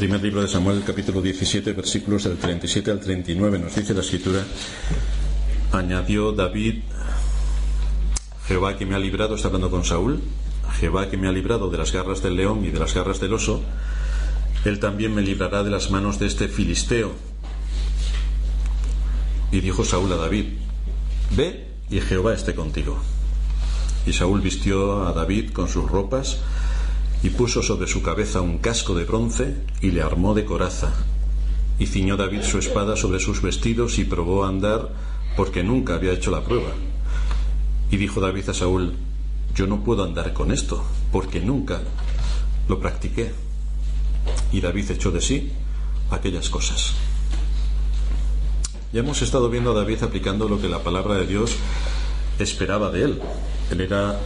Primer 0.00 0.22
libro 0.22 0.40
de 0.40 0.48
Samuel, 0.48 0.82
capítulo 0.82 1.20
17, 1.20 1.74
versículos 1.74 2.24
del 2.24 2.38
37 2.38 2.90
al 2.90 3.00
39, 3.00 3.58
nos 3.58 3.76
dice 3.76 3.92
la 3.92 4.00
escritura, 4.00 4.42
añadió 5.72 6.32
David, 6.32 6.76
Jehová 8.46 8.78
que 8.78 8.86
me 8.86 8.94
ha 8.94 8.98
librado, 8.98 9.34
está 9.34 9.48
hablando 9.48 9.70
con 9.70 9.84
Saúl, 9.84 10.22
Jehová 10.78 11.10
que 11.10 11.18
me 11.18 11.28
ha 11.28 11.32
librado 11.32 11.68
de 11.68 11.76
las 11.76 11.92
garras 11.92 12.22
del 12.22 12.36
león 12.36 12.64
y 12.64 12.70
de 12.70 12.78
las 12.78 12.94
garras 12.94 13.20
del 13.20 13.34
oso, 13.34 13.62
él 14.64 14.80
también 14.80 15.14
me 15.14 15.20
librará 15.20 15.64
de 15.64 15.70
las 15.70 15.90
manos 15.90 16.18
de 16.18 16.28
este 16.28 16.48
filisteo. 16.48 17.12
Y 19.52 19.60
dijo 19.60 19.84
Saúl 19.84 20.10
a 20.14 20.16
David, 20.16 20.46
ve 21.36 21.66
y 21.90 22.00
Jehová 22.00 22.32
esté 22.32 22.54
contigo. 22.54 22.96
Y 24.06 24.14
Saúl 24.14 24.40
vistió 24.40 25.06
a 25.06 25.12
David 25.12 25.50
con 25.50 25.68
sus 25.68 25.90
ropas, 25.90 26.38
y 27.22 27.30
puso 27.30 27.62
sobre 27.62 27.86
su 27.86 28.02
cabeza 28.02 28.40
un 28.40 28.58
casco 28.58 28.94
de 28.94 29.04
bronce 29.04 29.56
y 29.80 29.90
le 29.90 30.02
armó 30.02 30.34
de 30.34 30.44
coraza. 30.44 30.92
Y 31.78 31.86
ciñó 31.86 32.16
David 32.16 32.42
su 32.42 32.58
espada 32.58 32.96
sobre 32.96 33.20
sus 33.20 33.42
vestidos 33.42 33.98
y 33.98 34.04
probó 34.04 34.44
a 34.44 34.48
andar 34.48 34.90
porque 35.36 35.62
nunca 35.62 35.94
había 35.94 36.12
hecho 36.12 36.30
la 36.30 36.42
prueba. 36.42 36.70
Y 37.90 37.96
dijo 37.96 38.20
David 38.20 38.48
a 38.50 38.54
Saúl, 38.54 38.94
yo 39.54 39.66
no 39.66 39.82
puedo 39.82 40.04
andar 40.04 40.32
con 40.32 40.52
esto 40.52 40.84
porque 41.12 41.40
nunca 41.40 41.80
lo 42.68 42.78
practiqué. 42.78 43.32
Y 44.52 44.60
David 44.60 44.90
echó 44.92 45.10
de 45.10 45.20
sí 45.20 45.52
aquellas 46.10 46.48
cosas. 46.48 46.94
Ya 48.92 49.00
hemos 49.00 49.22
estado 49.22 49.48
viendo 49.50 49.70
a 49.70 49.74
David 49.74 50.02
aplicando 50.02 50.48
lo 50.48 50.60
que 50.60 50.68
la 50.68 50.82
palabra 50.82 51.14
de 51.14 51.26
Dios 51.26 51.56
esperaba 52.38 52.90
de 52.90 53.04
él. 53.04 53.22
Él 53.70 53.80
era 53.80 54.18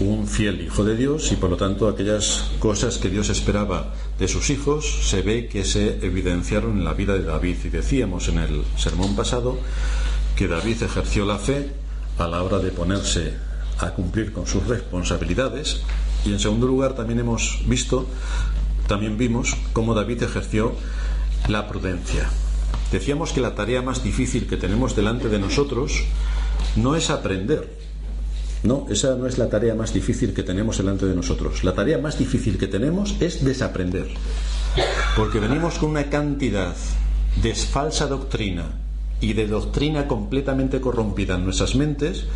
un 0.00 0.28
fiel 0.28 0.60
hijo 0.60 0.84
de 0.84 0.96
Dios 0.96 1.32
y 1.32 1.36
por 1.36 1.50
lo 1.50 1.56
tanto 1.56 1.88
aquellas 1.88 2.50
cosas 2.58 2.98
que 2.98 3.10
Dios 3.10 3.30
esperaba 3.30 3.94
de 4.18 4.28
sus 4.28 4.50
hijos 4.50 5.08
se 5.08 5.22
ve 5.22 5.48
que 5.48 5.64
se 5.64 6.04
evidenciaron 6.06 6.78
en 6.78 6.84
la 6.84 6.94
vida 6.94 7.14
de 7.14 7.24
David. 7.24 7.56
Y 7.64 7.68
decíamos 7.68 8.28
en 8.28 8.38
el 8.38 8.62
sermón 8.76 9.16
pasado 9.16 9.58
que 10.36 10.46
David 10.46 10.82
ejerció 10.82 11.26
la 11.26 11.38
fe 11.38 11.72
a 12.18 12.28
la 12.28 12.42
hora 12.42 12.58
de 12.58 12.70
ponerse 12.70 13.34
a 13.78 13.90
cumplir 13.90 14.32
con 14.32 14.46
sus 14.46 14.66
responsabilidades 14.66 15.82
y 16.24 16.32
en 16.32 16.40
segundo 16.40 16.66
lugar 16.66 16.94
también 16.94 17.20
hemos 17.20 17.62
visto, 17.66 18.06
también 18.86 19.16
vimos 19.18 19.56
cómo 19.72 19.94
David 19.94 20.22
ejerció 20.22 20.74
la 21.48 21.68
prudencia. 21.68 22.28
Decíamos 22.90 23.32
que 23.32 23.40
la 23.40 23.54
tarea 23.54 23.82
más 23.82 24.02
difícil 24.02 24.46
que 24.46 24.56
tenemos 24.56 24.96
delante 24.96 25.28
de 25.28 25.38
nosotros 25.38 26.04
no 26.76 26.96
es 26.96 27.10
aprender, 27.10 27.77
no, 28.62 28.86
esa 28.90 29.14
no 29.14 29.26
es 29.26 29.38
la 29.38 29.48
tarea 29.48 29.74
más 29.74 29.92
difícil 29.94 30.34
que 30.34 30.42
tenemos 30.42 30.78
delante 30.78 31.06
de 31.06 31.14
nosotros. 31.14 31.64
La 31.64 31.74
tarea 31.74 31.98
más 31.98 32.18
difícil 32.18 32.58
que 32.58 32.66
tenemos 32.66 33.14
es 33.20 33.44
desaprender. 33.44 34.08
Porque 35.16 35.40
venimos 35.40 35.78
con 35.78 35.90
una 35.90 36.10
cantidad 36.10 36.74
de 37.42 37.54
falsa 37.54 38.06
doctrina 38.06 38.66
y 39.20 39.32
de 39.32 39.46
doctrina 39.46 40.06
completamente 40.06 40.80
corrompida 40.80 41.34
en 41.34 41.44
nuestras 41.44 41.74
mentes 41.74 42.26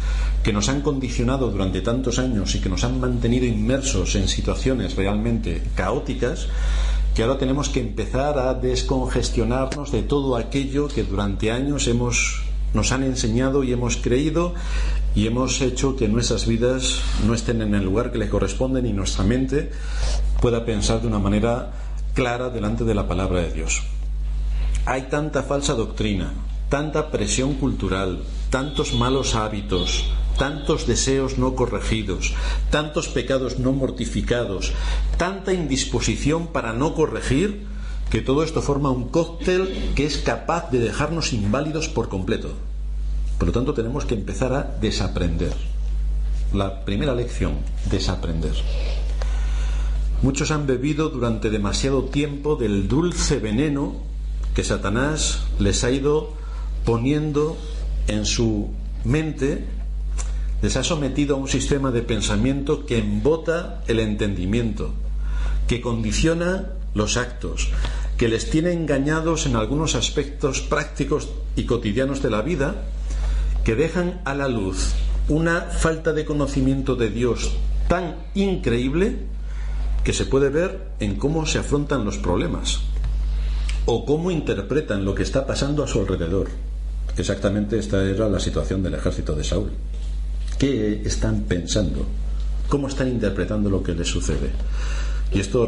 que 0.42 0.52
nos 0.52 0.68
han 0.68 0.80
condicionado 0.80 1.50
durante 1.50 1.80
tantos 1.80 2.18
años 2.18 2.54
y 2.54 2.60
que 2.60 2.68
nos 2.68 2.82
han 2.84 2.98
mantenido 2.98 3.46
inmersos 3.46 4.16
en 4.16 4.28
situaciones 4.28 4.96
realmente 4.96 5.62
caóticas 5.76 6.48
que 7.14 7.22
ahora 7.22 7.38
tenemos 7.38 7.68
que 7.68 7.80
empezar 7.80 8.38
a 8.38 8.54
descongestionarnos 8.54 9.92
de 9.92 10.02
todo 10.02 10.34
aquello 10.36 10.88
que 10.88 11.04
durante 11.04 11.50
años 11.50 11.86
hemos 11.86 12.42
nos 12.74 12.90
han 12.90 13.02
enseñado 13.02 13.64
y 13.64 13.72
hemos 13.72 13.98
creído 13.98 14.54
y 15.14 15.26
hemos 15.26 15.60
hecho 15.60 15.96
que 15.96 16.08
nuestras 16.08 16.46
vidas 16.46 17.00
no 17.26 17.34
estén 17.34 17.60
en 17.62 17.74
el 17.74 17.84
lugar 17.84 18.12
que 18.12 18.18
les 18.18 18.30
corresponden 18.30 18.86
y 18.86 18.92
nuestra 18.92 19.24
mente 19.24 19.70
pueda 20.40 20.64
pensar 20.64 21.00
de 21.00 21.08
una 21.08 21.18
manera 21.18 21.72
clara 22.14 22.48
delante 22.48 22.84
de 22.84 22.94
la 22.94 23.08
palabra 23.08 23.40
de 23.40 23.52
Dios. 23.52 23.82
Hay 24.86 25.02
tanta 25.02 25.42
falsa 25.42 25.74
doctrina, 25.74 26.32
tanta 26.68 27.10
presión 27.10 27.54
cultural, 27.54 28.22
tantos 28.50 28.94
malos 28.94 29.34
hábitos, 29.34 30.06
tantos 30.38 30.86
deseos 30.86 31.38
no 31.38 31.54
corregidos, 31.54 32.34
tantos 32.70 33.08
pecados 33.08 33.58
no 33.58 33.72
mortificados, 33.72 34.72
tanta 35.18 35.52
indisposición 35.52 36.48
para 36.48 36.72
no 36.72 36.94
corregir, 36.94 37.66
que 38.10 38.20
todo 38.20 38.42
esto 38.42 38.60
forma 38.60 38.90
un 38.90 39.08
cóctel 39.08 39.92
que 39.94 40.04
es 40.04 40.18
capaz 40.18 40.70
de 40.70 40.80
dejarnos 40.80 41.32
inválidos 41.32 41.88
por 41.88 42.08
completo. 42.08 42.56
Por 43.42 43.48
lo 43.48 43.54
tanto, 43.54 43.74
tenemos 43.74 44.04
que 44.04 44.14
empezar 44.14 44.52
a 44.52 44.62
desaprender. 44.80 45.52
La 46.54 46.84
primera 46.84 47.12
lección, 47.12 47.54
desaprender. 47.90 48.52
Muchos 50.22 50.52
han 50.52 50.68
bebido 50.68 51.08
durante 51.08 51.50
demasiado 51.50 52.04
tiempo 52.04 52.54
del 52.54 52.86
dulce 52.86 53.40
veneno 53.40 53.96
que 54.54 54.62
Satanás 54.62 55.42
les 55.58 55.82
ha 55.82 55.90
ido 55.90 56.34
poniendo 56.84 57.56
en 58.06 58.26
su 58.26 58.70
mente, 59.02 59.64
les 60.62 60.76
ha 60.76 60.84
sometido 60.84 61.34
a 61.34 61.38
un 61.40 61.48
sistema 61.48 61.90
de 61.90 62.02
pensamiento 62.02 62.86
que 62.86 62.98
embota 62.98 63.82
el 63.88 63.98
entendimiento, 63.98 64.94
que 65.66 65.80
condiciona 65.80 66.74
los 66.94 67.16
actos, 67.16 67.70
que 68.16 68.28
les 68.28 68.50
tiene 68.50 68.72
engañados 68.72 69.46
en 69.46 69.56
algunos 69.56 69.96
aspectos 69.96 70.60
prácticos 70.60 71.28
y 71.56 71.64
cotidianos 71.64 72.22
de 72.22 72.30
la 72.30 72.42
vida, 72.42 72.84
que 73.64 73.74
dejan 73.76 74.20
a 74.24 74.34
la 74.34 74.48
luz 74.48 74.92
una 75.28 75.62
falta 75.62 76.12
de 76.12 76.24
conocimiento 76.24 76.96
de 76.96 77.10
Dios 77.10 77.52
tan 77.88 78.16
increíble 78.34 79.16
que 80.04 80.12
se 80.12 80.24
puede 80.24 80.48
ver 80.48 80.88
en 80.98 81.16
cómo 81.16 81.46
se 81.46 81.58
afrontan 81.58 82.04
los 82.04 82.18
problemas 82.18 82.80
o 83.86 84.04
cómo 84.04 84.30
interpretan 84.30 85.04
lo 85.04 85.14
que 85.14 85.22
está 85.22 85.46
pasando 85.46 85.82
a 85.82 85.88
su 85.88 86.00
alrededor. 86.00 86.48
Exactamente 87.16 87.78
esta 87.78 88.02
era 88.02 88.28
la 88.28 88.40
situación 88.40 88.82
del 88.82 88.94
ejército 88.94 89.34
de 89.34 89.44
Saúl. 89.44 89.70
¿Qué 90.58 91.02
están 91.04 91.42
pensando? 91.42 92.06
¿Cómo 92.68 92.88
están 92.88 93.08
interpretando 93.08 93.68
lo 93.68 93.82
que 93.82 93.94
les 93.94 94.08
sucede? 94.08 94.50
Y 95.32 95.40
esto 95.40 95.66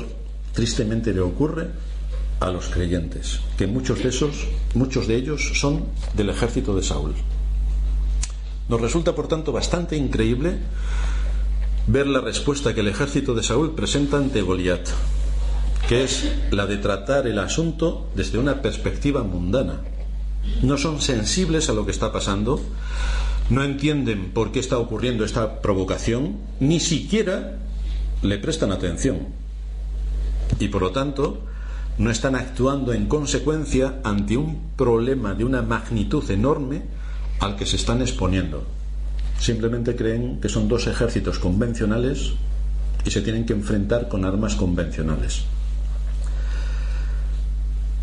tristemente 0.53 1.12
le 1.12 1.21
ocurre 1.21 1.69
a 2.41 2.50
los 2.50 2.69
creyentes, 2.69 3.41
que 3.56 3.66
muchos 3.66 4.03
de 4.03 4.09
esos, 4.09 4.47
muchos 4.75 5.06
de 5.06 5.16
ellos 5.16 5.53
son 5.54 5.84
del 6.15 6.31
ejército 6.31 6.75
de 6.75 6.83
Saúl. 6.83 7.15
Nos 8.69 8.81
resulta, 8.81 9.15
por 9.15 9.29
tanto, 9.29 9.53
bastante 9.53 9.97
increíble 9.97 10.59
ver 11.87 12.07
la 12.07 12.21
respuesta 12.21 12.75
que 12.75 12.81
el 12.81 12.89
ejército 12.89 13.35
de 13.35 13.43
Saúl 13.43 13.75
presenta 13.75 14.17
ante 14.17 14.41
Goliat, 14.41 14.89
que 15.89 16.05
es 16.05 16.33
la 16.51 16.67
de 16.67 16.79
tratar 16.79 17.27
el 17.27 17.39
asunto 17.39 18.09
desde 18.15 18.39
una 18.39 18.63
perspectiva 18.63 19.23
mundana. 19.23 19.83
No 20.63 20.79
son 20.79 21.03
sensibles 21.03 21.69
a 21.69 21.75
lo 21.75 21.85
que 21.85 21.91
está 21.91 22.11
pasando, 22.11 22.61
no 23.51 23.63
entienden 23.63 24.31
por 24.33 24.51
qué 24.51 24.61
está 24.61 24.79
ocurriendo 24.79 25.25
esta 25.25 25.61
provocación, 25.61 26.39
ni 26.61 26.81
siquiera 26.81 27.59
le 28.23 28.39
prestan 28.39 28.73
atención. 28.73 29.29
Y 30.59 30.69
por 30.69 30.81
lo 30.81 30.93
tanto, 30.93 31.41
no 31.99 32.11
están 32.11 32.35
actuando 32.35 32.95
en 32.95 33.07
consecuencia 33.07 34.01
ante 34.05 34.39
un 34.39 34.71
problema 34.77 35.35
de 35.35 35.45
una 35.45 35.61
magnitud 35.61 36.29
enorme 36.31 36.83
al 37.41 37.56
que 37.56 37.67
se 37.67 37.77
están 37.77 38.00
exponiendo. 38.00 38.65
Simplemente 39.39 39.97
creen 39.97 40.41
que 40.41 40.49
son 40.49 40.69
dos 40.69 40.87
ejércitos 40.87 41.39
convencionales 41.39 42.33
y 43.05 43.11
se 43.11 43.21
tienen 43.21 43.45
que 43.45 43.53
enfrentar 43.53 44.09
con 44.09 44.25
armas 44.25 44.55
convencionales. 44.55 45.43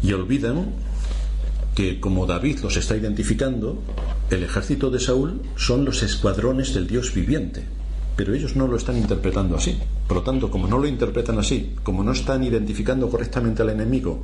Y 0.03 0.13
olvidan 0.13 0.65
que, 1.75 1.99
como 1.99 2.25
David 2.25 2.59
los 2.59 2.77
está 2.77 2.95
identificando, 2.95 3.81
el 4.29 4.43
ejército 4.43 4.89
de 4.89 4.99
Saúl 4.99 5.41
son 5.55 5.85
los 5.85 6.03
escuadrones 6.03 6.73
del 6.73 6.87
Dios 6.87 7.13
viviente, 7.13 7.63
pero 8.15 8.33
ellos 8.33 8.55
no 8.55 8.67
lo 8.67 8.77
están 8.77 8.97
interpretando 8.97 9.55
así. 9.55 9.77
Por 10.07 10.17
lo 10.17 10.23
tanto, 10.23 10.51
como 10.51 10.67
no 10.67 10.77
lo 10.77 10.87
interpretan 10.87 11.39
así, 11.39 11.75
como 11.83 12.03
no 12.03 12.11
están 12.11 12.43
identificando 12.43 13.09
correctamente 13.09 13.61
al 13.61 13.69
enemigo 13.69 14.23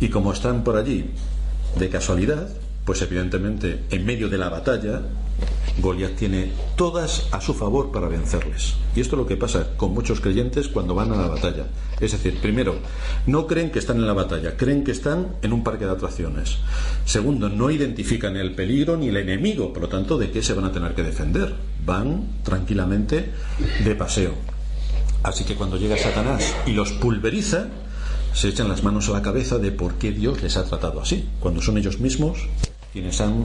y 0.00 0.08
como 0.08 0.32
están 0.32 0.62
por 0.62 0.76
allí 0.76 1.06
de 1.78 1.88
casualidad, 1.88 2.48
pues 2.86 3.02
evidentemente 3.02 3.80
en 3.90 4.06
medio 4.06 4.30
de 4.30 4.38
la 4.38 4.48
batalla 4.48 5.02
Goliat 5.78 6.12
tiene 6.12 6.52
todas 6.74 7.26
a 7.32 7.40
su 7.40 7.52
favor 7.52 7.92
para 7.92 8.08
vencerles. 8.08 8.76
Y 8.94 9.00
esto 9.00 9.16
es 9.16 9.18
lo 9.18 9.26
que 9.26 9.36
pasa 9.36 9.76
con 9.76 9.92
muchos 9.92 10.20
creyentes 10.20 10.68
cuando 10.68 10.94
van 10.94 11.12
a 11.12 11.16
la 11.16 11.28
batalla. 11.28 11.66
Es 12.00 12.12
decir, 12.12 12.38
primero, 12.40 12.76
no 13.26 13.46
creen 13.46 13.70
que 13.70 13.78
están 13.78 13.98
en 13.98 14.06
la 14.06 14.14
batalla, 14.14 14.56
creen 14.56 14.84
que 14.84 14.92
están 14.92 15.36
en 15.42 15.52
un 15.52 15.62
parque 15.62 15.84
de 15.84 15.90
atracciones. 15.90 16.58
Segundo, 17.04 17.50
no 17.50 17.70
identifican 17.70 18.36
el 18.36 18.54
peligro 18.54 18.96
ni 18.96 19.08
el 19.08 19.18
enemigo, 19.18 19.72
por 19.72 19.82
lo 19.82 19.88
tanto, 19.88 20.16
¿de 20.16 20.30
qué 20.30 20.42
se 20.42 20.54
van 20.54 20.64
a 20.64 20.72
tener 20.72 20.94
que 20.94 21.02
defender? 21.02 21.54
Van 21.84 22.26
tranquilamente 22.42 23.32
de 23.84 23.94
paseo. 23.94 24.32
Así 25.22 25.44
que 25.44 25.56
cuando 25.56 25.76
llega 25.76 25.98
Satanás 25.98 26.54
y 26.66 26.72
los 26.72 26.92
pulveriza, 26.92 27.66
se 28.32 28.48
echan 28.48 28.68
las 28.68 28.82
manos 28.82 29.08
a 29.08 29.12
la 29.12 29.22
cabeza 29.22 29.58
de 29.58 29.72
por 29.72 29.94
qué 29.94 30.12
Dios 30.12 30.42
les 30.42 30.56
ha 30.56 30.64
tratado 30.64 31.00
así, 31.00 31.28
cuando 31.40 31.60
son 31.60 31.76
ellos 31.76 32.00
mismos 32.00 32.48
quienes 32.96 33.20
han 33.20 33.44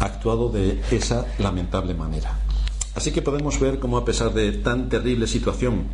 actuado 0.00 0.48
de 0.48 0.80
esa 0.90 1.24
lamentable 1.38 1.94
manera. 1.94 2.40
Así 2.96 3.12
que 3.12 3.22
podemos 3.22 3.60
ver 3.60 3.78
cómo 3.78 3.96
a 3.96 4.04
pesar 4.04 4.34
de 4.34 4.50
tan 4.50 4.88
terrible 4.88 5.28
situación 5.28 5.84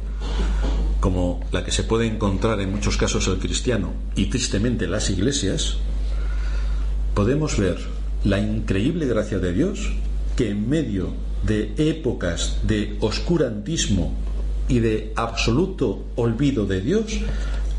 como 0.98 1.40
la 1.52 1.62
que 1.62 1.72
se 1.72 1.82
puede 1.82 2.06
encontrar 2.06 2.58
en 2.62 2.72
muchos 2.72 2.96
casos 2.96 3.28
el 3.28 3.36
cristiano 3.38 3.92
y 4.14 4.30
tristemente 4.30 4.86
las 4.86 5.10
iglesias, 5.10 5.76
podemos 7.12 7.58
ver 7.58 7.76
la 8.24 8.38
increíble 8.38 9.04
gracia 9.04 9.40
de 9.40 9.52
Dios 9.52 9.92
que 10.34 10.48
en 10.48 10.66
medio 10.66 11.12
de 11.44 11.74
épocas 11.76 12.60
de 12.62 12.96
oscurantismo 13.00 14.14
y 14.68 14.78
de 14.78 15.12
absoluto 15.16 16.02
olvido 16.16 16.64
de 16.64 16.80
Dios, 16.80 17.20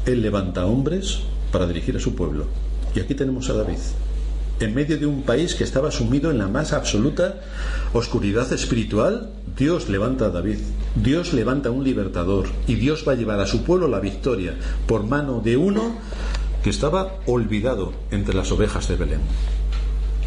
Él 0.05 0.21
levanta 0.21 0.67
hombres 0.67 1.21
para 1.51 1.65
dirigir 1.65 1.97
a 1.97 1.99
su 1.99 2.13
pueblo. 2.13 2.45
Y 2.93 2.99
aquí 2.99 3.15
tenemos 3.15 3.49
a 3.49 3.53
David, 3.53 3.79
en 4.59 4.73
medio 4.73 4.97
de 4.97 5.05
un 5.05 5.23
país 5.23 5.55
que 5.55 5.63
estaba 5.63 5.91
sumido 5.91 6.31
en 6.31 6.37
la 6.37 6.47
más 6.47 6.73
absoluta 6.73 7.41
oscuridad 7.93 8.51
espiritual, 8.53 9.31
Dios 9.57 9.89
levanta 9.89 10.25
a 10.25 10.29
David, 10.29 10.59
Dios 10.95 11.33
levanta 11.33 11.69
a 11.69 11.71
un 11.71 11.83
libertador 11.83 12.47
y 12.67 12.75
Dios 12.75 13.03
va 13.07 13.13
a 13.13 13.15
llevar 13.15 13.39
a 13.39 13.47
su 13.47 13.63
pueblo 13.63 13.87
la 13.87 13.99
victoria 13.99 14.55
por 14.87 15.03
mano 15.03 15.41
de 15.43 15.57
uno 15.57 15.95
que 16.63 16.69
estaba 16.69 17.19
olvidado 17.27 17.93
entre 18.11 18.35
las 18.35 18.51
ovejas 18.51 18.87
de 18.87 18.95
Belén. 18.95 19.21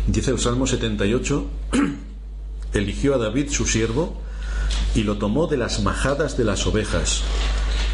Dice 0.07 0.31
el 0.31 0.39
Salmo 0.39 0.67
78, 0.67 1.47
eligió 2.75 3.15
a 3.15 3.19
David 3.19 3.51
su 3.51 3.67
siervo 3.67 4.21
y 4.95 5.03
lo 5.03 5.19
tomó 5.19 5.47
de 5.47 5.57
las 5.57 5.83
majadas 5.83 6.37
de 6.37 6.45
las 6.45 6.67
ovejas. 6.67 7.23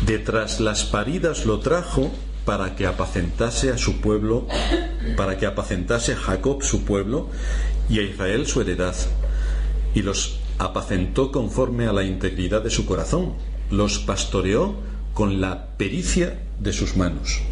Detrás 0.07 0.61
las 0.61 0.85
paridas 0.85 1.47
lo 1.47 1.61
trajo 1.61 2.11
para 2.47 2.77
que 2.77 2.87
apacentase 2.87 3.71
a 3.71 3.77
su 3.77 4.01
pueblo, 4.01 4.47
para 5.17 5.37
que 5.37 5.45
apacentase 5.45 6.13
a 6.13 6.17
Jacob 6.17 6.63
su 6.63 6.85
pueblo 6.85 7.29
y 7.91 7.99
a 7.99 8.03
Israel 8.03 8.47
su 8.47 8.63
heredad. 8.63 8.95
Y 9.95 10.03
los 10.03 10.39
apacentó 10.59 11.33
conforme 11.33 11.87
a 11.87 11.93
la 11.93 12.05
integridad 12.05 12.63
de 12.63 12.71
su 12.71 12.87
corazón, 12.87 13.35
los 13.71 13.99
pastoreó 13.99 14.77
con 15.13 15.41
la 15.41 15.77
pericia 15.77 16.41
de 16.61 16.73
sus 16.73 16.97
manos. 16.97 17.43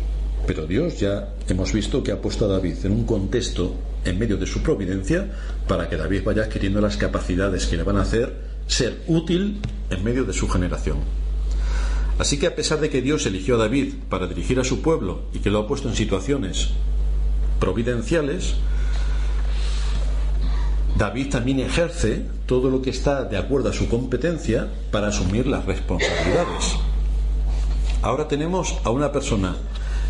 Pero 0.46 0.66
Dios 0.66 1.00
ya 1.00 1.34
hemos 1.48 1.72
visto 1.72 2.02
que 2.02 2.12
ha 2.12 2.20
puesto 2.22 2.44
a 2.44 2.48
David 2.48 2.76
en 2.84 2.92
un 2.92 3.04
contexto 3.04 3.74
en 4.04 4.18
medio 4.18 4.36
de 4.36 4.46
su 4.46 4.62
providencia 4.62 5.30
para 5.66 5.88
que 5.88 5.96
David 5.96 6.22
vaya 6.24 6.44
adquiriendo 6.44 6.80
las 6.80 6.96
capacidades 6.96 7.66
que 7.66 7.76
le 7.76 7.82
van 7.82 7.96
a 7.96 8.02
hacer 8.02 8.54
ser 8.66 9.02
útil 9.08 9.60
en 9.90 10.04
medio 10.04 10.24
de 10.24 10.32
su 10.32 10.48
generación. 10.48 11.23
Así 12.18 12.38
que 12.38 12.46
a 12.46 12.54
pesar 12.54 12.80
de 12.80 12.90
que 12.90 13.02
Dios 13.02 13.26
eligió 13.26 13.56
a 13.56 13.58
David 13.58 13.94
para 14.08 14.26
dirigir 14.26 14.60
a 14.60 14.64
su 14.64 14.82
pueblo 14.82 15.22
y 15.32 15.40
que 15.40 15.50
lo 15.50 15.58
ha 15.58 15.66
puesto 15.66 15.88
en 15.88 15.96
situaciones 15.96 16.70
providenciales, 17.58 18.54
David 20.96 21.30
también 21.30 21.58
ejerce 21.58 22.24
todo 22.46 22.70
lo 22.70 22.80
que 22.80 22.90
está 22.90 23.24
de 23.24 23.36
acuerdo 23.36 23.70
a 23.70 23.72
su 23.72 23.88
competencia 23.88 24.68
para 24.92 25.08
asumir 25.08 25.46
las 25.46 25.64
responsabilidades. 25.64 26.76
Ahora 28.00 28.28
tenemos 28.28 28.76
a 28.84 28.90
una 28.90 29.10
persona 29.10 29.56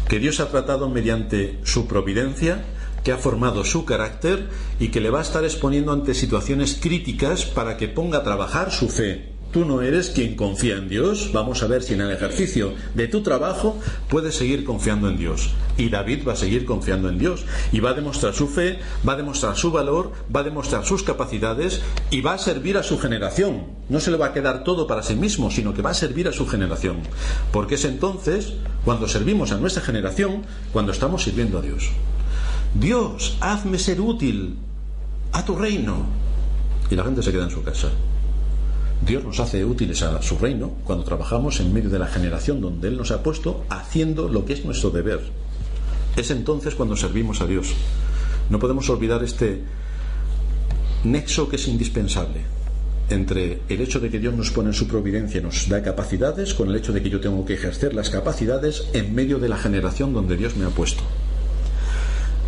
que 0.08 0.18
Dios 0.18 0.40
ha 0.40 0.50
tratado 0.50 0.90
mediante 0.90 1.58
su 1.64 1.86
providencia, 1.86 2.64
que 3.02 3.12
ha 3.12 3.16
formado 3.16 3.64
su 3.64 3.86
carácter 3.86 4.50
y 4.78 4.88
que 4.88 5.00
le 5.00 5.10
va 5.10 5.20
a 5.20 5.22
estar 5.22 5.44
exponiendo 5.44 5.92
ante 5.92 6.12
situaciones 6.12 6.78
críticas 6.80 7.46
para 7.46 7.78
que 7.78 7.88
ponga 7.88 8.18
a 8.18 8.24
trabajar 8.24 8.70
su 8.70 8.88
fe, 8.90 9.33
Tú 9.54 9.64
no 9.64 9.82
eres 9.82 10.10
quien 10.10 10.34
confía 10.34 10.78
en 10.78 10.88
Dios. 10.88 11.30
Vamos 11.32 11.62
a 11.62 11.68
ver 11.68 11.84
si 11.84 11.94
en 11.94 12.00
el 12.00 12.10
ejercicio 12.10 12.74
de 12.96 13.06
tu 13.06 13.22
trabajo 13.22 13.78
puedes 14.08 14.34
seguir 14.34 14.64
confiando 14.64 15.08
en 15.08 15.16
Dios. 15.16 15.52
Y 15.76 15.90
David 15.90 16.26
va 16.26 16.32
a 16.32 16.36
seguir 16.36 16.64
confiando 16.64 17.08
en 17.08 17.18
Dios. 17.18 17.44
Y 17.70 17.78
va 17.78 17.90
a 17.90 17.94
demostrar 17.94 18.34
su 18.34 18.48
fe, 18.48 18.80
va 19.08 19.12
a 19.12 19.16
demostrar 19.16 19.56
su 19.56 19.70
valor, 19.70 20.10
va 20.34 20.40
a 20.40 20.42
demostrar 20.42 20.84
sus 20.84 21.04
capacidades 21.04 21.82
y 22.10 22.20
va 22.20 22.34
a 22.34 22.38
servir 22.38 22.76
a 22.78 22.82
su 22.82 22.98
generación. 22.98 23.66
No 23.88 24.00
se 24.00 24.10
le 24.10 24.16
va 24.16 24.26
a 24.26 24.32
quedar 24.32 24.64
todo 24.64 24.88
para 24.88 25.04
sí 25.04 25.14
mismo, 25.14 25.52
sino 25.52 25.72
que 25.72 25.82
va 25.82 25.90
a 25.90 25.94
servir 25.94 26.26
a 26.26 26.32
su 26.32 26.48
generación. 26.48 26.96
Porque 27.52 27.76
es 27.76 27.84
entonces 27.84 28.54
cuando 28.84 29.06
servimos 29.06 29.52
a 29.52 29.58
nuestra 29.58 29.84
generación, 29.84 30.42
cuando 30.72 30.90
estamos 30.90 31.22
sirviendo 31.22 31.58
a 31.58 31.62
Dios. 31.62 31.90
Dios, 32.74 33.36
hazme 33.40 33.78
ser 33.78 34.00
útil 34.00 34.56
a 35.30 35.44
tu 35.44 35.54
reino. 35.54 36.06
Y 36.90 36.96
la 36.96 37.04
gente 37.04 37.22
se 37.22 37.30
queda 37.30 37.44
en 37.44 37.50
su 37.50 37.62
casa. 37.62 37.92
Dios 39.02 39.24
nos 39.24 39.40
hace 39.40 39.64
útiles 39.64 40.02
a 40.02 40.22
su 40.22 40.38
reino 40.38 40.72
cuando 40.84 41.04
trabajamos 41.04 41.60
en 41.60 41.72
medio 41.72 41.90
de 41.90 41.98
la 41.98 42.06
generación 42.06 42.60
donde 42.60 42.88
Él 42.88 42.96
nos 42.96 43.10
ha 43.10 43.22
puesto 43.22 43.64
haciendo 43.68 44.28
lo 44.28 44.44
que 44.44 44.54
es 44.54 44.64
nuestro 44.64 44.90
deber. 44.90 45.20
Es 46.16 46.30
entonces 46.30 46.74
cuando 46.74 46.96
servimos 46.96 47.40
a 47.40 47.46
Dios. 47.46 47.74
No 48.48 48.58
podemos 48.58 48.88
olvidar 48.88 49.22
este 49.22 49.62
nexo 51.04 51.48
que 51.48 51.56
es 51.56 51.68
indispensable 51.68 52.40
entre 53.10 53.60
el 53.68 53.80
hecho 53.82 54.00
de 54.00 54.10
que 54.10 54.18
Dios 54.18 54.34
nos 54.34 54.50
pone 54.50 54.68
en 54.68 54.74
su 54.74 54.88
providencia 54.88 55.40
y 55.40 55.42
nos 55.42 55.68
da 55.68 55.82
capacidades 55.82 56.54
con 56.54 56.70
el 56.70 56.76
hecho 56.76 56.92
de 56.92 57.02
que 57.02 57.10
yo 57.10 57.20
tengo 57.20 57.44
que 57.44 57.54
ejercer 57.54 57.94
las 57.94 58.08
capacidades 58.08 58.88
en 58.94 59.14
medio 59.14 59.38
de 59.38 59.48
la 59.48 59.58
generación 59.58 60.14
donde 60.14 60.36
Dios 60.36 60.56
me 60.56 60.64
ha 60.64 60.70
puesto. 60.70 61.02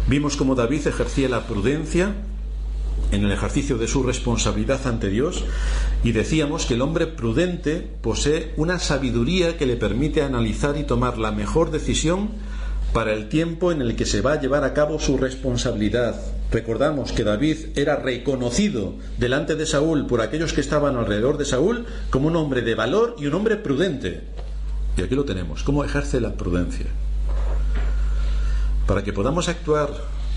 Vimos 0.09 0.37
cómo 0.37 0.55
David 0.55 0.87
ejercía 0.87 1.29
la 1.29 1.47
prudencia 1.47 2.15
en 3.13 3.25
el 3.25 3.33
ejercicio 3.33 3.79
de 3.79 3.89
su 3.89 4.03
responsabilidad 4.03 4.87
ante 4.87 5.09
Dios 5.09 5.45
y 6.03 6.13
decíamos 6.13 6.67
que 6.67 6.75
el 6.75 6.83
hombre 6.83 7.07
prudente 7.07 7.89
posee 8.01 8.53
una 8.57 8.79
sabiduría 8.79 9.57
que 9.57 9.67
le 9.67 9.77
permite 9.77 10.23
analizar 10.23 10.77
y 10.77 10.85
tomar 10.85 11.19
la 11.19 11.33
mejor 11.33 11.71
decisión 11.71 12.31
para 12.93 13.13
el 13.13 13.29
tiempo 13.29 13.73
en 13.73 13.83
el 13.83 13.95
que 13.95 14.07
se 14.07 14.23
va 14.23 14.33
a 14.33 14.41
llevar 14.41 14.65
a 14.65 14.73
cabo 14.73 14.99
su 14.99 15.19
responsabilidad. 15.19 16.21
Recordamos 16.51 17.13
que 17.13 17.25
David 17.25 17.77
era 17.77 17.97
reconocido 17.97 18.95
delante 19.19 19.55
de 19.57 19.67
Saúl 19.67 20.07
por 20.07 20.21
aquellos 20.21 20.53
que 20.53 20.61
estaban 20.61 20.97
alrededor 20.97 21.37
de 21.39 21.45
Saúl 21.45 21.87
como 22.11 22.29
un 22.29 22.37
hombre 22.37 22.63
de 22.63 22.75
valor 22.75 23.17
y 23.19 23.27
un 23.27 23.35
hombre 23.35 23.57
prudente. 23.57 24.23
Y 24.97 25.03
aquí 25.03 25.15
lo 25.15 25.25
tenemos, 25.25 25.63
cómo 25.63 25.85
ejerce 25.85 26.21
la 26.21 26.35
prudencia. 26.35 26.87
Para 28.87 29.03
que 29.03 29.13
podamos 29.13 29.49
actuar 29.49 29.91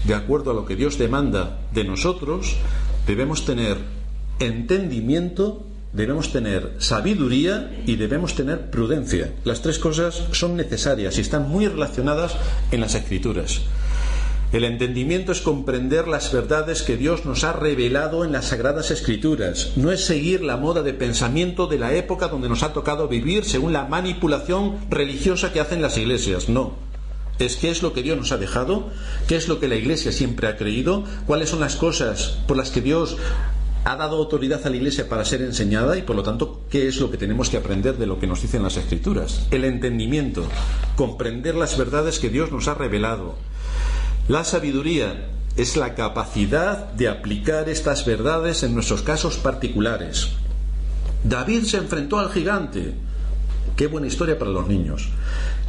de 0.06 0.16
acuerdo 0.16 0.52
a 0.52 0.54
lo 0.54 0.66
que 0.66 0.76
Dios 0.76 0.98
demanda 0.98 1.60
de 1.74 1.84
nosotros, 1.84 2.56
debemos 3.06 3.46
tener 3.46 3.78
entendimiento, 4.40 5.66
debemos 5.94 6.32
tener 6.32 6.76
sabiduría 6.80 7.82
y 7.86 7.96
debemos 7.96 8.36
tener 8.36 8.70
prudencia. 8.70 9.34
Las 9.44 9.62
tres 9.62 9.80
cosas 9.80 10.24
son 10.32 10.56
necesarias 10.56 11.18
y 11.18 11.22
están 11.22 11.50
muy 11.50 11.68
relacionadas 11.68 12.36
en 12.72 12.82
las 12.82 12.96
escrituras. 12.96 13.62
El 14.52 14.64
entendimiento 14.64 15.32
es 15.32 15.42
comprender 15.42 16.08
las 16.08 16.34
verdades 16.34 16.82
que 16.82 16.98
Dios 16.98 17.24
nos 17.24 17.44
ha 17.44 17.54
revelado 17.54 18.26
en 18.26 18.32
las 18.32 18.46
sagradas 18.46 18.90
escrituras. 18.90 19.74
No 19.76 19.92
es 19.92 20.04
seguir 20.06 20.42
la 20.42 20.58
moda 20.58 20.82
de 20.82 20.94
pensamiento 20.94 21.68
de 21.68 21.78
la 21.78 21.94
época 21.94 22.30
donde 22.30 22.50
nos 22.50 22.64
ha 22.64 22.74
tocado 22.74 23.08
vivir 23.08 23.46
según 23.46 23.74
la 23.74 23.86
manipulación 23.86 24.78
religiosa 24.90 25.54
que 25.54 25.60
hacen 25.60 25.84
las 25.84 26.00
iglesias. 26.00 26.50
No 26.50 26.89
es 27.40 27.56
qué 27.56 27.72
es 27.72 27.82
lo 27.82 27.94
que 27.94 28.04
Dios 28.04 28.18
nos 28.18 28.32
ha 28.32 28.38
dejado, 28.38 28.90
qué 29.28 29.36
es 29.36 29.48
lo 29.48 29.60
que 29.60 29.68
la 29.68 29.76
Iglesia 29.76 30.12
siempre 30.12 30.48
ha 30.48 30.58
creído, 30.58 31.06
cuáles 31.26 31.50
son 31.50 31.62
las 31.62 31.76
cosas 31.76 32.38
por 32.48 32.58
las 32.58 32.70
que 32.70 32.82
Dios 32.82 33.18
ha 33.86 33.96
dado 33.96 34.18
autoridad 34.18 34.66
a 34.66 34.70
la 34.70 34.76
Iglesia 34.76 35.08
para 35.08 35.24
ser 35.24 35.42
enseñada 35.42 35.98
y 35.98 36.02
por 36.02 36.16
lo 36.16 36.24
tanto 36.24 36.62
qué 36.70 36.88
es 36.88 37.00
lo 37.00 37.10
que 37.10 37.18
tenemos 37.18 37.50
que 37.50 37.58
aprender 37.58 37.98
de 37.98 38.08
lo 38.08 38.20
que 38.20 38.28
nos 38.28 38.42
dicen 38.42 38.62
las 38.62 38.78
Escrituras. 38.78 39.48
El 39.52 39.64
entendimiento, 39.64 40.46
comprender 40.96 41.56
las 41.56 41.78
verdades 41.78 42.20
que 42.20 42.30
Dios 42.30 42.52
nos 42.52 42.68
ha 42.68 42.74
revelado. 42.74 43.36
La 44.28 44.44
sabiduría 44.44 45.30
es 45.56 45.78
la 45.78 45.96
capacidad 45.96 46.92
de 46.94 47.08
aplicar 47.08 47.70
estas 47.70 48.06
verdades 48.06 48.64
en 48.64 48.74
nuestros 48.74 49.02
casos 49.02 49.38
particulares. 49.38 50.30
David 51.24 51.64
se 51.64 51.78
enfrentó 51.78 52.20
al 52.20 52.32
gigante. 52.32 52.94
Qué 53.76 53.88
buena 53.88 54.08
historia 54.08 54.38
para 54.38 54.52
los 54.52 54.68
niños. 54.68 55.10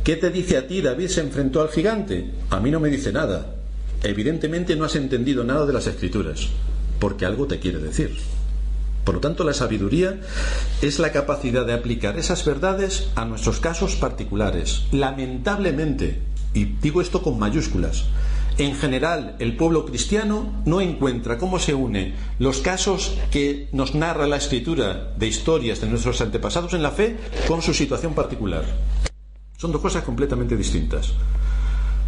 ¿Qué 0.05 0.17
te 0.17 0.31
dice 0.31 0.57
a 0.57 0.67
ti 0.67 0.81
David 0.81 1.09
se 1.09 1.21
enfrentó 1.21 1.61
al 1.61 1.69
gigante? 1.69 2.31
A 2.49 2.59
mí 2.59 2.71
no 2.71 2.81
me 2.81 2.89
dice 2.89 3.13
nada. 3.13 3.55
Evidentemente 4.03 4.75
no 4.75 4.87
has 4.87 4.97
entendido 4.97 5.45
nada 5.45 5.67
de 5.67 5.75
las 5.75 5.87
escrituras, 5.87 6.49
porque 6.99 7.27
algo 7.27 7.47
te 7.47 7.59
quiere 7.59 7.79
decir. 7.81 8.17
Por 9.05 9.17
lo 9.17 9.21
tanto, 9.21 9.45
la 9.45 9.53
sabiduría 9.53 10.19
es 10.81 10.99
la 11.01 11.13
capacidad 11.13 11.67
de 11.67 11.75
aplicar 11.75 12.19
esas 12.19 12.47
verdades 12.47 13.11
a 13.15 13.27
nuestros 13.27 13.61
casos 13.61 13.97
particulares. 13.97 14.85
Lamentablemente, 14.91 16.23
y 16.55 16.65
digo 16.65 17.03
esto 17.03 17.23
con 17.23 17.39
mayúsculas, 17.39 18.07
en 18.57 18.75
general 18.77 19.37
el 19.39 19.55
pueblo 19.57 19.85
cristiano 19.85 20.63
no 20.65 20.81
encuentra 20.81 21.37
cómo 21.37 21.59
se 21.59 21.75
une 21.75 22.15
los 22.39 22.61
casos 22.61 23.19
que 23.31 23.69
nos 23.73 23.95
narra 23.95 24.27
la 24.27 24.37
escritura 24.37 25.13
de 25.19 25.27
historias 25.27 25.81
de 25.83 25.89
nuestros 25.89 26.23
antepasados 26.23 26.73
en 26.73 26.83
la 26.83 26.91
fe 26.91 27.19
con 27.47 27.61
su 27.61 27.75
situación 27.75 28.15
particular. 28.15 28.65
Son 29.61 29.73
dos 29.73 29.83
cosas 29.83 30.05
completamente 30.05 30.57
distintas. 30.57 31.13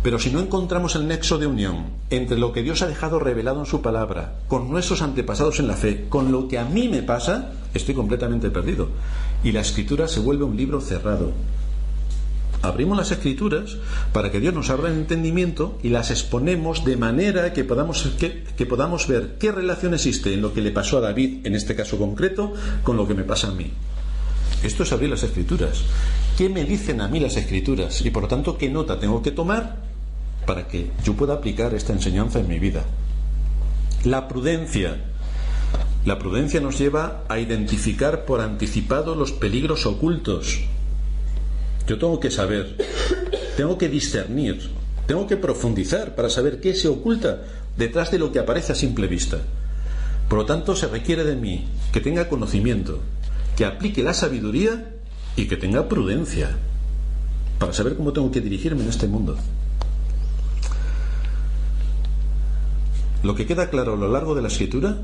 Pero 0.02 0.18
si 0.18 0.30
no 0.30 0.40
encontramos 0.40 0.97
el 0.97 1.06
nexo 1.06 1.37
de 1.37 1.47
unión 1.47 1.85
entre 2.09 2.38
lo 2.38 2.50
que 2.50 2.62
Dios 2.62 2.80
ha 2.80 2.87
dejado 2.87 3.18
revelado 3.18 3.61
en 3.61 3.66
su 3.66 3.82
palabra, 3.82 4.38
con 4.49 4.71
nuestros 4.71 5.02
antepasados 5.02 5.61
en 5.61 5.68
la 5.68 5.76
fe, 5.76 6.06
con 6.09 6.32
lo 6.32 6.49
que 6.49 6.59
a 6.59 6.64
mí 6.64 6.88
me 6.88 7.02
pasa, 7.02 7.52
estoy 7.75 7.94
completamente 7.94 8.50
perdido. 8.50 8.88
Y 9.44 9.52
la 9.52 9.61
escritura 9.61 10.09
se 10.09 10.21
vuelve 10.21 10.44
un 10.44 10.56
libro 10.56 10.80
cerrado. 10.80 11.32
Abrimos 12.62 12.97
las 12.97 13.11
escrituras 13.11 13.76
para 14.14 14.30
que 14.30 14.40
Dios 14.40 14.54
nos 14.54 14.71
abra 14.71 14.88
el 14.88 14.97
entendimiento 14.97 15.78
y 15.82 15.90
las 15.90 16.11
exponemos 16.11 16.87
de 16.87 16.97
manera 16.97 17.52
que 17.52 17.64
podamos, 17.64 18.02
que, 18.18 18.64
podamos 18.64 19.06
ver 19.09 19.37
qué 19.38 19.52
relación 19.52 19.92
existe 19.92 20.32
en 20.32 20.40
lo 20.40 20.54
que 20.54 20.62
le 20.62 20.71
pasó 20.71 20.97
a 20.97 21.02
David, 21.02 21.44
en 21.44 21.54
este 21.54 21.76
caso 21.76 21.99
concreto, 21.99 22.54
con 22.82 22.97
lo 22.97 23.06
que 23.06 23.14
me 23.14 23.25
pasa 23.25 23.49
a 23.49 23.52
mí. 23.52 23.71
Esto 24.62 24.85
es 24.85 24.92
abrir 24.92 25.11
las 25.11 25.23
escrituras. 25.23 25.82
Qué 26.37 26.49
me 26.49 26.65
dicen 26.65 27.01
a 27.01 27.09
mí 27.09 27.21
las 27.21 27.37
escrituras 27.37 28.01
y 28.05 28.11
por 28.11 28.25
lo 28.25 28.29
tanto 28.29 28.57
qué 28.57 28.69
nota 28.69 28.99
tengo 28.99 29.23
que 29.23 29.31
tomar 29.31 29.77
para 30.47 30.67
que 30.67 30.91
yo 31.05 31.15
pueda 31.15 31.35
aplicar 31.35 31.75
esta 31.75 31.93
enseñanza 31.93 32.41
en 32.41 32.49
mi 32.49 32.59
vida. 32.59 32.85
La 34.05 34.29
prudencia. 34.29 34.97
La 36.05 36.19
prudencia 36.19 36.61
nos 36.61 36.79
lleva 36.79 37.23
a 37.29 37.39
identificar 37.39 38.25
por 38.25 38.41
anticipado 38.41 39.15
los 39.15 39.33
peligros 39.33 39.87
ocultos. 39.87 40.61
Yo 41.87 41.99
tengo 41.99 42.19
que 42.19 42.31
saber, 42.31 42.77
tengo 43.57 43.79
que 43.79 43.89
discernir, 43.89 44.71
tengo 45.07 45.27
que 45.27 45.37
profundizar 45.37 46.17
para 46.17 46.31
saber 46.31 46.61
qué 46.61 46.75
se 46.75 46.89
oculta 46.89 47.43
detrás 47.77 48.11
de 48.11 48.19
lo 48.19 48.33
que 48.33 48.41
aparece 48.41 48.73
a 48.73 48.77
simple 48.77 49.07
vista. 49.07 49.39
Por 50.29 50.39
lo 50.39 50.47
tanto, 50.47 50.75
se 50.75 50.89
requiere 50.89 51.25
de 51.25 51.37
mí 51.37 51.67
que 51.93 52.01
tenga 52.01 52.29
conocimiento, 52.29 53.01
que 53.57 53.65
aplique 53.65 54.03
la 54.03 54.15
sabiduría 54.15 54.93
y 55.37 55.47
que 55.47 55.57
tenga 55.57 55.89
prudencia 55.89 56.57
para 57.59 57.73
saber 57.73 57.97
cómo 57.97 58.12
tengo 58.12 58.31
que 58.31 58.41
dirigirme 58.41 58.83
en 58.83 58.89
este 58.89 59.07
mundo. 59.07 59.37
Lo 63.23 63.35
que 63.37 63.47
queda 63.47 63.71
claro 63.71 63.95
a 63.95 63.97
lo 63.97 64.09
largo 64.09 64.35
de 64.35 64.43
la 64.43 64.49
escritura 64.49 64.99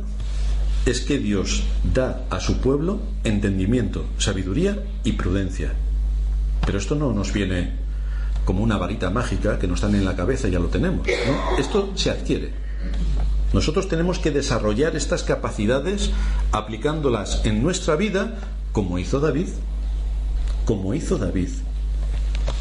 es 0.86 1.00
que 1.00 1.18
Dios 1.18 1.62
da 1.94 2.24
a 2.30 2.40
su 2.40 2.58
pueblo 2.58 3.00
entendimiento, 3.22 4.06
sabiduría 4.18 4.82
y 5.04 5.12
prudencia. 5.12 5.74
Pero 6.66 6.78
esto 6.78 6.94
no 6.94 7.12
nos 7.12 7.32
viene 7.32 7.72
como 8.44 8.62
una 8.62 8.76
varita 8.76 9.10
mágica 9.10 9.58
que 9.58 9.68
nos 9.68 9.82
dan 9.82 9.94
en 9.94 10.04
la 10.04 10.16
cabeza 10.16 10.48
y 10.48 10.52
ya 10.52 10.58
lo 10.58 10.68
tenemos. 10.68 11.06
Esto 11.58 11.92
se 11.94 12.10
adquiere. 12.10 12.50
Nosotros 13.52 13.88
tenemos 13.88 14.18
que 14.18 14.30
desarrollar 14.30 14.96
estas 14.96 15.22
capacidades 15.22 16.10
aplicándolas 16.52 17.44
en 17.44 17.62
nuestra 17.62 17.96
vida 17.96 18.38
como 18.72 18.98
hizo 18.98 19.20
David. 19.20 19.48
Como 20.68 20.92
hizo 20.92 21.16
David. 21.16 21.48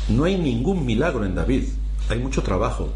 No 0.08 0.24
hay 0.24 0.38
ningún 0.38 0.86
milagro 0.86 1.26
en 1.26 1.36
David, 1.36 1.66
hay 2.08 2.20
mucho 2.20 2.42
trabajo, 2.42 2.94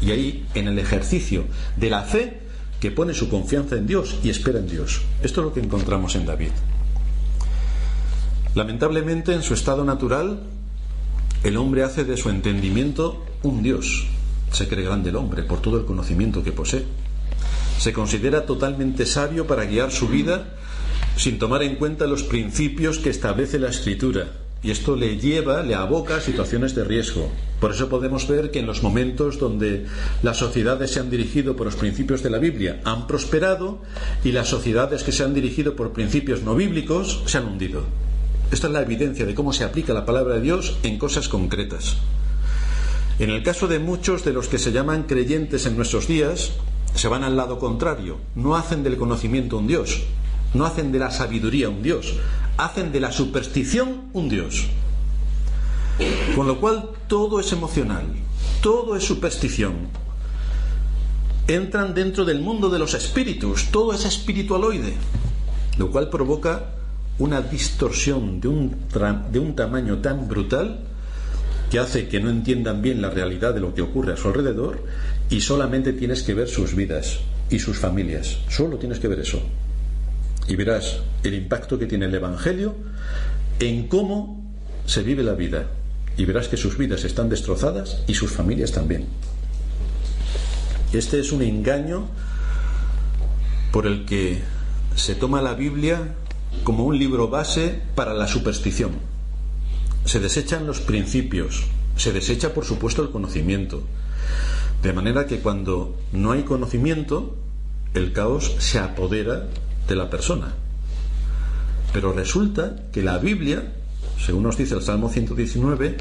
y 0.00 0.10
ahí, 0.10 0.44
en 0.56 0.66
el 0.66 0.80
ejercicio 0.80 1.44
de 1.76 1.88
la 1.88 2.02
fe, 2.02 2.40
que 2.80 2.90
pone 2.90 3.14
su 3.14 3.28
confianza 3.28 3.76
en 3.76 3.86
Dios 3.86 4.18
y 4.24 4.30
espera 4.30 4.58
en 4.58 4.66
Dios. 4.66 5.02
Esto 5.22 5.42
es 5.42 5.44
lo 5.44 5.54
que 5.54 5.60
encontramos 5.60 6.16
en 6.16 6.26
David. 6.26 6.50
Lamentablemente, 8.56 9.32
en 9.32 9.44
su 9.44 9.54
estado 9.54 9.84
natural, 9.84 10.42
el 11.44 11.56
hombre 11.56 11.84
hace 11.84 12.02
de 12.02 12.16
su 12.16 12.28
entendimiento 12.28 13.24
un 13.44 13.62
Dios. 13.62 14.08
Se 14.50 14.66
cree 14.66 14.84
grande 14.84 15.10
el 15.10 15.16
hombre 15.18 15.44
por 15.44 15.62
todo 15.62 15.78
el 15.78 15.84
conocimiento 15.84 16.42
que 16.42 16.50
posee. 16.50 16.84
Se 17.78 17.92
considera 17.92 18.44
totalmente 18.44 19.06
sabio 19.06 19.46
para 19.46 19.66
guiar 19.66 19.92
su 19.92 20.08
vida 20.08 20.48
sin 21.16 21.38
tomar 21.38 21.62
en 21.62 21.76
cuenta 21.76 22.06
los 22.06 22.22
principios 22.22 22.98
que 22.98 23.10
establece 23.10 23.58
la 23.58 23.70
Escritura 23.70 24.32
y 24.62 24.70
esto 24.70 24.94
le 24.94 25.18
lleva, 25.18 25.62
le 25.62 25.74
aboca 25.74 26.16
a 26.16 26.20
situaciones 26.20 26.74
de 26.74 26.84
riesgo. 26.84 27.28
Por 27.60 27.72
eso 27.72 27.88
podemos 27.88 28.28
ver 28.28 28.50
que 28.50 28.60
en 28.60 28.66
los 28.66 28.82
momentos 28.82 29.38
donde 29.38 29.86
las 30.22 30.36
sociedades 30.36 30.92
se 30.92 31.00
han 31.00 31.10
dirigido 31.10 31.56
por 31.56 31.66
los 31.66 31.76
principios 31.76 32.22
de 32.22 32.30
la 32.30 32.38
Biblia 32.38 32.80
han 32.84 33.06
prosperado 33.06 33.80
y 34.22 34.32
las 34.32 34.48
sociedades 34.48 35.02
que 35.02 35.12
se 35.12 35.24
han 35.24 35.34
dirigido 35.34 35.74
por 35.74 35.92
principios 35.92 36.42
no 36.42 36.54
bíblicos 36.54 37.22
se 37.26 37.38
han 37.38 37.46
hundido. 37.46 37.84
Esta 38.52 38.68
es 38.68 38.72
la 38.72 38.82
evidencia 38.82 39.26
de 39.26 39.34
cómo 39.34 39.52
se 39.52 39.64
aplica 39.64 39.94
la 39.94 40.06
palabra 40.06 40.36
de 40.36 40.42
Dios 40.42 40.76
en 40.82 40.98
cosas 40.98 41.28
concretas. 41.28 41.96
En 43.18 43.30
el 43.30 43.42
caso 43.42 43.66
de 43.66 43.78
muchos 43.78 44.24
de 44.24 44.32
los 44.32 44.48
que 44.48 44.58
se 44.58 44.72
llaman 44.72 45.04
creyentes 45.04 45.66
en 45.66 45.76
nuestros 45.76 46.06
días, 46.06 46.52
se 46.94 47.08
van 47.08 47.24
al 47.24 47.36
lado 47.36 47.58
contrario, 47.58 48.18
no 48.34 48.56
hacen 48.56 48.82
del 48.82 48.96
conocimiento 48.96 49.58
un 49.58 49.66
Dios, 49.66 50.02
no 50.54 50.66
hacen 50.66 50.92
de 50.92 50.98
la 50.98 51.10
sabiduría 51.10 51.68
un 51.68 51.82
Dios, 51.82 52.14
hacen 52.56 52.92
de 52.92 53.00
la 53.00 53.12
superstición 53.12 54.02
un 54.12 54.28
Dios. 54.28 54.66
Con 56.34 56.46
lo 56.46 56.60
cual 56.60 56.90
todo 57.06 57.40
es 57.40 57.52
emocional, 57.52 58.04
todo 58.60 58.96
es 58.96 59.04
superstición. 59.04 59.88
Entran 61.48 61.94
dentro 61.94 62.24
del 62.24 62.40
mundo 62.40 62.70
de 62.70 62.78
los 62.78 62.94
espíritus, 62.94 63.70
todo 63.70 63.92
es 63.92 64.04
espiritualoide, 64.04 64.94
lo 65.78 65.90
cual 65.90 66.08
provoca 66.08 66.66
una 67.18 67.42
distorsión 67.42 68.40
de 68.40 68.48
un, 68.48 68.76
de 69.30 69.38
un 69.38 69.54
tamaño 69.54 69.98
tan 69.98 70.28
brutal 70.28 70.80
que 71.70 71.78
hace 71.78 72.08
que 72.08 72.20
no 72.20 72.30
entiendan 72.30 72.82
bien 72.82 73.00
la 73.00 73.10
realidad 73.10 73.54
de 73.54 73.60
lo 73.60 73.74
que 73.74 73.82
ocurre 73.82 74.12
a 74.12 74.16
su 74.16 74.28
alrededor 74.28 74.84
y 75.30 75.40
solamente 75.40 75.92
tienes 75.92 76.22
que 76.22 76.34
ver 76.34 76.48
sus 76.48 76.74
vidas 76.74 77.20
y 77.50 77.58
sus 77.58 77.78
familias. 77.78 78.38
Solo 78.48 78.76
tienes 78.76 78.98
que 78.98 79.08
ver 79.08 79.20
eso 79.20 79.42
y 80.48 80.56
verás 80.56 81.00
el 81.22 81.34
impacto 81.34 81.78
que 81.78 81.86
tiene 81.86 82.06
el 82.06 82.14
Evangelio 82.14 82.74
en 83.60 83.88
cómo 83.88 84.42
se 84.86 85.02
vive 85.02 85.22
la 85.22 85.34
vida. 85.34 85.66
Y 86.16 86.24
verás 86.24 86.48
que 86.48 86.56
sus 86.56 86.76
vidas 86.76 87.04
están 87.04 87.28
destrozadas 87.28 88.02
y 88.06 88.14
sus 88.14 88.32
familias 88.32 88.72
también. 88.72 89.06
Este 90.92 91.20
es 91.20 91.32
un 91.32 91.42
engaño 91.42 92.08
por 93.72 93.86
el 93.86 94.04
que 94.04 94.42
se 94.94 95.14
toma 95.14 95.40
la 95.40 95.54
Biblia 95.54 96.14
como 96.64 96.84
un 96.84 96.98
libro 96.98 97.28
base 97.28 97.80
para 97.94 98.12
la 98.12 98.26
superstición. 98.26 98.92
Se 100.04 100.20
desechan 100.20 100.66
los 100.66 100.80
principios, 100.80 101.64
se 101.96 102.12
desecha 102.12 102.52
por 102.52 102.66
supuesto 102.66 103.02
el 103.02 103.10
conocimiento. 103.10 103.82
De 104.82 104.92
manera 104.92 105.26
que 105.26 105.38
cuando 105.38 105.96
no 106.12 106.32
hay 106.32 106.42
conocimiento, 106.42 107.36
el 107.94 108.12
caos 108.12 108.54
se 108.58 108.78
apodera 108.78 109.48
de 109.92 109.96
la 109.96 110.08
persona. 110.08 110.54
Pero 111.92 112.14
resulta 112.14 112.76
que 112.92 113.02
la 113.02 113.18
Biblia, 113.18 113.74
según 114.18 114.44
nos 114.44 114.56
dice 114.56 114.74
el 114.74 114.82
Salmo 114.82 115.10
119, 115.10 115.98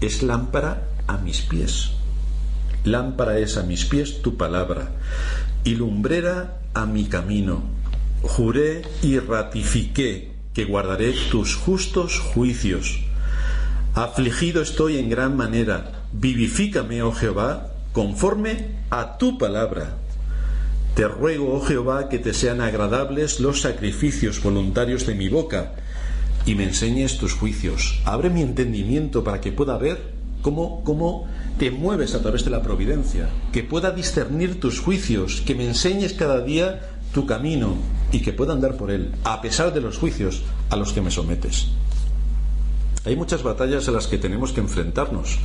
es 0.00 0.22
lámpara 0.22 0.86
a 1.08 1.16
mis 1.18 1.40
pies. 1.42 1.90
Lámpara 2.84 3.38
es 3.38 3.56
a 3.56 3.64
mis 3.64 3.84
pies 3.84 4.22
tu 4.22 4.36
palabra 4.36 4.92
y 5.64 5.74
lumbrera 5.74 6.60
a 6.72 6.86
mi 6.86 7.06
camino. 7.06 7.64
Juré 8.22 8.82
y 9.02 9.18
ratifiqué 9.18 10.30
que 10.54 10.64
guardaré 10.64 11.12
tus 11.32 11.56
justos 11.56 12.20
juicios. 12.20 13.00
Afligido 13.94 14.62
estoy 14.62 14.98
en 14.98 15.10
gran 15.10 15.36
manera. 15.36 16.04
Vivifícame, 16.12 17.02
oh 17.02 17.12
Jehová, 17.12 17.72
conforme 17.92 18.68
a 18.90 19.18
tu 19.18 19.36
palabra. 19.36 19.96
Te 20.94 21.08
ruego, 21.08 21.54
oh 21.54 21.60
Jehová, 21.62 22.10
que 22.10 22.18
te 22.18 22.34
sean 22.34 22.60
agradables 22.60 23.40
los 23.40 23.62
sacrificios 23.62 24.42
voluntarios 24.42 25.06
de 25.06 25.14
mi 25.14 25.30
boca 25.30 25.72
y 26.44 26.54
me 26.54 26.64
enseñes 26.64 27.16
tus 27.16 27.32
juicios. 27.32 28.00
Abre 28.04 28.28
mi 28.28 28.42
entendimiento 28.42 29.24
para 29.24 29.40
que 29.40 29.52
pueda 29.52 29.78
ver 29.78 30.12
cómo, 30.42 30.84
cómo 30.84 31.26
te 31.58 31.70
mueves 31.70 32.14
a 32.14 32.20
través 32.20 32.44
de 32.44 32.50
la 32.50 32.62
providencia, 32.62 33.30
que 33.52 33.62
pueda 33.62 33.90
discernir 33.90 34.60
tus 34.60 34.80
juicios, 34.80 35.42
que 35.46 35.54
me 35.54 35.66
enseñes 35.66 36.12
cada 36.12 36.42
día 36.42 36.82
tu 37.14 37.24
camino 37.24 37.76
y 38.10 38.20
que 38.20 38.34
pueda 38.34 38.52
andar 38.52 38.76
por 38.76 38.90
él, 38.90 39.12
a 39.24 39.40
pesar 39.40 39.72
de 39.72 39.80
los 39.80 39.96
juicios 39.96 40.42
a 40.68 40.76
los 40.76 40.92
que 40.92 41.00
me 41.00 41.10
sometes. 41.10 41.68
Hay 43.06 43.16
muchas 43.16 43.42
batallas 43.42 43.88
a 43.88 43.92
las 43.92 44.08
que 44.08 44.18
tenemos 44.18 44.52
que 44.52 44.60
enfrentarnos 44.60 45.38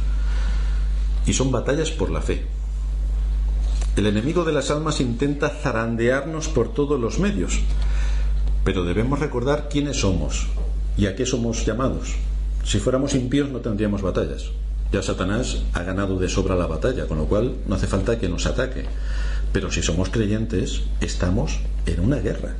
y 1.26 1.32
son 1.32 1.52
batallas 1.52 1.92
por 1.92 2.10
la 2.10 2.22
fe. 2.22 2.57
El 3.98 4.06
enemigo 4.06 4.46
de 4.46 4.54
las 4.54 4.70
almas 4.70 5.02
intenta 5.02 5.50
zarandearnos 5.50 6.50
por 6.50 6.72
todos 6.72 7.02
los 7.02 7.18
medios, 7.18 7.62
pero 8.64 8.84
debemos 8.84 9.20
recordar 9.20 9.70
quiénes 9.72 10.02
somos 10.02 10.46
y 10.96 11.08
a 11.08 11.16
qué 11.16 11.26
somos 11.26 11.66
llamados. 11.66 12.14
Si 12.64 12.78
fuéramos 12.78 13.16
impíos 13.16 13.50
no 13.50 13.58
tendríamos 13.58 14.04
batallas. 14.04 14.52
Ya 14.92 15.02
Satanás 15.02 15.64
ha 15.74 15.82
ganado 15.82 16.20
de 16.20 16.30
sobra 16.30 16.56
la 16.56 16.68
batalla, 16.68 17.08
con 17.08 17.18
lo 17.18 17.26
cual 17.26 17.56
no 17.66 17.74
hace 17.74 17.88
falta 17.88 18.20
que 18.20 18.30
nos 18.30 18.46
ataque. 18.46 18.86
Pero 19.52 19.72
si 19.72 19.82
somos 19.82 20.10
creyentes, 20.10 20.84
estamos 21.02 21.58
en 21.88 22.00
una 22.00 22.18
guerra. 22.18 22.56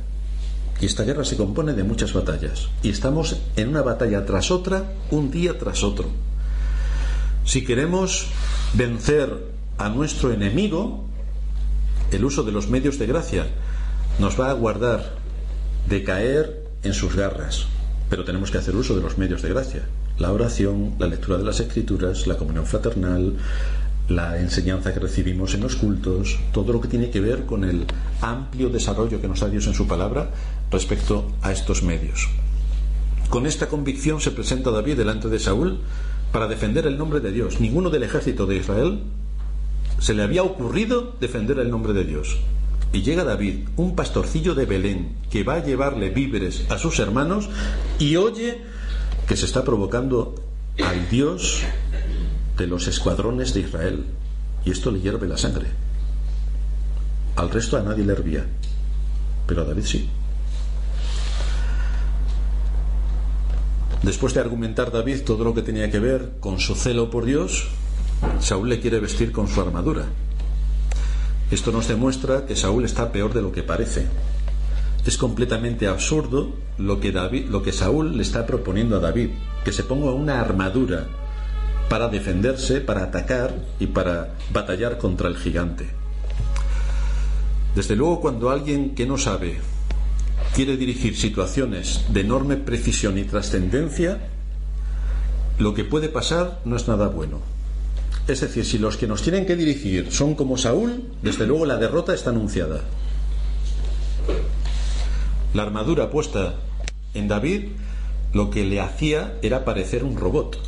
Y 0.80 0.86
esta 0.86 1.04
guerra 1.04 1.24
se 1.24 1.36
compone 1.36 1.72
de 1.72 1.84
muchas 1.84 2.14
batallas. 2.14 2.68
Y 2.82 2.90
estamos 2.90 3.36
en 3.54 3.68
una 3.68 3.82
batalla 3.82 4.26
tras 4.26 4.50
otra, 4.50 4.92
un 5.12 5.30
día 5.30 5.56
tras 5.56 5.84
otro. 5.84 6.08
Si 7.44 7.64
queremos 7.64 8.26
vencer 8.74 9.52
a 9.78 9.88
nuestro 9.88 10.32
enemigo, 10.32 11.04
el 12.10 12.24
uso 12.24 12.42
de 12.42 12.52
los 12.52 12.68
medios 12.68 12.98
de 12.98 13.06
gracia 13.06 13.46
nos 14.18 14.38
va 14.38 14.50
a 14.50 14.54
guardar 14.54 15.14
de 15.88 16.02
caer 16.02 16.64
en 16.82 16.94
sus 16.94 17.14
garras, 17.14 17.66
pero 18.08 18.24
tenemos 18.24 18.50
que 18.50 18.58
hacer 18.58 18.74
uso 18.76 18.96
de 18.96 19.02
los 19.02 19.18
medios 19.18 19.42
de 19.42 19.50
gracia. 19.50 19.82
La 20.18 20.32
oración, 20.32 20.94
la 20.98 21.06
lectura 21.06 21.38
de 21.38 21.44
las 21.44 21.60
escrituras, 21.60 22.26
la 22.26 22.36
comunión 22.36 22.66
fraternal, 22.66 23.36
la 24.08 24.40
enseñanza 24.40 24.92
que 24.92 25.00
recibimos 25.00 25.54
en 25.54 25.60
los 25.60 25.76
cultos, 25.76 26.38
todo 26.52 26.72
lo 26.72 26.80
que 26.80 26.88
tiene 26.88 27.10
que 27.10 27.20
ver 27.20 27.44
con 27.44 27.62
el 27.64 27.86
amplio 28.20 28.70
desarrollo 28.70 29.20
que 29.20 29.28
nos 29.28 29.40
da 29.40 29.48
Dios 29.48 29.66
en 29.66 29.74
su 29.74 29.86
palabra 29.86 30.30
respecto 30.70 31.30
a 31.42 31.52
estos 31.52 31.82
medios. 31.82 32.28
Con 33.28 33.46
esta 33.46 33.68
convicción 33.68 34.20
se 34.20 34.30
presenta 34.30 34.70
David 34.70 34.96
delante 34.96 35.28
de 35.28 35.38
Saúl 35.38 35.80
para 36.32 36.48
defender 36.48 36.86
el 36.86 36.96
nombre 36.96 37.20
de 37.20 37.30
Dios. 37.30 37.60
Ninguno 37.60 37.90
del 37.90 38.02
ejército 38.02 38.46
de 38.46 38.56
Israel 38.56 39.00
se 39.98 40.14
le 40.14 40.22
había 40.22 40.42
ocurrido 40.42 41.16
defender 41.20 41.58
el 41.58 41.70
nombre 41.70 41.92
de 41.92 42.04
Dios. 42.04 42.38
Y 42.92 43.02
llega 43.02 43.24
David, 43.24 43.68
un 43.76 43.94
pastorcillo 43.94 44.54
de 44.54 44.64
Belén, 44.64 45.16
que 45.30 45.44
va 45.44 45.54
a 45.54 45.64
llevarle 45.64 46.10
víveres 46.10 46.64
a 46.70 46.78
sus 46.78 46.98
hermanos, 46.98 47.48
y 47.98 48.16
oye 48.16 48.62
que 49.26 49.36
se 49.36 49.44
está 49.44 49.62
provocando 49.62 50.34
al 50.82 51.08
Dios 51.10 51.62
de 52.56 52.66
los 52.66 52.88
escuadrones 52.88 53.52
de 53.52 53.60
Israel. 53.60 54.06
Y 54.64 54.70
esto 54.70 54.90
le 54.90 55.00
hierve 55.00 55.28
la 55.28 55.36
sangre. 55.36 55.66
Al 57.36 57.50
resto 57.50 57.76
a 57.76 57.82
nadie 57.82 58.04
le 58.04 58.12
hervía, 58.12 58.46
pero 59.46 59.62
a 59.62 59.64
David 59.64 59.84
sí. 59.84 60.08
Después 64.02 64.32
de 64.32 64.40
argumentar 64.40 64.90
David 64.90 65.22
todo 65.22 65.44
lo 65.44 65.54
que 65.54 65.62
tenía 65.62 65.90
que 65.90 65.98
ver 65.98 66.34
con 66.40 66.60
su 66.60 66.74
celo 66.74 67.10
por 67.10 67.24
Dios, 67.24 67.68
Saúl 68.40 68.68
le 68.68 68.80
quiere 68.80 69.00
vestir 69.00 69.32
con 69.32 69.48
su 69.48 69.60
armadura. 69.60 70.06
Esto 71.50 71.72
nos 71.72 71.88
demuestra 71.88 72.46
que 72.46 72.56
Saúl 72.56 72.84
está 72.84 73.10
peor 73.10 73.32
de 73.32 73.42
lo 73.42 73.52
que 73.52 73.62
parece. 73.62 74.06
Es 75.06 75.16
completamente 75.16 75.86
absurdo 75.86 76.52
lo 76.76 77.00
que, 77.00 77.12
David, 77.12 77.46
lo 77.48 77.62
que 77.62 77.72
Saúl 77.72 78.16
le 78.16 78.22
está 78.22 78.44
proponiendo 78.46 78.96
a 78.96 79.00
David, 79.00 79.30
que 79.64 79.72
se 79.72 79.82
ponga 79.82 80.12
una 80.12 80.40
armadura 80.40 81.06
para 81.88 82.08
defenderse, 82.08 82.80
para 82.80 83.04
atacar 83.04 83.54
y 83.80 83.86
para 83.86 84.34
batallar 84.52 84.98
contra 84.98 85.28
el 85.28 85.36
gigante. 85.36 85.88
Desde 87.74 87.96
luego, 87.96 88.20
cuando 88.20 88.50
alguien 88.50 88.94
que 88.94 89.06
no 89.06 89.16
sabe 89.16 89.58
quiere 90.54 90.76
dirigir 90.76 91.16
situaciones 91.16 92.04
de 92.10 92.20
enorme 92.20 92.56
precisión 92.56 93.16
y 93.18 93.24
trascendencia, 93.24 94.18
lo 95.58 95.74
que 95.74 95.84
puede 95.84 96.08
pasar 96.08 96.60
no 96.64 96.76
es 96.76 96.88
nada 96.88 97.08
bueno. 97.08 97.40
Es 98.28 98.42
decir, 98.42 98.66
si 98.66 98.76
los 98.76 98.98
que 98.98 99.06
nos 99.06 99.22
tienen 99.22 99.46
que 99.46 99.56
dirigir 99.56 100.12
son 100.12 100.34
como 100.34 100.58
Saúl, 100.58 101.02
desde 101.22 101.46
luego 101.46 101.64
la 101.64 101.78
derrota 101.78 102.12
está 102.12 102.28
anunciada. 102.28 102.82
La 105.54 105.62
armadura 105.62 106.10
puesta 106.10 106.56
en 107.14 107.26
David 107.26 107.68
lo 108.34 108.50
que 108.50 108.66
le 108.66 108.82
hacía 108.82 109.38
era 109.40 109.64
parecer 109.64 110.04
un 110.04 110.18
robot, 110.18 110.58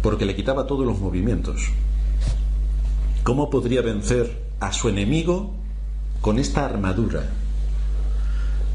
porque 0.00 0.26
le 0.26 0.36
quitaba 0.36 0.68
todos 0.68 0.86
los 0.86 1.00
movimientos. 1.00 1.70
¿Cómo 3.24 3.50
podría 3.50 3.82
vencer 3.82 4.40
a 4.60 4.72
su 4.72 4.88
enemigo 4.88 5.54
con 6.20 6.38
esta 6.38 6.64
armadura? 6.64 7.24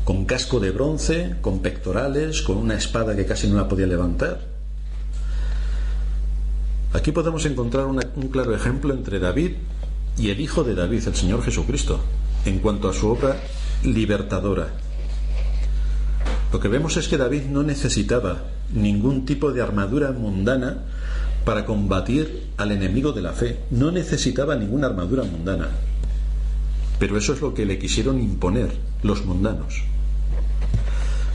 Con 0.04 0.26
casco 0.26 0.60
de 0.60 0.72
bronce, 0.72 1.38
con 1.40 1.60
pectorales, 1.60 2.42
con 2.42 2.58
una 2.58 2.76
espada 2.76 3.16
que 3.16 3.26
casi 3.26 3.48
no 3.48 3.56
la 3.56 3.70
podía 3.70 3.88
levantar. 3.88 4.51
Aquí 6.94 7.12
podemos 7.14 7.46
encontrar 7.46 7.86
un 7.86 8.28
claro 8.32 8.54
ejemplo 8.54 8.94
entre 8.94 9.20
David 9.20 9.52
y 10.18 10.30
el 10.30 10.42
Hijo 10.42 10.64
de 10.64 10.76
David, 10.76 11.08
el 11.08 11.16
Señor 11.16 11.42
Jesucristo, 11.42 12.02
en 12.46 12.60
cuanto 12.60 12.90
a 12.90 12.94
su 12.94 13.08
obra 13.10 13.38
libertadora. 13.84 14.68
Lo 16.52 16.60
que 16.60 16.68
vemos 16.68 16.98
es 16.98 17.08
que 17.08 17.18
David 17.18 17.44
no 17.44 17.64
necesitaba 17.64 18.44
ningún 18.74 19.26
tipo 19.26 19.54
de 19.54 19.62
armadura 19.62 20.12
mundana 20.12 20.84
para 21.46 21.66
combatir 21.66 22.50
al 22.58 22.72
enemigo 22.74 23.14
de 23.14 23.22
la 23.22 23.32
fe. 23.32 23.60
No 23.72 23.92
necesitaba 23.92 24.56
ninguna 24.58 24.88
armadura 24.88 25.24
mundana. 25.24 25.70
Pero 27.00 27.18
eso 27.18 27.34
es 27.34 27.42
lo 27.42 27.54
que 27.54 27.66
le 27.66 27.80
quisieron 27.80 28.20
imponer 28.20 28.70
los 29.02 29.26
mundanos. 29.26 29.84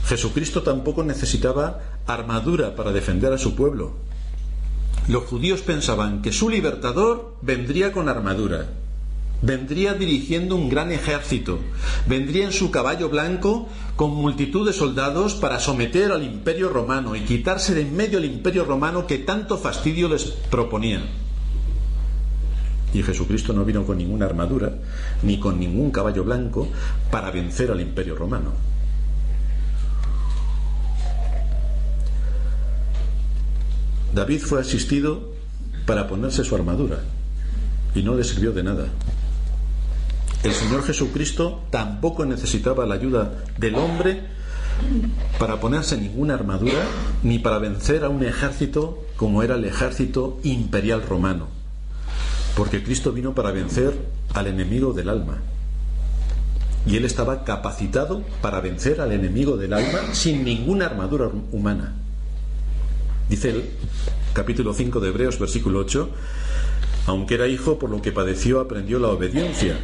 Jesucristo 0.04 0.62
tampoco 0.62 1.02
necesitaba 1.02 1.80
armadura 2.06 2.76
para 2.76 2.92
defender 2.92 3.32
a 3.32 3.38
su 3.38 3.56
pueblo, 3.56 3.94
los 5.08 5.24
judíos 5.24 5.62
pensaban 5.62 6.22
que 6.22 6.32
su 6.32 6.48
libertador 6.48 7.36
vendría 7.42 7.92
con 7.92 8.08
armadura, 8.08 8.66
vendría 9.42 9.94
dirigiendo 9.94 10.56
un 10.56 10.68
gran 10.68 10.90
ejército, 10.90 11.60
vendría 12.06 12.44
en 12.44 12.52
su 12.52 12.70
caballo 12.70 13.08
blanco 13.08 13.68
con 13.94 14.10
multitud 14.10 14.66
de 14.66 14.72
soldados 14.72 15.34
para 15.34 15.60
someter 15.60 16.10
al 16.10 16.24
imperio 16.24 16.70
romano 16.70 17.14
y 17.14 17.20
quitarse 17.20 17.74
de 17.74 17.82
en 17.82 17.96
medio 17.96 18.18
el 18.18 18.24
imperio 18.24 18.64
romano 18.64 19.06
que 19.06 19.18
tanto 19.18 19.58
fastidio 19.58 20.08
les 20.08 20.24
proponía. 20.24 21.02
Y 22.92 23.02
Jesucristo 23.02 23.52
no 23.52 23.64
vino 23.64 23.84
con 23.84 23.98
ninguna 23.98 24.26
armadura, 24.26 24.72
ni 25.22 25.38
con 25.38 25.60
ningún 25.60 25.90
caballo 25.90 26.24
blanco 26.24 26.68
para 27.10 27.30
vencer 27.30 27.70
al 27.70 27.80
imperio 27.80 28.16
romano. 28.16 28.75
David 34.16 34.40
fue 34.40 34.62
asistido 34.62 35.34
para 35.84 36.08
ponerse 36.08 36.42
su 36.42 36.54
armadura 36.54 37.00
y 37.94 38.02
no 38.02 38.14
le 38.14 38.24
sirvió 38.24 38.50
de 38.52 38.62
nada. 38.62 38.86
El 40.42 40.54
Señor 40.54 40.84
Jesucristo 40.84 41.64
tampoco 41.68 42.24
necesitaba 42.24 42.86
la 42.86 42.94
ayuda 42.94 43.44
del 43.58 43.74
hombre 43.74 44.22
para 45.38 45.60
ponerse 45.60 45.98
ninguna 45.98 46.32
armadura 46.32 46.82
ni 47.22 47.38
para 47.38 47.58
vencer 47.58 48.04
a 48.04 48.08
un 48.08 48.24
ejército 48.24 49.04
como 49.18 49.42
era 49.42 49.56
el 49.56 49.66
ejército 49.66 50.40
imperial 50.44 51.02
romano. 51.02 51.48
Porque 52.56 52.82
Cristo 52.82 53.12
vino 53.12 53.34
para 53.34 53.50
vencer 53.50 53.98
al 54.32 54.46
enemigo 54.46 54.94
del 54.94 55.10
alma. 55.10 55.42
Y 56.86 56.96
él 56.96 57.04
estaba 57.04 57.44
capacitado 57.44 58.22
para 58.40 58.60
vencer 58.60 59.02
al 59.02 59.12
enemigo 59.12 59.58
del 59.58 59.74
alma 59.74 60.14
sin 60.14 60.42
ninguna 60.42 60.86
armadura 60.86 61.28
humana. 61.52 62.05
Dice 63.28 63.50
el 63.50 63.64
capítulo 64.34 64.72
5 64.72 65.00
de 65.00 65.08
Hebreos, 65.08 65.40
versículo 65.40 65.80
8, 65.80 66.10
aunque 67.06 67.34
era 67.34 67.48
hijo, 67.48 67.78
por 67.78 67.90
lo 67.90 68.00
que 68.00 68.12
padeció, 68.12 68.60
aprendió 68.60 69.00
la 69.00 69.08
obediencia, 69.08 69.78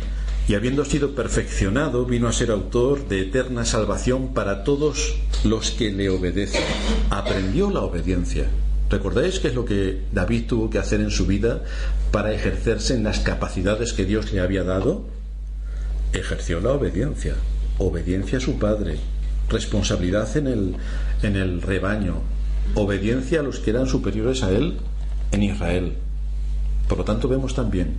y 0.46 0.54
habiendo 0.54 0.84
sido 0.84 1.14
perfeccionado, 1.16 2.04
vino 2.04 2.28
a 2.28 2.32
ser 2.32 2.52
autor 2.52 3.08
de 3.08 3.22
eterna 3.22 3.64
salvación 3.64 4.32
para 4.32 4.62
todos 4.62 5.16
los 5.42 5.72
que 5.72 5.90
le 5.90 6.08
obedecen. 6.08 6.62
Aprendió 7.10 7.70
la 7.70 7.80
obediencia. 7.80 8.48
¿Recordáis 8.90 9.40
qué 9.40 9.48
es 9.48 9.54
lo 9.54 9.64
que 9.64 10.02
David 10.12 10.46
tuvo 10.46 10.70
que 10.70 10.78
hacer 10.78 11.00
en 11.00 11.10
su 11.10 11.26
vida 11.26 11.62
para 12.12 12.32
ejercerse 12.32 12.94
en 12.94 13.04
las 13.04 13.20
capacidades 13.20 13.92
que 13.92 14.04
Dios 14.04 14.32
le 14.32 14.40
había 14.40 14.62
dado? 14.62 15.04
Ejerció 16.12 16.60
la 16.60 16.72
obediencia, 16.72 17.34
obediencia 17.78 18.38
a 18.38 18.40
su 18.40 18.58
padre, 18.58 18.98
responsabilidad 19.48 20.36
en 20.36 20.46
el, 20.46 20.76
en 21.22 21.36
el 21.36 21.62
rebaño, 21.62 22.22
obediencia 22.74 23.40
a 23.40 23.42
los 23.42 23.58
que 23.58 23.70
eran 23.70 23.86
superiores 23.86 24.42
a 24.42 24.50
él 24.50 24.78
en 25.32 25.42
Israel. 25.42 25.94
Por 26.88 26.98
lo 26.98 27.04
tanto, 27.04 27.28
vemos 27.28 27.54
también 27.54 27.94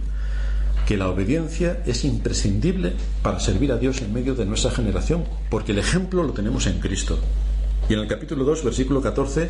que 0.85 0.97
la 0.97 1.09
obediencia 1.09 1.81
es 1.85 2.03
imprescindible 2.03 2.93
para 3.21 3.39
servir 3.39 3.71
a 3.71 3.77
Dios 3.77 4.01
en 4.01 4.13
medio 4.13 4.35
de 4.35 4.45
nuestra 4.45 4.71
generación, 4.71 5.23
porque 5.49 5.71
el 5.71 5.79
ejemplo 5.79 6.23
lo 6.23 6.33
tenemos 6.33 6.67
en 6.67 6.79
Cristo. 6.79 7.19
Y 7.89 7.93
en 7.93 7.99
el 7.99 8.07
capítulo 8.07 8.45
2, 8.45 8.63
versículo 8.63 9.01
14, 9.01 9.49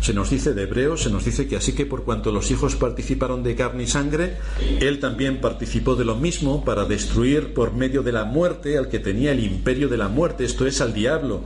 se 0.00 0.14
nos 0.14 0.30
dice 0.30 0.54
de 0.54 0.62
Hebreos, 0.62 1.02
se 1.02 1.10
nos 1.10 1.24
dice 1.24 1.48
que 1.48 1.56
así 1.56 1.72
que 1.72 1.84
por 1.84 2.04
cuanto 2.04 2.30
los 2.30 2.50
hijos 2.52 2.76
participaron 2.76 3.42
de 3.42 3.56
carne 3.56 3.82
y 3.82 3.86
sangre, 3.88 4.36
él 4.80 5.00
también 5.00 5.40
participó 5.40 5.96
de 5.96 6.04
lo 6.04 6.14
mismo 6.14 6.64
para 6.64 6.84
destruir 6.84 7.54
por 7.54 7.74
medio 7.74 8.02
de 8.02 8.12
la 8.12 8.24
muerte 8.24 8.78
al 8.78 8.88
que 8.88 9.00
tenía 9.00 9.32
el 9.32 9.42
imperio 9.42 9.88
de 9.88 9.96
la 9.96 10.08
muerte, 10.08 10.44
esto 10.44 10.64
es 10.64 10.80
al 10.80 10.94
diablo, 10.94 11.42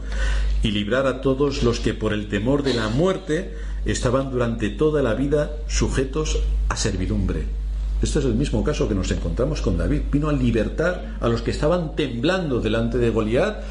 y 0.63 0.73
librar 0.73 1.07
a 1.07 1.23
todos 1.23 1.63
los 1.63 1.81
que 1.81 1.95
por 1.95 2.13
el 2.13 2.29
temor 2.29 2.63
de 2.63 2.75
la 2.75 2.91
muerte 2.91 3.55
estaban 3.87 4.31
durante 4.31 4.69
toda 4.69 5.03
la 5.03 5.15
vida 5.15 5.53
sujetos 5.69 6.39
a 6.69 6.77
servidumbre. 6.77 7.45
Este 8.03 8.19
es 8.19 8.27
el 8.27 8.35
mismo 8.35 8.63
caso 8.63 8.89
que 8.89 8.95
nos 8.95 9.11
encontramos 9.11 9.63
con 9.63 9.79
David. 9.79 10.03
Vino 10.13 10.29
a 10.29 10.33
libertar 10.33 11.17
a 11.19 11.29
los 11.29 11.41
que 11.41 11.51
estaban 11.51 11.97
temblando 11.97 12.61
delante 12.61 12.99
de 12.99 13.09
Goliat 13.09 13.63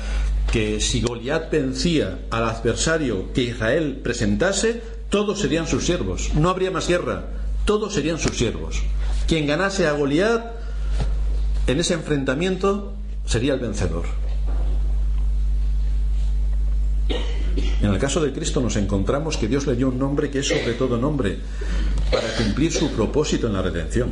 que 0.52 0.80
si 0.80 1.02
Goliat 1.02 1.52
vencía 1.52 2.20
al 2.30 2.46
adversario 2.46 3.34
que 3.34 3.44
Israel 3.44 4.00
presentase, 4.04 4.82
todos 5.10 5.40
serían 5.40 5.68
sus 5.68 5.86
siervos. 5.86 6.32
No 6.34 6.50
habría 6.50 6.72
más 6.72 6.88
guerra, 6.88 7.26
todos 7.66 7.94
serían 7.94 8.20
sus 8.20 8.38
siervos. 8.38 8.82
Quien 9.28 9.48
ganase 9.48 9.88
a 9.88 9.94
Goliat 9.94 10.54
en 11.68 11.80
ese 11.80 11.94
enfrentamiento 11.94 12.94
sería 13.26 13.54
el 13.54 13.60
vencedor. 13.60 14.06
En 17.82 17.94
el 17.94 18.00
caso 18.00 18.22
de 18.22 18.34
Cristo 18.34 18.62
nos 18.62 18.76
encontramos 18.76 19.38
que 19.38 19.48
Dios 19.48 19.68
le 19.68 19.76
dio 19.76 19.90
un 19.90 20.00
nombre 20.00 20.30
que 20.30 20.40
es 20.40 20.48
sobre 20.48 20.74
todo 20.74 20.98
nombre 20.98 21.38
para 22.12 22.28
cumplir 22.36 22.72
su 22.72 22.92
propósito 22.92 23.48
en 23.48 23.54
la 23.54 23.62
redención. 23.62 24.12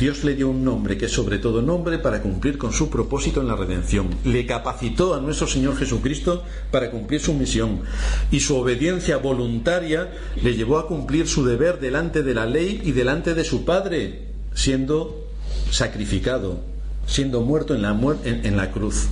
Dios 0.00 0.24
le 0.24 0.34
dio 0.34 0.48
un 0.48 0.64
nombre 0.64 0.96
que 0.96 1.04
es 1.04 1.12
sobre 1.12 1.38
todo 1.38 1.60
nombre 1.60 1.98
para 1.98 2.22
cumplir 2.22 2.56
con 2.56 2.72
su 2.72 2.88
propósito 2.88 3.42
en 3.42 3.48
la 3.48 3.54
redención. 3.54 4.08
Le 4.24 4.46
capacitó 4.46 5.14
a 5.14 5.20
nuestro 5.20 5.46
Señor 5.46 5.76
Jesucristo 5.76 6.42
para 6.70 6.90
cumplir 6.90 7.20
su 7.20 7.34
misión 7.34 7.82
y 8.30 8.40
su 8.40 8.56
obediencia 8.56 9.18
voluntaria 9.18 10.10
le 10.42 10.56
llevó 10.56 10.78
a 10.78 10.86
cumplir 10.86 11.28
su 11.28 11.44
deber 11.44 11.80
delante 11.80 12.22
de 12.22 12.32
la 12.32 12.46
ley 12.46 12.80
y 12.82 12.92
delante 12.92 13.34
de 13.34 13.44
su 13.44 13.66
Padre, 13.66 14.28
siendo 14.54 15.28
sacrificado, 15.70 16.62
siendo 17.06 17.42
muerto 17.42 17.74
en 17.74 17.82
la, 17.82 17.90
en 18.24 18.56
la 18.56 18.70
cruz. 18.70 19.08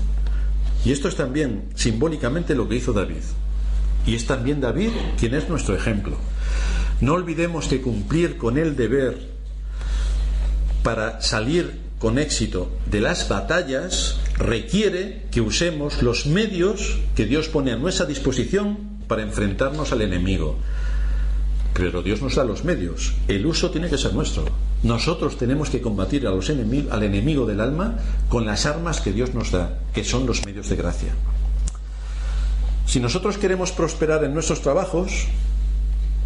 Y 0.86 0.92
esto 0.92 1.08
es 1.08 1.16
también 1.16 1.64
simbólicamente 1.74 2.54
lo 2.54 2.66
que 2.66 2.76
hizo 2.76 2.94
David. 2.94 3.24
Y 4.06 4.14
es 4.14 4.26
también 4.26 4.62
David 4.62 4.92
quien 5.20 5.34
es 5.34 5.50
nuestro 5.50 5.76
ejemplo. 5.76 6.16
No 7.02 7.12
olvidemos 7.12 7.68
que 7.68 7.82
cumplir 7.82 8.38
con 8.38 8.56
el 8.56 8.74
deber 8.74 9.37
para 10.82 11.20
salir 11.20 11.88
con 11.98 12.18
éxito 12.18 12.70
de 12.86 13.00
las 13.00 13.28
batallas 13.28 14.16
requiere 14.36 15.26
que 15.30 15.40
usemos 15.40 16.02
los 16.02 16.26
medios 16.26 16.98
que 17.16 17.26
Dios 17.26 17.48
pone 17.48 17.72
a 17.72 17.76
nuestra 17.76 18.06
disposición 18.06 18.78
para 19.08 19.22
enfrentarnos 19.22 19.92
al 19.92 20.02
enemigo. 20.02 20.56
Pero 21.74 22.02
Dios 22.02 22.22
nos 22.22 22.36
da 22.36 22.44
los 22.44 22.64
medios. 22.64 23.14
El 23.26 23.46
uso 23.46 23.70
tiene 23.70 23.88
que 23.88 23.98
ser 23.98 24.14
nuestro. 24.14 24.44
Nosotros 24.82 25.38
tenemos 25.38 25.70
que 25.70 25.80
combatir 25.80 26.26
a 26.26 26.30
los 26.30 26.50
al 26.50 27.02
enemigo 27.02 27.46
del 27.46 27.60
alma 27.60 27.96
con 28.28 28.46
las 28.46 28.66
armas 28.66 29.00
que 29.00 29.12
Dios 29.12 29.34
nos 29.34 29.50
da, 29.50 29.78
que 29.92 30.04
son 30.04 30.26
los 30.26 30.46
medios 30.46 30.68
de 30.68 30.76
gracia. 30.76 31.14
Si 32.86 33.00
nosotros 33.00 33.38
queremos 33.38 33.72
prosperar 33.72 34.24
en 34.24 34.34
nuestros 34.34 34.62
trabajos, 34.62 35.26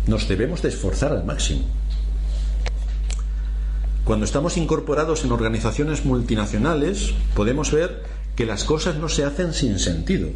nos 0.07 0.29
debemos 0.29 0.62
de 0.62 0.69
esforzar 0.69 1.12
al 1.12 1.25
máximo. 1.25 1.65
Cuando 4.05 4.25
estamos 4.25 4.57
incorporados 4.57 5.25
en 5.25 5.31
organizaciones 5.31 6.05
multinacionales, 6.05 7.15
podemos 7.35 7.71
ver 7.71 8.03
que 8.35 8.47
las 8.47 8.65
cosas 8.65 8.97
no 8.97 9.09
se 9.09 9.25
hacen 9.25 9.55
sin 9.55 9.79
sentido. 9.79 10.29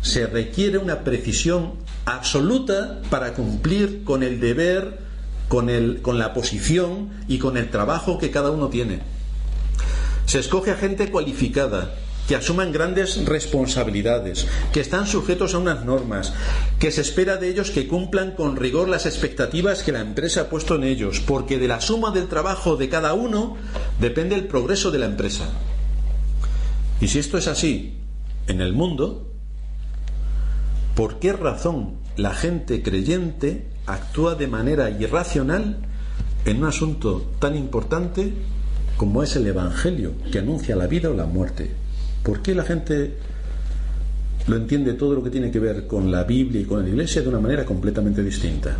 Se 0.00 0.26
requiere 0.26 0.78
una 0.78 1.00
precisión 1.00 1.72
absoluta 2.04 3.02
para 3.10 3.34
cumplir 3.34 4.04
con 4.04 4.22
el 4.22 4.38
deber, 4.38 4.98
con, 5.48 5.70
el, 5.70 6.02
con 6.02 6.18
la 6.18 6.32
posición 6.32 7.10
y 7.26 7.38
con 7.38 7.56
el 7.56 7.70
trabajo 7.70 8.16
que 8.18 8.30
cada 8.30 8.52
uno 8.52 8.68
tiene. 8.68 9.00
Se 10.26 10.38
escoge 10.38 10.70
a 10.70 10.76
gente 10.76 11.10
cualificada, 11.10 11.96
que 12.30 12.36
asuman 12.36 12.70
grandes 12.70 13.26
responsabilidades, 13.26 14.46
que 14.72 14.78
están 14.78 15.08
sujetos 15.08 15.52
a 15.52 15.58
unas 15.58 15.84
normas, 15.84 16.32
que 16.78 16.92
se 16.92 17.00
espera 17.00 17.38
de 17.38 17.48
ellos 17.48 17.72
que 17.72 17.88
cumplan 17.88 18.36
con 18.36 18.54
rigor 18.54 18.88
las 18.88 19.04
expectativas 19.04 19.82
que 19.82 19.90
la 19.90 20.00
empresa 20.00 20.42
ha 20.42 20.48
puesto 20.48 20.76
en 20.76 20.84
ellos, 20.84 21.18
porque 21.18 21.58
de 21.58 21.66
la 21.66 21.80
suma 21.80 22.12
del 22.12 22.28
trabajo 22.28 22.76
de 22.76 22.88
cada 22.88 23.14
uno 23.14 23.56
depende 23.98 24.36
el 24.36 24.46
progreso 24.46 24.92
de 24.92 25.00
la 25.00 25.06
empresa. 25.06 25.50
Y 27.00 27.08
si 27.08 27.18
esto 27.18 27.36
es 27.36 27.48
así 27.48 27.96
en 28.46 28.60
el 28.60 28.74
mundo, 28.74 29.32
¿por 30.94 31.18
qué 31.18 31.32
razón 31.32 31.96
la 32.16 32.32
gente 32.32 32.80
creyente 32.84 33.66
actúa 33.86 34.36
de 34.36 34.46
manera 34.46 34.88
irracional 34.88 35.78
en 36.44 36.58
un 36.58 36.66
asunto 36.66 37.28
tan 37.40 37.56
importante 37.56 38.32
como 38.96 39.24
es 39.24 39.34
el 39.34 39.48
Evangelio, 39.48 40.12
que 40.30 40.38
anuncia 40.38 40.76
la 40.76 40.86
vida 40.86 41.10
o 41.10 41.14
la 41.14 41.26
muerte? 41.26 41.89
¿Por 42.22 42.42
qué 42.42 42.54
la 42.54 42.64
gente 42.64 43.14
lo 44.46 44.56
entiende 44.56 44.94
todo 44.94 45.14
lo 45.14 45.22
que 45.22 45.30
tiene 45.30 45.50
que 45.50 45.58
ver 45.58 45.86
con 45.86 46.10
la 46.10 46.24
Biblia 46.24 46.60
y 46.60 46.64
con 46.64 46.82
la 46.82 46.88
Iglesia 46.88 47.22
de 47.22 47.28
una 47.28 47.40
manera 47.40 47.64
completamente 47.64 48.22
distinta? 48.22 48.76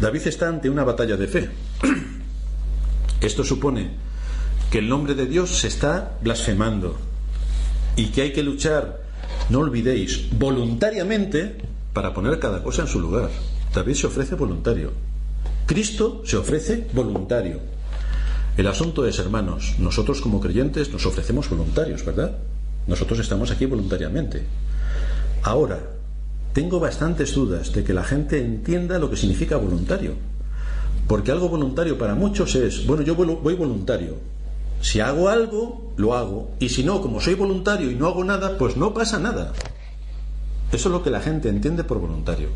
David 0.00 0.26
está 0.28 0.48
ante 0.48 0.70
una 0.70 0.84
batalla 0.84 1.16
de 1.16 1.26
fe. 1.26 1.50
Esto 3.20 3.42
supone 3.42 3.90
que 4.70 4.78
el 4.78 4.88
nombre 4.88 5.14
de 5.14 5.26
Dios 5.26 5.58
se 5.58 5.68
está 5.68 6.18
blasfemando 6.22 6.96
y 7.96 8.06
que 8.06 8.22
hay 8.22 8.32
que 8.32 8.44
luchar, 8.44 9.00
no 9.48 9.58
olvidéis, 9.58 10.28
voluntariamente 10.38 11.56
para 11.92 12.14
poner 12.14 12.38
cada 12.38 12.62
cosa 12.62 12.82
en 12.82 12.88
su 12.88 13.00
lugar. 13.00 13.30
David 13.74 13.94
se 13.94 14.06
ofrece 14.06 14.36
voluntario. 14.36 14.92
Cristo 15.66 16.22
se 16.24 16.36
ofrece 16.36 16.86
voluntario. 16.92 17.58
El 18.58 18.66
asunto 18.66 19.06
es, 19.06 19.20
hermanos, 19.20 19.76
nosotros 19.78 20.20
como 20.20 20.40
creyentes 20.40 20.92
nos 20.92 21.06
ofrecemos 21.06 21.48
voluntarios, 21.48 22.04
¿verdad? 22.04 22.38
Nosotros 22.88 23.20
estamos 23.20 23.52
aquí 23.52 23.66
voluntariamente. 23.66 24.42
Ahora, 25.44 25.78
tengo 26.54 26.80
bastantes 26.80 27.32
dudas 27.36 27.72
de 27.72 27.84
que 27.84 27.94
la 27.94 28.02
gente 28.02 28.40
entienda 28.40 28.98
lo 28.98 29.10
que 29.10 29.16
significa 29.16 29.56
voluntario. 29.58 30.14
Porque 31.06 31.30
algo 31.30 31.48
voluntario 31.48 31.96
para 31.98 32.16
muchos 32.16 32.56
es, 32.56 32.84
bueno, 32.84 33.04
yo 33.04 33.14
voy 33.14 33.54
voluntario. 33.54 34.16
Si 34.80 34.98
hago 34.98 35.28
algo, 35.28 35.92
lo 35.96 36.16
hago. 36.16 36.50
Y 36.58 36.70
si 36.70 36.82
no, 36.82 37.00
como 37.00 37.20
soy 37.20 37.34
voluntario 37.34 37.92
y 37.92 37.94
no 37.94 38.08
hago 38.08 38.24
nada, 38.24 38.58
pues 38.58 38.76
no 38.76 38.92
pasa 38.92 39.20
nada. 39.20 39.52
Eso 40.72 40.88
es 40.88 40.92
lo 40.92 41.04
que 41.04 41.10
la 41.10 41.20
gente 41.20 41.48
entiende 41.48 41.84
por 41.84 42.00
voluntario. 42.00 42.48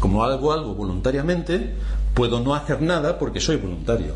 Como 0.00 0.24
hago 0.24 0.50
algo 0.50 0.74
voluntariamente, 0.74 1.74
puedo 2.14 2.40
no 2.40 2.54
hacer 2.54 2.80
nada 2.80 3.18
porque 3.18 3.38
soy 3.38 3.56
voluntario. 3.56 4.14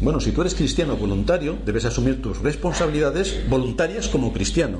Bueno, 0.00 0.18
si 0.18 0.32
tú 0.32 0.40
eres 0.40 0.54
cristiano 0.54 0.96
voluntario, 0.96 1.58
debes 1.66 1.84
asumir 1.84 2.22
tus 2.22 2.38
responsabilidades 2.38 3.48
voluntarias 3.50 4.08
como 4.08 4.32
cristiano. 4.32 4.78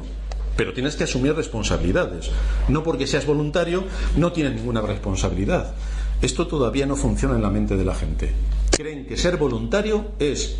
Pero 0.57 0.73
tienes 0.73 0.97
que 0.97 1.05
asumir 1.05 1.35
responsabilidades. 1.35 2.31
No 2.69 2.83
porque 2.83 3.07
seas 3.07 3.27
voluntario, 3.27 3.85
no 4.17 4.33
tienes 4.33 4.55
ninguna 4.55 4.81
responsabilidad. 4.81 5.75
Esto 6.23 6.47
todavía 6.47 6.87
no 6.87 6.97
funciona 6.97 7.35
en 7.35 7.43
la 7.43 7.51
mente 7.51 7.77
de 7.77 7.85
la 7.85 7.95
gente. 7.95 8.33
Creen 8.71 9.05
que 9.05 9.19
ser 9.19 9.37
voluntario 9.37 10.13
es, 10.19 10.57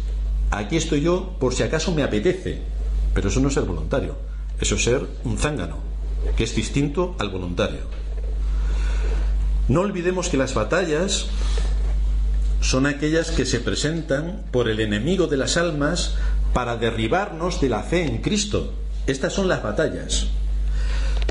aquí 0.51 0.77
estoy 0.77 1.01
yo 1.01 1.37
por 1.39 1.55
si 1.55 1.63
acaso 1.63 1.93
me 1.93 2.03
apetece. 2.03 2.61
Pero 3.15 3.29
eso 3.29 3.41
no 3.41 3.49
es 3.49 3.55
ser 3.55 3.65
voluntario. 3.65 4.15
Eso 4.61 4.75
es 4.75 4.85
ser 4.85 5.07
un 5.25 5.39
zángano, 5.39 5.79
que 6.37 6.45
es 6.45 6.55
distinto 6.55 7.17
al 7.19 7.31
voluntario. 7.31 7.81
No 9.69 9.81
olvidemos 9.81 10.29
que 10.29 10.37
las 10.37 10.53
batallas 10.53 11.29
son 12.61 12.87
aquellas 12.87 13.31
que 13.31 13.47
se 13.47 13.61
presentan 13.61 14.43
por 14.51 14.69
el 14.69 14.81
enemigo 14.81 15.27
de 15.27 15.37
las 15.37 15.57
almas 15.57 16.15
para 16.53 16.77
derribarnos 16.77 17.61
de 17.61 17.69
la 17.69 17.83
fe 17.83 18.05
en 18.05 18.19
Cristo. 18.19 18.75
Estas 19.07 19.33
son 19.33 19.49
las 19.49 19.63
batallas. 19.63 20.27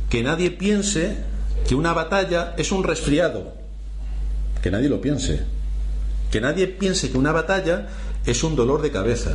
Que 0.10 0.24
nadie 0.24 0.52
piense 0.52 1.18
que 1.68 1.76
una 1.76 1.94
batalla 1.94 2.56
es 2.58 2.72
un 2.72 2.84
resfriado. 2.84 3.54
Que 4.62 4.72
nadie 4.72 4.90
lo 4.90 5.02
piense. 5.02 5.44
Que 6.32 6.42
nadie 6.42 6.68
piense 6.68 7.12
que 7.12 7.18
una 7.18 7.32
batalla 7.32 7.88
es 8.26 8.44
un 8.44 8.56
dolor 8.56 8.82
de 8.82 8.92
cabeza. 8.92 9.34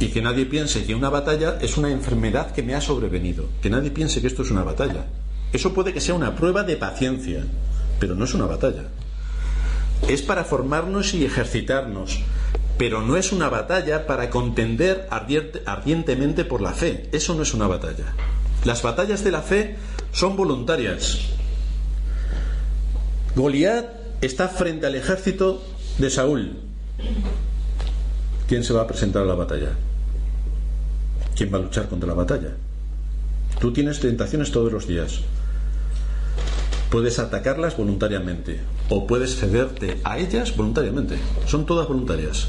Y 0.00 0.08
que 0.08 0.22
nadie 0.22 0.46
piense 0.46 0.84
que 0.84 0.94
una 0.94 1.10
batalla 1.10 1.58
es 1.60 1.76
una 1.76 1.92
enfermedad 1.92 2.52
que 2.52 2.62
me 2.62 2.74
ha 2.74 2.80
sobrevenido. 2.80 3.46
Que 3.62 3.70
nadie 3.70 3.90
piense 3.90 4.20
que 4.20 4.26
esto 4.26 4.42
es 4.42 4.50
una 4.50 4.64
batalla. 4.64 5.06
Eso 5.52 5.72
puede 5.74 5.92
que 5.92 6.00
sea 6.00 6.14
una 6.14 6.34
prueba 6.34 6.64
de 6.64 6.76
paciencia, 6.76 7.44
pero 7.98 8.14
no 8.14 8.24
es 8.24 8.34
una 8.34 8.46
batalla 8.46 8.84
es 10.08 10.22
para 10.22 10.44
formarnos 10.44 11.14
y 11.14 11.24
ejercitarnos, 11.24 12.20
pero 12.78 13.02
no 13.02 13.16
es 13.16 13.32
una 13.32 13.48
batalla 13.48 14.06
para 14.06 14.30
contender 14.30 15.08
ardientemente 15.10 16.44
por 16.44 16.62
la 16.62 16.72
fe. 16.72 17.08
Eso 17.12 17.34
no 17.34 17.42
es 17.42 17.54
una 17.54 17.66
batalla. 17.66 18.14
Las 18.64 18.82
batallas 18.82 19.24
de 19.24 19.30
la 19.30 19.42
fe 19.42 19.76
son 20.12 20.36
voluntarias. 20.36 21.18
Goliat 23.36 23.86
está 24.20 24.48
frente 24.48 24.86
al 24.86 24.94
ejército 24.94 25.62
de 25.98 26.10
Saúl. 26.10 26.56
¿Quién 28.48 28.64
se 28.64 28.72
va 28.72 28.82
a 28.82 28.86
presentar 28.86 29.22
a 29.22 29.26
la 29.26 29.34
batalla? 29.34 29.70
¿Quién 31.36 31.52
va 31.54 31.58
a 31.58 31.62
luchar 31.62 31.88
contra 31.88 32.08
la 32.08 32.14
batalla? 32.14 32.50
Tú 33.60 33.72
tienes 33.72 34.00
tentaciones 34.00 34.50
todos 34.50 34.72
los 34.72 34.86
días. 34.86 35.20
Puedes 36.90 37.20
atacarlas 37.20 37.76
voluntariamente 37.76 38.60
o 38.88 39.06
puedes 39.06 39.36
cederte 39.36 40.00
a 40.02 40.18
ellas 40.18 40.56
voluntariamente. 40.56 41.18
Son 41.46 41.64
todas 41.64 41.86
voluntarias. 41.86 42.48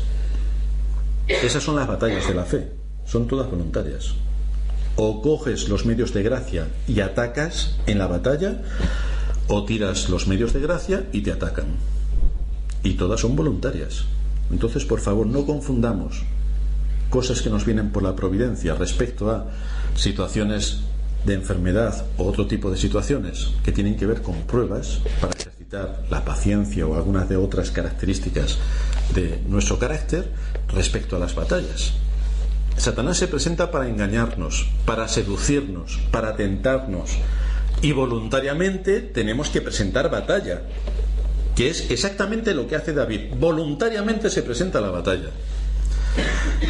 Esas 1.27 1.63
son 1.63 1.75
las 1.75 1.87
batallas 1.87 2.27
de 2.27 2.33
la 2.33 2.45
fe. 2.45 2.71
Son 3.05 3.27
todas 3.27 3.49
voluntarias. 3.49 4.15
O 4.95 5.21
coges 5.21 5.69
los 5.69 5.85
medios 5.85 6.13
de 6.13 6.23
gracia 6.23 6.67
y 6.87 7.01
atacas 7.01 7.77
en 7.85 7.99
la 7.99 8.07
batalla, 8.07 8.61
o 9.47 9.63
tiras 9.63 10.09
los 10.09 10.27
medios 10.27 10.53
de 10.53 10.59
gracia 10.59 11.05
y 11.11 11.21
te 11.21 11.31
atacan. 11.31 11.67
Y 12.83 12.93
todas 12.93 13.21
son 13.21 13.35
voluntarias. 13.35 14.05
Entonces, 14.49 14.85
por 14.85 14.99
favor, 14.99 15.27
no 15.27 15.45
confundamos 15.45 16.23
cosas 17.11 17.41
que 17.41 17.49
nos 17.49 17.65
vienen 17.65 17.91
por 17.91 18.01
la 18.01 18.15
providencia 18.15 18.73
respecto 18.73 19.29
a 19.29 19.45
situaciones 19.95 20.79
de 21.25 21.33
enfermedad 21.35 22.05
o 22.17 22.25
otro 22.25 22.47
tipo 22.47 22.71
de 22.71 22.77
situaciones 22.77 23.51
que 23.63 23.71
tienen 23.71 23.95
que 23.95 24.05
ver 24.05 24.21
con 24.21 24.41
pruebas 24.43 25.01
para 25.19 25.33
ejercitar 25.33 26.03
la 26.09 26.25
paciencia 26.25 26.85
o 26.87 26.95
algunas 26.95 27.29
de 27.29 27.37
otras 27.37 27.71
características 27.71 28.57
de 29.13 29.41
nuestro 29.47 29.77
carácter 29.77 30.31
respecto 30.69 31.15
a 31.15 31.19
las 31.19 31.35
batallas. 31.35 31.93
Satanás 32.77 33.17
se 33.17 33.27
presenta 33.27 33.69
para 33.69 33.87
engañarnos, 33.87 34.67
para 34.85 35.07
seducirnos, 35.07 35.99
para 36.11 36.35
tentarnos 36.35 37.17
y 37.81 37.91
voluntariamente 37.91 39.01
tenemos 39.01 39.49
que 39.49 39.61
presentar 39.61 40.09
batalla, 40.09 40.61
que 41.55 41.69
es 41.69 41.89
exactamente 41.91 42.53
lo 42.53 42.67
que 42.67 42.75
hace 42.75 42.93
David. 42.93 43.33
Voluntariamente 43.39 44.29
se 44.29 44.43
presenta 44.43 44.81
la 44.81 44.89
batalla. 44.89 45.29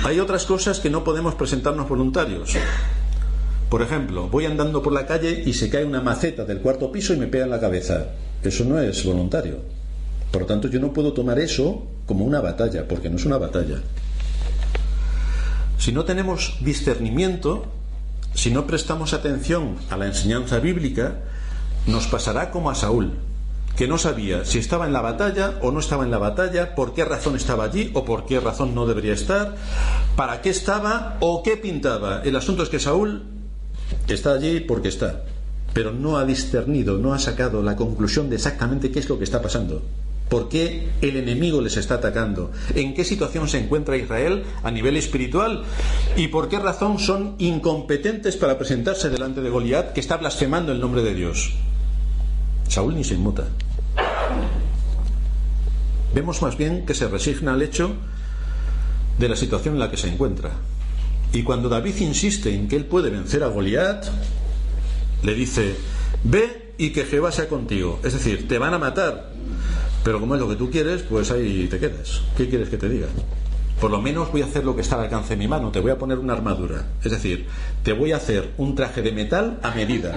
Hay 0.03 0.19
otras 0.19 0.45
cosas 0.45 0.79
que 0.79 0.89
no 0.89 1.03
podemos 1.03 1.35
presentarnos 1.35 1.89
voluntarios. 1.89 2.55
Por 3.71 3.81
ejemplo, 3.81 4.27
voy 4.27 4.45
andando 4.45 4.83
por 4.83 4.91
la 4.91 5.05
calle 5.05 5.43
y 5.45 5.53
se 5.53 5.69
cae 5.69 5.85
una 5.85 6.01
maceta 6.01 6.43
del 6.43 6.59
cuarto 6.59 6.91
piso 6.91 7.13
y 7.13 7.17
me 7.17 7.27
pega 7.27 7.45
en 7.45 7.51
la 7.51 7.61
cabeza. 7.61 8.07
Eso 8.43 8.65
no 8.65 8.77
es 8.77 9.05
voluntario. 9.05 9.59
Por 10.29 10.41
lo 10.41 10.45
tanto, 10.45 10.67
yo 10.67 10.81
no 10.81 10.91
puedo 10.91 11.13
tomar 11.13 11.39
eso 11.39 11.87
como 12.05 12.25
una 12.25 12.41
batalla, 12.41 12.85
porque 12.85 13.09
no 13.09 13.15
es 13.15 13.23
una 13.23 13.37
batalla. 13.37 13.77
Si 15.77 15.93
no 15.93 16.03
tenemos 16.03 16.57
discernimiento, 16.59 17.63
si 18.33 18.51
no 18.51 18.67
prestamos 18.67 19.13
atención 19.13 19.77
a 19.89 19.95
la 19.95 20.07
enseñanza 20.07 20.59
bíblica, 20.59 21.19
nos 21.87 22.07
pasará 22.07 22.51
como 22.51 22.71
a 22.71 22.75
Saúl, 22.75 23.13
que 23.77 23.87
no 23.87 23.97
sabía 23.97 24.43
si 24.43 24.57
estaba 24.57 24.85
en 24.85 24.91
la 24.91 24.99
batalla 24.99 25.59
o 25.61 25.71
no 25.71 25.79
estaba 25.79 26.03
en 26.03 26.11
la 26.11 26.17
batalla, 26.17 26.75
por 26.75 26.93
qué 26.93 27.05
razón 27.05 27.37
estaba 27.37 27.63
allí 27.63 27.89
o 27.93 28.03
por 28.03 28.25
qué 28.25 28.41
razón 28.41 28.75
no 28.75 28.85
debería 28.85 29.13
estar, 29.13 29.55
para 30.17 30.41
qué 30.41 30.49
estaba 30.49 31.15
o 31.21 31.41
qué 31.41 31.55
pintaba. 31.55 32.21
El 32.25 32.35
asunto 32.35 32.63
es 32.63 32.69
que 32.69 32.77
Saúl 32.77 33.39
Está 34.07 34.33
allí 34.33 34.59
porque 34.61 34.89
está, 34.89 35.23
pero 35.73 35.91
no 35.91 36.17
ha 36.17 36.25
discernido, 36.25 36.97
no 36.97 37.13
ha 37.13 37.19
sacado 37.19 37.61
la 37.61 37.75
conclusión 37.75 38.29
de 38.29 38.35
exactamente 38.35 38.91
qué 38.91 38.99
es 38.99 39.09
lo 39.09 39.17
que 39.17 39.23
está 39.23 39.41
pasando. 39.41 39.81
¿Por 40.31 40.47
qué 40.47 40.87
el 41.01 41.17
enemigo 41.17 41.59
les 41.59 41.75
está 41.75 41.95
atacando? 41.95 42.51
¿En 42.73 42.93
qué 42.93 43.03
situación 43.03 43.49
se 43.49 43.59
encuentra 43.59 43.97
Israel 43.97 44.43
a 44.63 44.71
nivel 44.71 44.95
espiritual? 44.95 45.63
¿Y 46.15 46.29
por 46.29 46.47
qué 46.47 46.57
razón 46.57 46.99
son 46.99 47.35
incompetentes 47.37 48.37
para 48.37 48.57
presentarse 48.57 49.09
delante 49.09 49.41
de 49.41 49.49
Goliat 49.49 49.91
que 49.91 49.99
está 49.99 50.15
blasfemando 50.15 50.71
el 50.71 50.79
nombre 50.79 51.03
de 51.03 51.15
Dios? 51.15 51.53
Saúl 52.69 52.95
ni 52.95 53.03
se 53.03 53.15
inmuta. 53.15 53.49
Vemos 56.15 56.41
más 56.41 56.57
bien 56.57 56.85
que 56.85 56.93
se 56.93 57.09
resigna 57.09 57.53
al 57.53 57.61
hecho 57.61 57.91
de 59.19 59.27
la 59.27 59.35
situación 59.35 59.75
en 59.75 59.79
la 59.81 59.91
que 59.91 59.97
se 59.97 60.07
encuentra. 60.07 60.51
Y 61.33 61.43
cuando 61.43 61.69
David 61.69 61.95
insiste 61.99 62.53
en 62.53 62.67
que 62.67 62.75
él 62.75 62.85
puede 62.85 63.09
vencer 63.09 63.43
a 63.43 63.47
Goliat, 63.47 64.05
le 65.23 65.33
dice, 65.33 65.75
ve 66.23 66.73
y 66.77 66.89
que 66.91 67.05
Jehová 67.05 67.31
sea 67.31 67.47
contigo. 67.47 67.99
Es 68.03 68.13
decir, 68.13 68.47
te 68.47 68.57
van 68.57 68.73
a 68.73 68.79
matar, 68.79 69.31
pero 70.03 70.19
como 70.19 70.35
es 70.35 70.41
lo 70.41 70.49
que 70.49 70.55
tú 70.55 70.69
quieres, 70.69 71.03
pues 71.03 71.31
ahí 71.31 71.67
te 71.69 71.79
quedas. 71.79 72.21
¿Qué 72.35 72.49
quieres 72.49 72.69
que 72.69 72.77
te 72.77 72.89
diga? 72.89 73.07
Por 73.79 73.89
lo 73.89 74.01
menos 74.01 74.31
voy 74.31 74.43
a 74.43 74.45
hacer 74.45 74.63
lo 74.63 74.75
que 74.75 74.81
está 74.81 74.95
al 74.95 75.05
alcance 75.05 75.29
de 75.29 75.37
mi 75.37 75.47
mano, 75.47 75.71
te 75.71 75.79
voy 75.79 75.89
a 75.89 75.97
poner 75.97 76.19
una 76.19 76.33
armadura. 76.33 76.85
Es 77.03 77.11
decir, 77.11 77.47
te 77.81 77.93
voy 77.93 78.11
a 78.11 78.17
hacer 78.17 78.51
un 78.57 78.75
traje 78.75 79.01
de 79.01 79.11
metal 79.11 79.59
a 79.63 79.71
medida, 79.71 80.15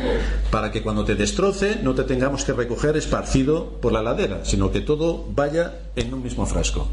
para 0.50 0.70
que 0.70 0.82
cuando 0.82 1.04
te 1.04 1.14
destroce 1.14 1.78
no 1.82 1.94
te 1.94 2.02
tengamos 2.02 2.44
que 2.44 2.52
recoger 2.52 2.96
esparcido 2.96 3.78
por 3.80 3.92
la 3.92 4.02
ladera, 4.02 4.44
sino 4.44 4.70
que 4.70 4.80
todo 4.80 5.26
vaya 5.34 5.78
en 5.96 6.12
un 6.12 6.22
mismo 6.22 6.44
frasco. 6.44 6.88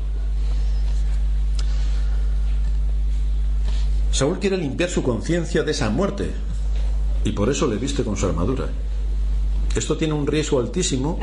Saúl 4.11 4.39
quiere 4.39 4.57
limpiar 4.57 4.89
su 4.89 5.03
conciencia 5.03 5.63
de 5.63 5.71
esa 5.71 5.89
muerte 5.89 6.31
y 7.23 7.31
por 7.31 7.49
eso 7.49 7.67
le 7.67 7.77
viste 7.77 8.03
con 8.03 8.17
su 8.17 8.25
armadura. 8.25 8.67
Esto 9.75 9.95
tiene 9.95 10.13
un 10.13 10.27
riesgo 10.27 10.59
altísimo 10.59 11.17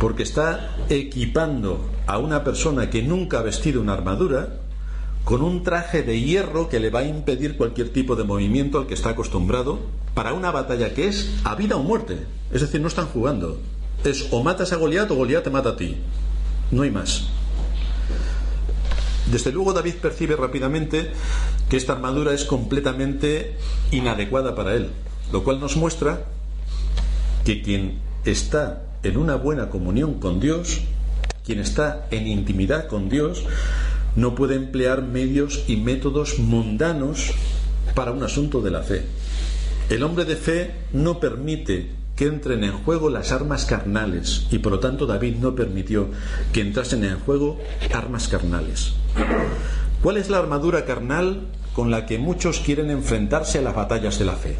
porque 0.00 0.24
está 0.24 0.76
equipando 0.88 1.88
a 2.06 2.18
una 2.18 2.42
persona 2.42 2.90
que 2.90 3.02
nunca 3.02 3.38
ha 3.38 3.42
vestido 3.42 3.80
una 3.80 3.92
armadura 3.92 4.56
con 5.24 5.42
un 5.42 5.62
traje 5.62 6.02
de 6.02 6.20
hierro 6.20 6.68
que 6.68 6.80
le 6.80 6.90
va 6.90 7.00
a 7.00 7.04
impedir 7.04 7.56
cualquier 7.56 7.90
tipo 7.90 8.16
de 8.16 8.24
movimiento 8.24 8.78
al 8.78 8.86
que 8.88 8.94
está 8.94 9.10
acostumbrado 9.10 9.78
para 10.14 10.32
una 10.32 10.50
batalla 10.50 10.92
que 10.94 11.06
es 11.06 11.30
a 11.44 11.54
vida 11.54 11.76
o 11.76 11.82
muerte. 11.84 12.18
Es 12.50 12.62
decir, 12.62 12.80
no 12.80 12.88
están 12.88 13.06
jugando. 13.06 13.60
Es 14.02 14.28
o 14.32 14.42
matas 14.42 14.72
a 14.72 14.76
Goliat 14.76 15.10
o 15.12 15.14
Goliat 15.14 15.44
te 15.44 15.50
mata 15.50 15.70
a 15.70 15.76
ti. 15.76 15.96
No 16.72 16.82
hay 16.82 16.90
más. 16.90 17.28
Desde 19.30 19.52
luego 19.52 19.72
David 19.72 19.94
percibe 20.02 20.34
rápidamente 20.34 21.10
que 21.68 21.76
esta 21.76 21.92
armadura 21.92 22.32
es 22.32 22.44
completamente 22.44 23.54
inadecuada 23.92 24.54
para 24.54 24.74
él, 24.74 24.90
lo 25.32 25.44
cual 25.44 25.60
nos 25.60 25.76
muestra 25.76 26.24
que 27.44 27.62
quien 27.62 27.98
está 28.24 28.82
en 29.02 29.16
una 29.16 29.36
buena 29.36 29.70
comunión 29.70 30.14
con 30.14 30.40
Dios, 30.40 30.80
quien 31.44 31.60
está 31.60 32.08
en 32.10 32.26
intimidad 32.26 32.88
con 32.88 33.08
Dios, 33.08 33.44
no 34.16 34.34
puede 34.34 34.56
emplear 34.56 35.02
medios 35.02 35.64
y 35.68 35.76
métodos 35.76 36.38
mundanos 36.38 37.32
para 37.94 38.10
un 38.10 38.22
asunto 38.24 38.60
de 38.60 38.70
la 38.70 38.82
fe. 38.82 39.04
El 39.88 40.02
hombre 40.02 40.24
de 40.24 40.36
fe 40.36 40.72
no 40.92 41.20
permite 41.20 41.90
que 42.20 42.26
entren 42.26 42.64
en 42.64 42.72
juego 42.72 43.08
las 43.08 43.32
armas 43.32 43.64
carnales 43.64 44.46
y 44.50 44.58
por 44.58 44.72
lo 44.72 44.78
tanto 44.78 45.06
David 45.06 45.36
no 45.36 45.54
permitió 45.54 46.10
que 46.52 46.60
entrasen 46.60 47.02
en 47.02 47.18
juego 47.18 47.58
armas 47.94 48.28
carnales. 48.28 48.92
¿Cuál 50.02 50.18
es 50.18 50.28
la 50.28 50.36
armadura 50.36 50.84
carnal 50.84 51.46
con 51.72 51.90
la 51.90 52.04
que 52.04 52.18
muchos 52.18 52.60
quieren 52.60 52.90
enfrentarse 52.90 53.60
a 53.60 53.62
las 53.62 53.74
batallas 53.74 54.18
de 54.18 54.26
la 54.26 54.34
fe? 54.34 54.58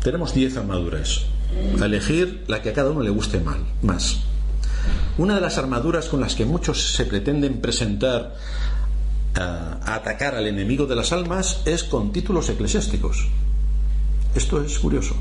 Tenemos 0.00 0.32
diez 0.32 0.56
armaduras. 0.56 1.24
A 1.80 1.86
elegir 1.86 2.44
la 2.46 2.62
que 2.62 2.68
a 2.68 2.72
cada 2.72 2.92
uno 2.92 3.02
le 3.02 3.10
guste 3.10 3.40
mal, 3.40 3.58
más. 3.82 4.20
Una 5.18 5.34
de 5.34 5.40
las 5.40 5.58
armaduras 5.58 6.06
con 6.08 6.20
las 6.20 6.36
que 6.36 6.44
muchos 6.44 6.92
se 6.92 7.04
pretenden 7.04 7.60
presentar 7.60 8.36
a 9.34 9.96
atacar 9.96 10.36
al 10.36 10.46
enemigo 10.46 10.86
de 10.86 10.94
las 10.94 11.10
almas 11.10 11.62
es 11.64 11.82
con 11.82 12.12
títulos 12.12 12.48
eclesiásticos. 12.48 13.26
Esto 14.36 14.62
es 14.62 14.78
curioso. 14.78 15.16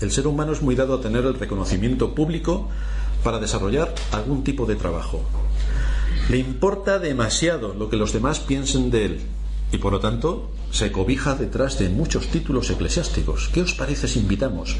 El 0.00 0.12
ser 0.12 0.26
humano 0.26 0.52
es 0.52 0.62
muy 0.62 0.74
dado 0.74 0.94
a 0.94 1.00
tener 1.00 1.24
el 1.24 1.34
reconocimiento 1.34 2.14
público 2.14 2.68
para 3.24 3.38
desarrollar 3.38 3.94
algún 4.12 4.44
tipo 4.44 4.64
de 4.66 4.76
trabajo. 4.76 5.22
Le 6.28 6.38
importa 6.38 6.98
demasiado 6.98 7.74
lo 7.74 7.88
que 7.88 7.96
los 7.96 8.12
demás 8.12 8.38
piensen 8.38 8.90
de 8.90 9.04
él 9.06 9.20
y 9.72 9.78
por 9.78 9.92
lo 9.92 10.00
tanto 10.00 10.50
se 10.70 10.92
cobija 10.92 11.34
detrás 11.34 11.78
de 11.78 11.88
muchos 11.88 12.28
títulos 12.28 12.70
eclesiásticos. 12.70 13.48
¿Qué 13.52 13.62
os 13.62 13.74
parece 13.74 14.08
si 14.08 14.20
invitamos 14.20 14.76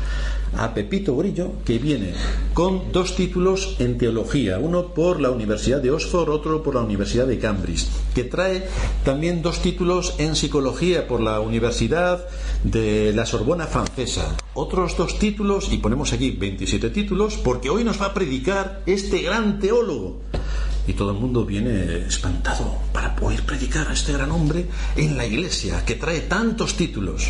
a 0.56 0.74
Pepito 0.74 1.16
Grillo, 1.16 1.52
que 1.64 1.78
viene 1.78 2.14
con 2.54 2.92
dos 2.92 3.16
títulos 3.16 3.76
en 3.78 3.98
teología, 3.98 4.58
uno 4.58 4.94
por 4.94 5.20
la 5.20 5.30
Universidad 5.30 5.80
de 5.80 5.90
Oxford, 5.90 6.30
otro 6.30 6.62
por 6.62 6.74
la 6.74 6.82
Universidad 6.82 7.26
de 7.26 7.38
Cambridge, 7.38 7.86
que 8.14 8.24
trae 8.24 8.66
también 9.04 9.42
dos 9.42 9.60
títulos 9.60 10.14
en 10.18 10.36
psicología 10.36 11.06
por 11.06 11.20
la 11.20 11.40
Universidad 11.40 12.26
de 12.64 13.12
la 13.12 13.26
Sorbona 13.26 13.66
Francesa, 13.66 14.36
otros 14.54 14.96
dos 14.96 15.18
títulos, 15.18 15.70
y 15.70 15.78
ponemos 15.78 16.12
aquí 16.12 16.30
27 16.30 16.90
títulos, 16.90 17.36
porque 17.36 17.70
hoy 17.70 17.84
nos 17.84 18.00
va 18.00 18.06
a 18.06 18.14
predicar 18.14 18.82
este 18.86 19.22
gran 19.22 19.58
teólogo 19.58 20.20
y 20.88 20.94
todo 20.94 21.10
el 21.10 21.18
mundo 21.18 21.44
viene 21.44 22.06
espantado 22.06 22.78
para 22.94 23.14
poder 23.14 23.42
predicar 23.44 23.86
a 23.88 23.92
este 23.92 24.14
gran 24.14 24.32
hombre 24.32 24.66
en 24.96 25.18
la 25.18 25.26
iglesia 25.26 25.84
que 25.84 25.96
trae 25.96 26.20
tantos 26.22 26.76
títulos. 26.76 27.28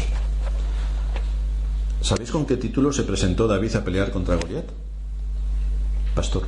¿Sabéis 2.00 2.30
con 2.30 2.46
qué 2.46 2.56
título 2.56 2.92
se 2.92 3.02
presentó 3.02 3.48
David 3.48 3.74
a 3.74 3.84
pelear 3.84 4.12
contra 4.12 4.36
Goliat? 4.36 4.66
Pastor. 6.14 6.46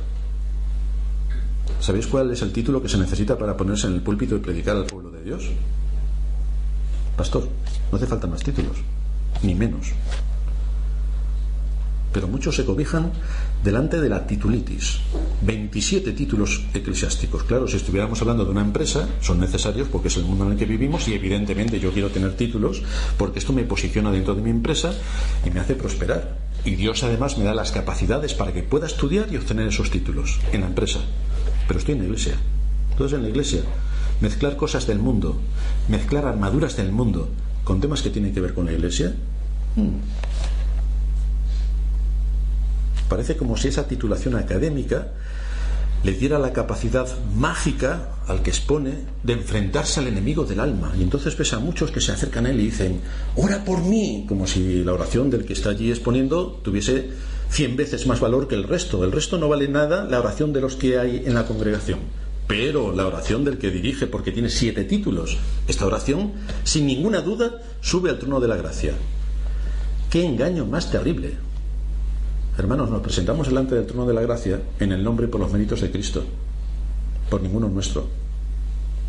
¿Sabéis 1.81 2.07
cuál 2.07 2.31
es 2.31 2.41
el 2.43 2.53
título 2.53 2.81
que 2.81 2.87
se 2.87 2.97
necesita 2.97 3.37
para 3.37 3.57
ponerse 3.57 3.87
en 3.87 3.95
el 3.95 4.01
púlpito 4.01 4.37
y 4.37 4.39
predicar 4.39 4.77
al 4.77 4.85
pueblo 4.85 5.11
de 5.11 5.21
Dios? 5.21 5.43
Pastor. 7.17 7.45
No 7.91 7.97
hace 7.97 8.07
falta 8.07 8.27
más 8.27 8.41
títulos, 8.41 8.77
ni 9.43 9.53
menos 9.53 9.91
pero 12.13 12.27
muchos 12.27 12.55
se 12.55 12.65
cobijan 12.65 13.11
delante 13.63 13.99
de 14.01 14.09
la 14.09 14.25
titulitis. 14.25 14.99
27 15.41 16.11
títulos 16.11 16.65
eclesiásticos. 16.73 17.43
Claro, 17.43 17.67
si 17.67 17.77
estuviéramos 17.77 18.21
hablando 18.21 18.45
de 18.45 18.51
una 18.51 18.61
empresa, 18.61 19.07
son 19.21 19.39
necesarios 19.39 19.87
porque 19.87 20.09
es 20.09 20.17
el 20.17 20.23
mundo 20.23 20.45
en 20.45 20.51
el 20.53 20.57
que 20.57 20.65
vivimos 20.65 21.07
y 21.07 21.13
evidentemente 21.13 21.79
yo 21.79 21.91
quiero 21.91 22.09
tener 22.09 22.35
títulos 22.35 22.81
porque 23.17 23.39
esto 23.39 23.53
me 23.53 23.63
posiciona 23.63 24.11
dentro 24.11 24.35
de 24.35 24.41
mi 24.41 24.49
empresa 24.49 24.93
y 25.45 25.49
me 25.49 25.59
hace 25.59 25.75
prosperar. 25.75 26.37
Y 26.63 26.75
Dios 26.75 27.03
además 27.03 27.37
me 27.37 27.43
da 27.43 27.53
las 27.53 27.71
capacidades 27.71 28.33
para 28.33 28.53
que 28.53 28.63
pueda 28.63 28.85
estudiar 28.85 29.31
y 29.31 29.37
obtener 29.37 29.67
esos 29.67 29.89
títulos 29.89 30.39
en 30.51 30.61
la 30.61 30.67
empresa. 30.67 30.99
Pero 31.67 31.79
estoy 31.79 31.93
en 31.93 31.99
la 31.99 32.05
iglesia. 32.05 32.35
Entonces 32.91 33.17
en 33.17 33.23
la 33.23 33.29
iglesia, 33.29 33.61
mezclar 34.19 34.57
cosas 34.57 34.85
del 34.85 34.99
mundo, 34.99 35.39
mezclar 35.87 36.25
armaduras 36.25 36.75
del 36.77 36.91
mundo 36.91 37.29
con 37.63 37.79
temas 37.79 38.01
que 38.01 38.09
tienen 38.09 38.33
que 38.33 38.41
ver 38.41 38.53
con 38.53 38.65
la 38.65 38.73
iglesia, 38.73 39.15
hmm, 39.75 40.30
Parece 43.11 43.35
como 43.35 43.57
si 43.57 43.67
esa 43.67 43.89
titulación 43.89 44.37
académica 44.37 45.09
le 46.01 46.13
diera 46.13 46.39
la 46.39 46.53
capacidad 46.53 47.09
mágica 47.35 48.15
al 48.25 48.41
que 48.41 48.51
expone 48.51 48.99
de 49.21 49.33
enfrentarse 49.33 49.99
al 49.99 50.07
enemigo 50.07 50.45
del 50.45 50.61
alma. 50.61 50.93
Y 50.97 51.03
entonces 51.03 51.37
ves 51.37 51.51
a 51.51 51.59
muchos 51.59 51.91
que 51.91 51.99
se 51.99 52.13
acercan 52.13 52.45
a 52.45 52.51
él 52.51 52.61
y 52.61 52.67
dicen, 52.67 53.01
ora 53.35 53.65
por 53.65 53.83
mí, 53.83 54.23
como 54.29 54.47
si 54.47 54.85
la 54.85 54.93
oración 54.93 55.29
del 55.29 55.43
que 55.43 55.51
está 55.51 55.71
allí 55.71 55.89
exponiendo 55.89 56.61
tuviese 56.63 57.09
cien 57.49 57.75
veces 57.75 58.07
más 58.07 58.21
valor 58.21 58.47
que 58.47 58.55
el 58.55 58.63
resto. 58.63 59.03
El 59.03 59.11
resto 59.11 59.37
no 59.37 59.49
vale 59.49 59.67
nada 59.67 60.05
la 60.05 60.19
oración 60.19 60.53
de 60.53 60.61
los 60.61 60.77
que 60.77 60.97
hay 60.97 61.23
en 61.25 61.33
la 61.33 61.45
congregación. 61.45 61.99
Pero 62.47 62.95
la 62.95 63.05
oración 63.05 63.43
del 63.43 63.57
que 63.57 63.71
dirige, 63.71 64.07
porque 64.07 64.31
tiene 64.31 64.49
siete 64.49 64.85
títulos, 64.85 65.37
esta 65.67 65.85
oración, 65.85 66.31
sin 66.63 66.87
ninguna 66.87 67.19
duda, 67.19 67.61
sube 67.81 68.09
al 68.09 68.19
trono 68.19 68.39
de 68.39 68.47
la 68.47 68.55
gracia. 68.55 68.93
¡Qué 70.09 70.25
engaño 70.25 70.65
más 70.65 70.89
terrible! 70.89 71.50
Hermanos, 72.61 72.91
nos 72.91 73.01
presentamos 73.01 73.47
delante 73.47 73.73
del 73.73 73.87
trono 73.87 74.05
de 74.05 74.13
la 74.13 74.21
gracia 74.21 74.61
en 74.79 74.91
el 74.91 75.03
nombre 75.03 75.25
y 75.25 75.29
por 75.29 75.41
los 75.41 75.51
méritos 75.51 75.81
de 75.81 75.89
Cristo, 75.89 76.23
por 77.27 77.41
ninguno 77.41 77.67
nuestro. 77.67 78.07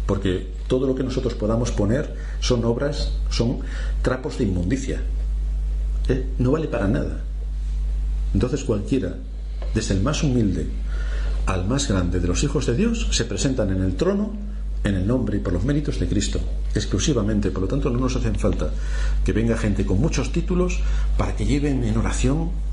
Porque 0.06 0.46
todo 0.68 0.86
lo 0.86 0.94
que 0.94 1.02
nosotros 1.02 1.34
podamos 1.34 1.70
poner 1.70 2.16
son 2.40 2.64
obras, 2.64 3.12
son 3.28 3.58
trapos 4.00 4.38
de 4.38 4.44
inmundicia. 4.44 5.02
¿Eh? 6.08 6.28
No 6.38 6.52
vale 6.52 6.66
para 6.66 6.88
nada. 6.88 7.20
Entonces 8.32 8.64
cualquiera, 8.64 9.16
desde 9.74 9.96
el 9.96 10.00
más 10.00 10.22
humilde 10.22 10.68
al 11.44 11.68
más 11.68 11.86
grande 11.88 12.20
de 12.20 12.28
los 12.28 12.42
hijos 12.44 12.64
de 12.64 12.74
Dios, 12.74 13.08
se 13.10 13.26
presentan 13.26 13.68
en 13.68 13.82
el 13.82 13.96
trono 13.96 14.32
en 14.82 14.94
el 14.94 15.06
nombre 15.06 15.36
y 15.36 15.40
por 15.40 15.52
los 15.52 15.64
méritos 15.64 16.00
de 16.00 16.08
Cristo, 16.08 16.40
exclusivamente. 16.74 17.50
Por 17.50 17.64
lo 17.64 17.68
tanto, 17.68 17.90
no 17.90 18.00
nos 18.00 18.16
hacen 18.16 18.36
falta 18.36 18.70
que 19.26 19.34
venga 19.34 19.58
gente 19.58 19.84
con 19.84 20.00
muchos 20.00 20.32
títulos 20.32 20.80
para 21.18 21.36
que 21.36 21.44
lleven 21.44 21.84
en 21.84 21.98
oración 21.98 22.71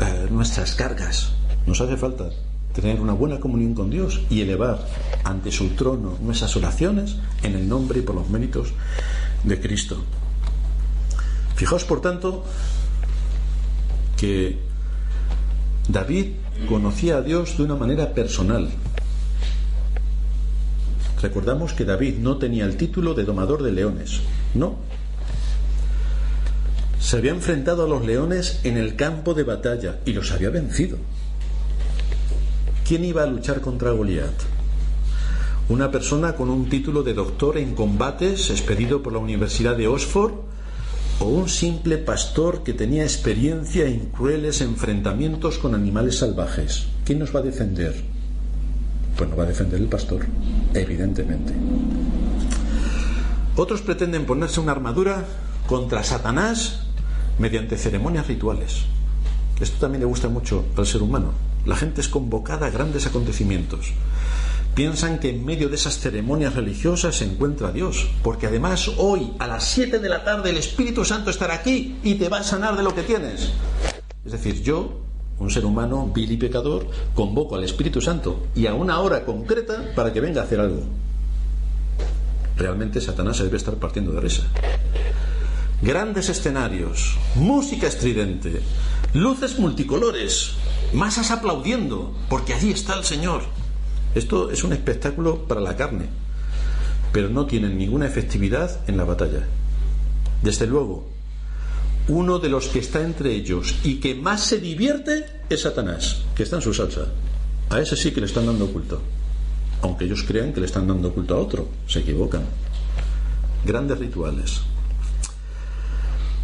eh, 0.00 0.28
nuestras 0.30 0.74
cargas. 0.74 1.32
Nos 1.66 1.80
hace 1.80 1.96
falta 1.96 2.30
tener 2.74 3.00
una 3.00 3.12
buena 3.12 3.40
comunión 3.40 3.74
con 3.74 3.90
Dios 3.90 4.22
y 4.30 4.40
elevar 4.40 4.86
ante 5.24 5.50
su 5.50 5.70
trono 5.70 6.16
nuestras 6.20 6.56
oraciones 6.56 7.16
en 7.42 7.54
el 7.54 7.68
nombre 7.68 8.00
y 8.00 8.02
por 8.02 8.14
los 8.14 8.28
méritos 8.30 8.72
de 9.44 9.60
Cristo. 9.60 10.02
Fijaos, 11.56 11.84
por 11.84 12.00
tanto, 12.00 12.44
que 14.16 14.58
David 15.88 16.28
conocía 16.68 17.18
a 17.18 17.22
Dios 17.22 17.56
de 17.58 17.64
una 17.64 17.76
manera 17.76 18.14
personal. 18.14 18.70
Recordamos 21.20 21.74
que 21.74 21.84
David 21.84 22.18
no 22.18 22.38
tenía 22.38 22.64
el 22.64 22.76
título 22.76 23.12
de 23.14 23.24
domador 23.24 23.62
de 23.62 23.72
leones, 23.72 24.20
no. 24.54 24.89
Se 27.00 27.16
había 27.16 27.32
enfrentado 27.32 27.84
a 27.84 27.88
los 27.88 28.04
leones 28.04 28.60
en 28.62 28.76
el 28.76 28.94
campo 28.94 29.34
de 29.34 29.42
batalla 29.42 29.98
y 30.04 30.12
los 30.12 30.30
había 30.32 30.50
vencido. 30.50 30.98
¿Quién 32.86 33.04
iba 33.04 33.22
a 33.22 33.26
luchar 33.26 33.60
contra 33.60 33.92
Goliat? 33.92 34.34
Una 35.70 35.90
persona 35.90 36.34
con 36.34 36.50
un 36.50 36.68
título 36.68 37.02
de 37.02 37.14
doctor 37.14 37.56
en 37.56 37.74
combates 37.74 38.50
expedido 38.50 39.02
por 39.02 39.12
la 39.12 39.18
Universidad 39.18 39.76
de 39.76 39.88
Oxford 39.88 40.32
o 41.20 41.24
un 41.24 41.48
simple 41.48 41.96
pastor 41.98 42.62
que 42.62 42.74
tenía 42.74 43.02
experiencia 43.02 43.86
en 43.86 44.06
crueles 44.06 44.60
enfrentamientos 44.60 45.58
con 45.58 45.74
animales 45.74 46.18
salvajes. 46.18 46.86
¿Quién 47.04 47.18
nos 47.18 47.34
va 47.34 47.40
a 47.40 47.44
defender? 47.44 47.94
Pues 49.16 49.30
no 49.30 49.36
va 49.36 49.44
a 49.44 49.48
defender 49.48 49.80
el 49.80 49.88
pastor, 49.88 50.26
evidentemente. 50.74 51.54
Otros 53.56 53.82
pretenden 53.82 54.26
ponerse 54.26 54.60
una 54.60 54.72
armadura 54.72 55.24
contra 55.66 56.02
Satanás 56.02 56.89
mediante 57.40 57.76
ceremonias 57.76 58.28
rituales. 58.28 58.84
Esto 59.58 59.78
también 59.80 60.02
le 60.02 60.06
gusta 60.06 60.28
mucho 60.28 60.66
al 60.76 60.86
ser 60.86 61.02
humano. 61.02 61.32
La 61.66 61.74
gente 61.74 62.00
es 62.00 62.08
convocada 62.08 62.66
a 62.66 62.70
grandes 62.70 63.06
acontecimientos 63.06 63.92
piensan 64.74 65.18
que 65.18 65.30
en 65.30 65.44
medio 65.44 65.68
de 65.68 65.74
esas 65.74 65.98
ceremonias 65.98 66.54
religiosas 66.54 67.16
se 67.16 67.24
encuentra 67.24 67.72
Dios, 67.72 68.08
porque 68.22 68.46
además 68.46 68.90
hoy 68.98 69.32
a 69.38 69.46
las 69.46 69.64
7 69.64 69.98
de 69.98 70.08
la 70.08 70.24
tarde 70.24 70.50
el 70.50 70.56
Espíritu 70.56 71.04
Santo 71.04 71.30
estará 71.30 71.54
aquí 71.54 71.98
y 72.02 72.14
te 72.14 72.28
va 72.28 72.38
a 72.38 72.42
sanar 72.42 72.76
de 72.76 72.82
lo 72.82 72.94
que 72.94 73.02
tienes. 73.02 73.52
Es 74.24 74.32
decir, 74.32 74.62
yo, 74.62 75.00
un 75.38 75.50
ser 75.50 75.64
humano 75.64 76.10
vil 76.14 76.30
y 76.32 76.36
pecador, 76.36 76.86
convoco 77.14 77.56
al 77.56 77.64
Espíritu 77.64 78.00
Santo 78.00 78.46
y 78.54 78.66
a 78.66 78.74
una 78.74 79.00
hora 79.00 79.24
concreta 79.24 79.92
para 79.94 80.12
que 80.12 80.20
venga 80.20 80.42
a 80.42 80.44
hacer 80.44 80.60
algo. 80.60 80.82
Realmente 82.56 83.00
Satanás 83.00 83.38
debe 83.38 83.56
estar 83.56 83.74
partiendo 83.74 84.12
de 84.12 84.20
risa. 84.20 84.44
Grandes 85.82 86.28
escenarios, 86.28 87.16
música 87.36 87.86
estridente, 87.86 88.60
luces 89.14 89.58
multicolores, 89.58 90.52
masas 90.92 91.30
aplaudiendo, 91.30 92.14
porque 92.28 92.52
allí 92.52 92.70
está 92.70 92.98
el 92.98 93.04
Señor. 93.04 93.44
Esto 94.14 94.50
es 94.50 94.62
un 94.62 94.74
espectáculo 94.74 95.46
para 95.48 95.62
la 95.62 95.76
carne, 95.76 96.04
pero 97.12 97.30
no 97.30 97.46
tienen 97.46 97.78
ninguna 97.78 98.06
efectividad 98.06 98.86
en 98.90 98.98
la 98.98 99.04
batalla. 99.04 99.46
Desde 100.42 100.66
luego, 100.66 101.08
uno 102.08 102.38
de 102.40 102.50
los 102.50 102.68
que 102.68 102.80
está 102.80 103.00
entre 103.00 103.32
ellos 103.32 103.76
y 103.82 104.00
que 104.00 104.14
más 104.14 104.44
se 104.44 104.58
divierte 104.58 105.24
es 105.48 105.62
Satanás, 105.62 106.24
que 106.34 106.42
está 106.42 106.56
en 106.56 106.62
su 106.62 106.74
salsa. 106.74 107.06
A 107.70 107.80
ese 107.80 107.96
sí 107.96 108.10
que 108.10 108.20
le 108.20 108.26
están 108.26 108.44
dando 108.44 108.70
culto. 108.70 109.00
Aunque 109.80 110.04
ellos 110.04 110.24
crean 110.28 110.52
que 110.52 110.60
le 110.60 110.66
están 110.66 110.86
dando 110.86 111.10
culto 111.14 111.36
a 111.36 111.38
otro, 111.38 111.68
se 111.86 112.00
equivocan. 112.00 112.42
Grandes 113.64 113.98
rituales. 113.98 114.60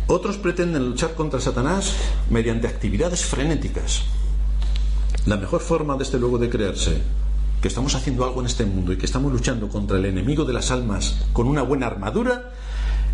Otros 0.09 0.37
pretenden 0.37 0.89
luchar 0.89 1.15
contra 1.15 1.41
Satanás 1.41 1.93
mediante 2.31 2.69
actividades 2.69 3.25
frenéticas. 3.25 4.03
La 5.27 5.37
mejor 5.37 5.61
forma, 5.61 5.97
desde 5.97 6.21
luego, 6.21 6.39
de 6.39 6.49
creerse 6.49 7.03
que 7.61 7.67
estamos 7.67 7.97
haciendo 7.97 8.25
algo 8.25 8.41
en 8.41 8.47
este 8.47 8.65
mundo 8.67 8.93
y 8.93 8.99
que 8.99 9.07
estamos 9.07 9.33
luchando 9.33 9.69
contra 9.69 9.97
el 9.97 10.05
enemigo 10.05 10.45
de 10.45 10.53
las 10.53 10.71
almas 10.71 11.17
con 11.33 11.49
una 11.49 11.63
buena 11.63 11.89
armadura, 11.89 12.53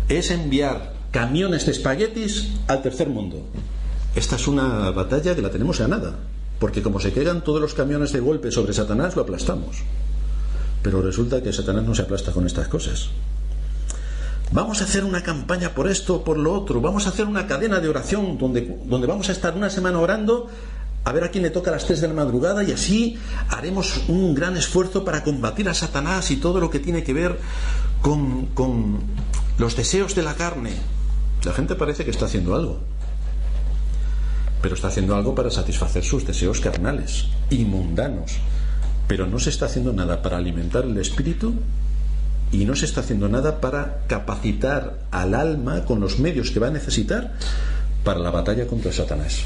es 0.07 0.29
enviar 0.29 0.93
camiones 1.09 1.65
de 1.65 1.71
espaguetis 1.71 2.51
al 2.67 2.83
tercer 2.83 3.09
mundo. 3.09 3.41
Esta 4.15 4.35
es 4.35 4.47
una 4.47 4.91
batalla 4.91 5.35
que 5.35 5.41
la 5.41 5.49
tenemos 5.49 5.79
ganada, 5.79 6.19
porque 6.59 6.83
como 6.83 6.99
se 6.99 7.11
quedan 7.11 7.43
todos 7.43 7.59
los 7.59 7.73
camiones 7.73 8.11
de 8.13 8.19
golpe 8.19 8.51
sobre 8.51 8.73
Satanás, 8.73 9.15
lo 9.15 9.23
aplastamos. 9.23 9.77
Pero 10.83 11.01
resulta 11.01 11.41
que 11.41 11.53
Satanás 11.53 11.85
no 11.85 11.95
se 11.95 12.03
aplasta 12.03 12.31
con 12.31 12.45
estas 12.45 12.67
cosas. 12.67 13.09
Vamos 14.53 14.81
a 14.81 14.83
hacer 14.83 15.03
una 15.03 15.23
campaña 15.23 15.73
por 15.73 15.89
esto, 15.89 16.23
por 16.23 16.37
lo 16.37 16.53
otro. 16.53 16.79
Vamos 16.79 17.07
a 17.07 17.09
hacer 17.09 17.25
una 17.25 17.47
cadena 17.47 17.79
de 17.79 17.89
oración 17.89 18.37
donde, 18.37 18.77
donde 18.85 19.07
vamos 19.07 19.27
a 19.29 19.31
estar 19.31 19.55
una 19.55 19.71
semana 19.71 19.97
orando 19.97 20.47
a 21.05 21.11
ver 21.11 21.23
a 21.23 21.31
quién 21.31 21.43
le 21.43 21.49
toca 21.49 21.71
las 21.71 21.85
3 21.85 22.01
de 22.01 22.07
la 22.09 22.13
madrugada 22.13 22.63
y 22.63 22.71
así 22.71 23.17
haremos 23.49 24.03
un 24.07 24.35
gran 24.35 24.55
esfuerzo 24.55 25.03
para 25.03 25.23
combatir 25.23 25.67
a 25.69 25.73
Satanás 25.73 26.29
y 26.29 26.35
todo 26.35 26.59
lo 26.59 26.69
que 26.69 26.77
tiene 26.77 27.03
que 27.03 27.13
ver 27.13 27.39
con, 28.03 28.45
con 28.53 28.99
los 29.57 29.75
deseos 29.75 30.13
de 30.13 30.21
la 30.21 30.35
carne. 30.35 30.73
La 31.43 31.53
gente 31.53 31.73
parece 31.73 32.05
que 32.05 32.11
está 32.11 32.25
haciendo 32.25 32.53
algo, 32.53 32.77
pero 34.61 34.75
está 34.75 34.89
haciendo 34.89 35.15
algo 35.15 35.33
para 35.33 35.49
satisfacer 35.49 36.03
sus 36.03 36.27
deseos 36.27 36.61
carnales 36.61 37.25
y 37.49 37.65
mundanos, 37.65 38.33
pero 39.07 39.25
no 39.25 39.39
se 39.39 39.49
está 39.49 39.65
haciendo 39.65 39.93
nada 39.93 40.21
para 40.21 40.37
alimentar 40.37 40.83
el 40.83 40.97
espíritu 40.99 41.55
y 42.53 42.65
no 42.65 42.75
se 42.75 42.85
está 42.85 43.01
haciendo 43.01 43.27
nada 43.27 43.59
para 43.59 44.03
capacitar 44.07 44.99
al 45.09 45.33
alma 45.33 45.85
con 45.85 45.99
los 45.99 46.19
medios 46.19 46.51
que 46.51 46.59
va 46.59 46.67
a 46.67 46.71
necesitar 46.71 47.33
para 48.03 48.19
la 48.19 48.29
batalla 48.29 48.67
contra 48.67 48.93
Satanás. 48.93 49.41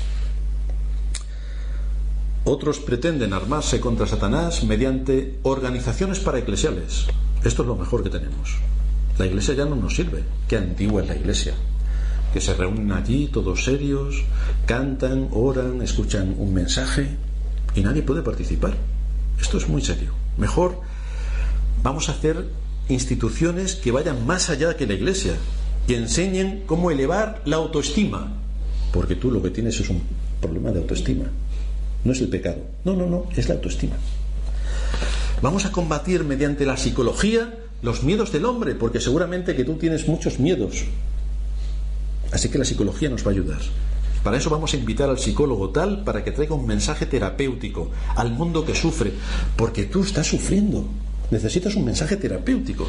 Otros 2.44 2.80
pretenden 2.80 3.34
armarse 3.34 3.80
contra 3.80 4.08
Satanás 4.08 4.64
mediante 4.66 5.40
organizaciones 5.44 6.20
paraeclesiales. 6.20 7.08
Esto 7.44 7.62
es 7.62 7.68
lo 7.68 7.76
mejor 7.76 8.04
que 8.04 8.10
tenemos. 8.10 8.58
La 9.18 9.26
iglesia 9.26 9.54
ya 9.54 9.66
no 9.66 9.76
nos 9.76 9.96
sirve. 9.96 10.24
Qué 10.48 10.58
antigua 10.58 11.02
es 11.02 11.08
la 11.08 11.16
iglesia. 11.16 11.54
Que 12.34 12.42
se 12.42 12.54
reúnen 12.54 12.92
allí 12.92 13.28
todos 13.28 13.64
serios, 13.64 14.24
cantan, 14.66 15.30
oran, 15.32 15.82
escuchan 15.82 16.36
un 16.38 16.54
mensaje 16.54 17.16
y 17.74 17.82
nadie 17.82 18.02
puede 18.02 18.22
participar. 18.22 18.76
Esto 19.40 19.58
es 19.58 19.70
muy 19.70 19.82
serio. 19.82 20.12
Mejor 20.38 20.82
vamos 21.84 22.10
a 22.10 22.12
hacer 22.12 22.67
instituciones 22.90 23.76
que 23.76 23.92
vayan 23.92 24.26
más 24.26 24.50
allá 24.50 24.76
que 24.78 24.88
la 24.88 24.94
iglesia, 24.94 25.34
que 25.88 25.98
enseñen 25.98 26.64
cómo 26.66 26.92
elevar 26.92 27.42
la 27.46 27.58
autoestima. 27.58 28.34
Porque 28.92 29.16
tú 29.16 29.32
lo 29.32 29.42
que 29.42 29.50
tienes 29.50 29.80
es 29.80 29.90
un 29.90 30.02
problema 30.42 30.72
de 30.72 30.80
autoestima 30.80 31.26
no 32.08 32.14
es 32.14 32.22
el 32.22 32.30
pecado. 32.30 32.58
No, 32.86 32.96
no, 32.96 33.06
no, 33.06 33.26
es 33.36 33.48
la 33.50 33.56
autoestima. 33.56 33.96
Vamos 35.42 35.66
a 35.66 35.72
combatir 35.72 36.24
mediante 36.24 36.66
la 36.66 36.78
psicología 36.78 37.60
los 37.84 38.02
miedos 38.02 38.32
del 38.32 38.46
hombre, 38.46 38.74
porque 38.74 39.00
seguramente 39.00 39.56
que 39.56 39.64
tú 39.64 39.76
tienes 39.76 40.08
muchos 40.08 40.40
miedos. 40.40 40.86
Así 42.32 42.50
que 42.50 42.58
la 42.58 42.66
psicología 42.66 43.10
nos 43.10 43.24
va 43.24 43.32
a 43.32 43.34
ayudar. 43.34 43.60
Para 44.24 44.38
eso 44.38 44.50
vamos 44.50 44.74
a 44.74 44.78
invitar 44.78 45.10
al 45.10 45.20
psicólogo 45.20 45.70
tal 45.70 46.04
para 46.04 46.24
que 46.24 46.32
traiga 46.32 46.56
un 46.56 46.66
mensaje 46.66 47.06
terapéutico 47.06 47.92
al 48.16 48.32
mundo 48.32 48.66
que 48.66 48.74
sufre, 48.74 49.14
porque 49.56 49.84
tú 49.84 50.02
estás 50.02 50.28
sufriendo. 50.28 50.88
Necesitas 51.32 51.76
un 51.76 51.86
mensaje 51.86 52.16
terapéutico. 52.16 52.88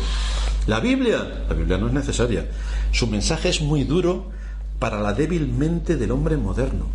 La 0.67 0.81
Biblia, 0.81 1.45
la 1.49 1.55
Biblia 1.55 1.79
no 1.79 1.89
es 1.89 1.93
necesaria. 1.93 2.47
Su 2.93 3.07
mensaje 3.07 3.49
es 3.49 3.61
muy 3.61 3.85
duro 3.85 4.31
para 4.79 5.01
la 5.01 5.13
débil 5.13 5.49
mente 5.49 5.97
del 5.97 6.13
hombre 6.13 6.37
moderno. 6.37 6.87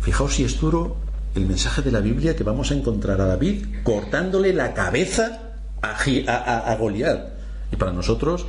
Fijaos 0.00 0.34
si 0.34 0.44
es 0.44 0.60
duro 0.60 0.96
el 1.34 1.46
mensaje 1.46 1.82
de 1.82 1.92
la 1.92 2.00
Biblia 2.00 2.34
que 2.34 2.44
vamos 2.44 2.70
a 2.70 2.74
encontrar 2.74 3.20
a 3.20 3.26
David 3.26 3.66
cortándole 3.82 4.52
la 4.54 4.72
cabeza 4.72 5.40
a, 5.82 6.72
a, 6.72 6.76
Goliat. 6.76 7.36
Y 7.72 7.76
para 7.76 7.92
nosotros, 7.92 8.46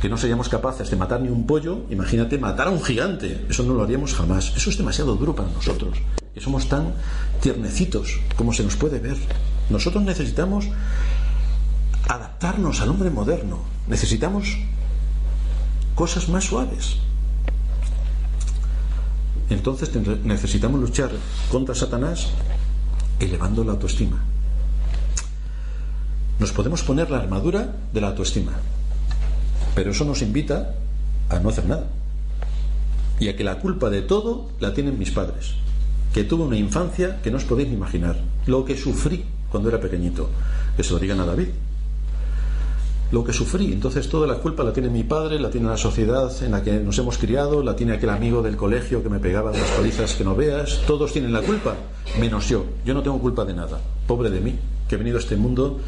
que 0.00 0.08
no 0.08 0.18
seríamos 0.18 0.48
capaces 0.48 0.90
de 0.90 0.96
matar 0.96 1.20
ni 1.20 1.30
un 1.30 1.46
pollo, 1.46 1.86
imagínate 1.90 2.38
matar 2.38 2.68
a 2.68 2.70
un 2.70 2.82
gigante. 2.82 3.46
Eso 3.48 3.62
no 3.62 3.74
lo 3.74 3.82
haríamos 3.82 4.14
jamás. 4.14 4.52
Eso 4.54 4.70
es 4.70 4.76
demasiado 4.76 5.16
duro 5.16 5.34
para 5.34 5.48
nosotros. 5.48 5.98
Que 6.34 6.40
somos 6.40 6.68
tan 6.68 6.92
tiernecitos 7.40 8.20
como 8.36 8.52
se 8.52 8.62
nos 8.62 8.76
puede 8.76 9.00
ver. 9.00 9.16
Nosotros 9.70 10.04
necesitamos 10.04 10.66
adaptarnos 12.08 12.80
al 12.80 12.88
hombre 12.88 13.10
moderno. 13.10 13.60
Necesitamos 13.86 14.58
cosas 15.94 16.28
más 16.28 16.44
suaves. 16.44 16.96
Entonces 19.50 19.90
necesitamos 20.24 20.80
luchar 20.80 21.10
contra 21.50 21.74
Satanás 21.74 22.28
elevando 23.20 23.64
la 23.64 23.72
autoestima. 23.72 24.22
Nos 26.38 26.52
podemos 26.52 26.82
poner 26.82 27.10
la 27.10 27.18
armadura 27.18 27.74
de 27.92 28.00
la 28.00 28.08
autoestima, 28.08 28.52
pero 29.74 29.90
eso 29.90 30.04
nos 30.04 30.22
invita 30.22 30.74
a 31.28 31.38
no 31.40 31.48
hacer 31.48 31.66
nada. 31.66 31.88
Y 33.18 33.28
a 33.28 33.36
que 33.36 33.42
la 33.42 33.58
culpa 33.58 33.90
de 33.90 34.02
todo 34.02 34.48
la 34.60 34.72
tienen 34.72 34.98
mis 34.98 35.10
padres, 35.10 35.54
que 36.14 36.22
tuve 36.22 36.44
una 36.44 36.56
infancia 36.56 37.20
que 37.22 37.32
no 37.32 37.38
os 37.38 37.44
podéis 37.44 37.72
imaginar, 37.72 38.20
lo 38.46 38.64
que 38.64 38.76
sufrí 38.76 39.24
cuando 39.50 39.68
era 39.68 39.80
pequeñito, 39.80 40.30
que 40.76 40.84
se 40.84 40.92
lo 40.92 41.00
digan 41.00 41.18
a 41.18 41.26
David, 41.26 41.48
lo 43.10 43.24
que 43.24 43.32
sufrí. 43.32 43.72
Entonces 43.72 44.08
toda 44.08 44.26
la 44.26 44.36
culpa 44.36 44.62
la 44.62 44.72
tiene 44.72 44.88
mi 44.90 45.02
padre, 45.02 45.38
la 45.38 45.50
tiene 45.50 45.68
la 45.68 45.76
sociedad 45.76 46.30
en 46.42 46.52
la 46.52 46.62
que 46.62 46.72
nos 46.78 46.98
hemos 46.98 47.18
criado, 47.18 47.62
la 47.62 47.76
tiene 47.76 47.94
aquel 47.94 48.10
amigo 48.10 48.42
del 48.42 48.56
colegio 48.56 49.02
que 49.02 49.08
me 49.08 49.18
pegaba 49.18 49.52
las 49.52 49.70
palizas 49.70 50.14
que 50.14 50.24
no 50.24 50.34
veas. 50.34 50.80
Todos 50.86 51.12
tienen 51.12 51.32
la 51.32 51.42
culpa, 51.42 51.76
menos 52.20 52.48
yo. 52.48 52.64
Yo 52.84 52.94
no 52.94 53.02
tengo 53.02 53.18
culpa 53.18 53.44
de 53.44 53.54
nada. 53.54 53.80
Pobre 54.06 54.30
de 54.30 54.40
mí, 54.40 54.54
que 54.88 54.94
he 54.94 54.98
venido 54.98 55.16
a 55.16 55.20
este 55.20 55.36
mundo 55.36 55.80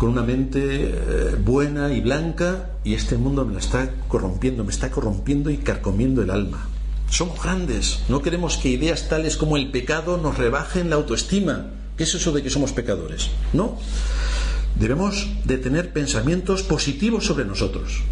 con 0.00 0.08
una 0.08 0.22
mente 0.22 0.60
eh, 0.62 1.36
buena 1.44 1.92
y 1.92 2.00
blanca 2.00 2.70
y 2.84 2.94
este 2.94 3.18
mundo 3.18 3.44
me 3.44 3.52
la 3.52 3.58
está 3.58 3.90
corrompiendo, 4.08 4.64
me 4.64 4.70
está 4.70 4.90
corrompiendo 4.90 5.50
y 5.50 5.58
carcomiendo 5.58 6.22
el 6.22 6.30
alma. 6.30 6.66
Somos 7.10 7.42
grandes, 7.42 8.00
no 8.08 8.22
queremos 8.22 8.56
que 8.56 8.70
ideas 8.70 9.10
tales 9.10 9.36
como 9.36 9.58
el 9.58 9.70
pecado 9.70 10.16
nos 10.16 10.38
rebajen 10.38 10.88
la 10.88 10.96
autoestima. 10.96 11.66
¿Qué 11.98 12.04
es 12.04 12.14
eso 12.14 12.32
de 12.32 12.42
que 12.42 12.48
somos 12.48 12.72
pecadores? 12.72 13.30
No. 13.52 13.76
Debemos 14.76 15.28
de 15.44 15.58
tener 15.58 15.92
pensamientos 15.92 16.62
positivos 16.62 17.26
sobre 17.26 17.44
nosotros. 17.44 18.02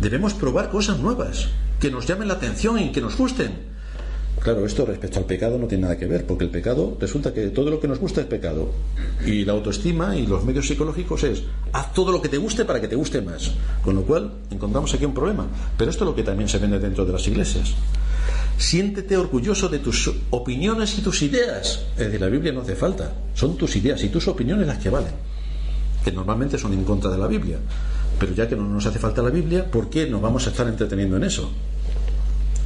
Debemos 0.00 0.34
probar 0.34 0.70
cosas 0.70 0.98
nuevas, 0.98 1.48
que 1.80 1.90
nos 1.90 2.06
llamen 2.06 2.28
la 2.28 2.34
atención 2.34 2.78
y 2.78 2.92
que 2.92 3.00
nos 3.00 3.16
gusten. 3.16 3.74
Claro, 4.40 4.66
esto 4.66 4.84
respecto 4.84 5.18
al 5.18 5.24
pecado 5.24 5.56
no 5.56 5.66
tiene 5.66 5.82
nada 5.82 5.96
que 5.96 6.06
ver, 6.06 6.26
porque 6.26 6.44
el 6.44 6.50
pecado 6.50 6.98
resulta 7.00 7.32
que 7.32 7.46
todo 7.46 7.70
lo 7.70 7.80
que 7.80 7.88
nos 7.88 7.98
gusta 7.98 8.20
es 8.20 8.26
pecado. 8.26 8.72
Y 9.24 9.44
la 9.44 9.52
autoestima 9.52 10.16
y 10.16 10.26
los 10.26 10.44
medios 10.44 10.66
psicológicos 10.66 11.24
es 11.24 11.44
haz 11.72 11.94
todo 11.94 12.12
lo 12.12 12.20
que 12.20 12.28
te 12.28 12.36
guste 12.36 12.66
para 12.66 12.80
que 12.80 12.88
te 12.88 12.96
guste 12.96 13.22
más. 13.22 13.52
Con 13.82 13.94
lo 13.94 14.02
cual 14.02 14.32
encontramos 14.50 14.92
aquí 14.92 15.06
un 15.06 15.14
problema. 15.14 15.46
Pero 15.78 15.90
esto 15.90 16.04
es 16.04 16.10
lo 16.10 16.14
que 16.14 16.24
también 16.24 16.48
se 16.48 16.58
vende 16.58 16.78
dentro 16.78 17.06
de 17.06 17.12
las 17.12 17.26
iglesias. 17.26 17.74
Siéntete 18.56 19.16
orgulloso 19.16 19.68
de 19.68 19.80
tus 19.80 20.10
opiniones 20.30 20.98
y 20.98 21.02
tus 21.02 21.22
ideas. 21.22 21.86
Es 21.96 22.06
decir, 22.06 22.20
la 22.20 22.28
Biblia 22.28 22.52
no 22.52 22.60
hace 22.60 22.76
falta. 22.76 23.12
Son 23.34 23.56
tus 23.56 23.76
ideas 23.76 24.02
y 24.04 24.08
tus 24.08 24.28
opiniones 24.28 24.66
las 24.66 24.78
que 24.78 24.90
valen. 24.90 25.12
Que 26.04 26.12
normalmente 26.12 26.58
son 26.58 26.72
en 26.72 26.84
contra 26.84 27.10
de 27.10 27.18
la 27.18 27.26
Biblia. 27.26 27.58
Pero 28.18 28.32
ya 28.32 28.48
que 28.48 28.56
no 28.56 28.64
nos 28.64 28.86
hace 28.86 28.98
falta 28.98 29.22
la 29.22 29.30
Biblia, 29.30 29.70
¿por 29.70 29.90
qué 29.90 30.06
nos 30.06 30.22
vamos 30.22 30.46
a 30.46 30.50
estar 30.50 30.68
entreteniendo 30.68 31.16
en 31.16 31.24
eso? 31.24 31.50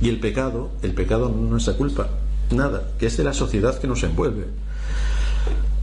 Y 0.00 0.08
el 0.08 0.20
pecado, 0.20 0.70
el 0.82 0.92
pecado 0.92 1.28
no 1.28 1.44
es 1.44 1.50
nuestra 1.50 1.74
culpa, 1.74 2.08
nada, 2.50 2.92
que 2.98 3.06
es 3.06 3.16
de 3.16 3.24
la 3.24 3.32
sociedad 3.32 3.78
que 3.78 3.86
nos 3.86 4.02
envuelve. 4.02 4.46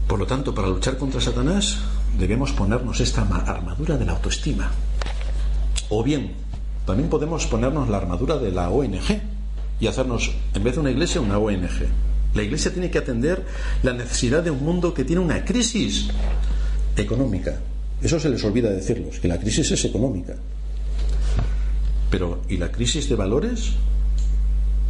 Por 0.06 0.18
lo 0.18 0.26
tanto, 0.26 0.54
para 0.54 0.68
luchar 0.68 0.96
contra 0.96 1.20
Satanás 1.20 1.78
debemos 2.18 2.52
ponernos 2.52 3.00
esta 3.00 3.22
armadura 3.22 3.98
de 3.98 4.04
la 4.06 4.12
autoestima. 4.12 4.70
O 5.90 6.02
bien, 6.02 6.32
también 6.86 7.10
podemos 7.10 7.46
ponernos 7.46 7.88
la 7.88 7.98
armadura 7.98 8.38
de 8.38 8.52
la 8.52 8.70
ONG 8.70 9.20
y 9.80 9.86
hacernos, 9.86 10.32
en 10.54 10.64
vez 10.64 10.74
de 10.74 10.80
una 10.80 10.90
iglesia, 10.90 11.20
una 11.20 11.38
ONG. 11.38 11.86
La 12.34 12.42
iglesia 12.42 12.72
tiene 12.72 12.90
que 12.90 12.98
atender 12.98 13.44
la 13.82 13.92
necesidad 13.92 14.42
de 14.42 14.50
un 14.50 14.62
mundo 14.64 14.92
que 14.92 15.04
tiene 15.04 15.22
una 15.22 15.44
crisis 15.44 16.08
económica. 16.96 17.58
Eso 18.02 18.20
se 18.20 18.28
les 18.28 18.44
olvida 18.44 18.70
decirlos, 18.70 19.18
que 19.18 19.28
la 19.28 19.38
crisis 19.38 19.70
es 19.70 19.84
económica. 19.84 20.34
Pero, 22.10 22.42
¿y 22.48 22.56
la 22.56 22.70
crisis 22.70 23.08
de 23.08 23.16
valores? 23.16 23.72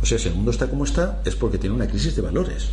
O 0.02 0.06
sea, 0.06 0.18
si 0.18 0.28
el 0.28 0.34
mundo 0.34 0.50
está 0.50 0.68
como 0.68 0.84
está, 0.84 1.22
es 1.24 1.34
porque 1.36 1.58
tiene 1.58 1.74
una 1.74 1.88
crisis 1.88 2.14
de 2.14 2.22
valores, 2.22 2.68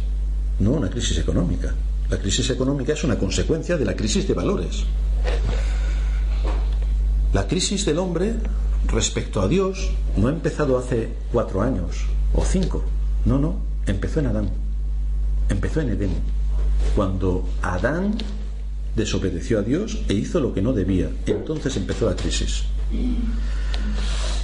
no 0.59 0.71
una 0.71 0.89
crisis 0.89 1.17
económica. 1.17 1.73
La 2.09 2.17
crisis 2.17 2.49
económica 2.49 2.93
es 2.93 3.03
una 3.03 3.17
consecuencia 3.17 3.77
de 3.77 3.85
la 3.85 3.95
crisis 3.95 4.27
de 4.27 4.33
valores. 4.33 4.83
La 7.33 7.47
crisis 7.47 7.83
del 7.83 7.97
hombre 7.97 8.35
respecto 8.87 9.41
a 9.41 9.47
Dios 9.47 9.89
no 10.17 10.27
ha 10.27 10.31
empezado 10.31 10.77
hace 10.77 11.09
cuatro 11.31 11.63
años 11.63 12.05
o 12.35 12.45
cinco. 12.45 12.83
No, 13.25 13.39
no, 13.39 13.57
empezó 13.87 14.19
en 14.19 14.27
Adán. 14.27 14.49
Empezó 15.49 15.81
en 15.81 15.89
Edén. 15.89 16.11
Cuando 16.95 17.49
Adán 17.63 18.15
desobedeció 18.95 19.57
a 19.57 19.61
Dios 19.63 20.03
e 20.09 20.13
hizo 20.13 20.39
lo 20.39 20.53
que 20.53 20.61
no 20.61 20.73
debía. 20.73 21.09
Entonces 21.25 21.75
empezó 21.75 22.07
la 22.07 22.15
crisis. 22.15 22.65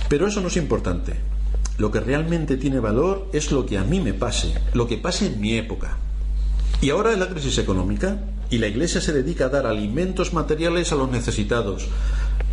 Pero 0.08 0.28
eso 0.28 0.42
no 0.42 0.48
es 0.48 0.58
importante. 0.58 1.14
Lo 1.78 1.92
que 1.92 2.00
realmente 2.00 2.58
tiene 2.58 2.80
valor 2.80 3.30
es 3.34 3.52
lo 3.52 3.68
que 3.68 3.78
a 3.78 3.84
mí 3.84 4.00
me 4.00 4.14
pase, 4.14 4.54
lo 4.74 4.88
que 4.88 4.98
pase 4.98 5.28
en 5.28 5.40
mi 5.40 5.54
época. 5.54 5.98
Y 6.82 6.90
ahora 6.90 7.14
es 7.14 7.20
la 7.20 7.30
crisis 7.30 7.60
económica 7.60 8.20
y 8.50 8.58
la 8.58 8.68
Iglesia 8.68 9.00
se 9.00 9.14
dedica 9.14 9.46
a 9.46 9.50
dar 9.50 9.68
alimentos 9.68 10.34
materiales 10.34 10.92
a 10.92 10.96
los 10.96 11.12
necesitados. 11.12 11.88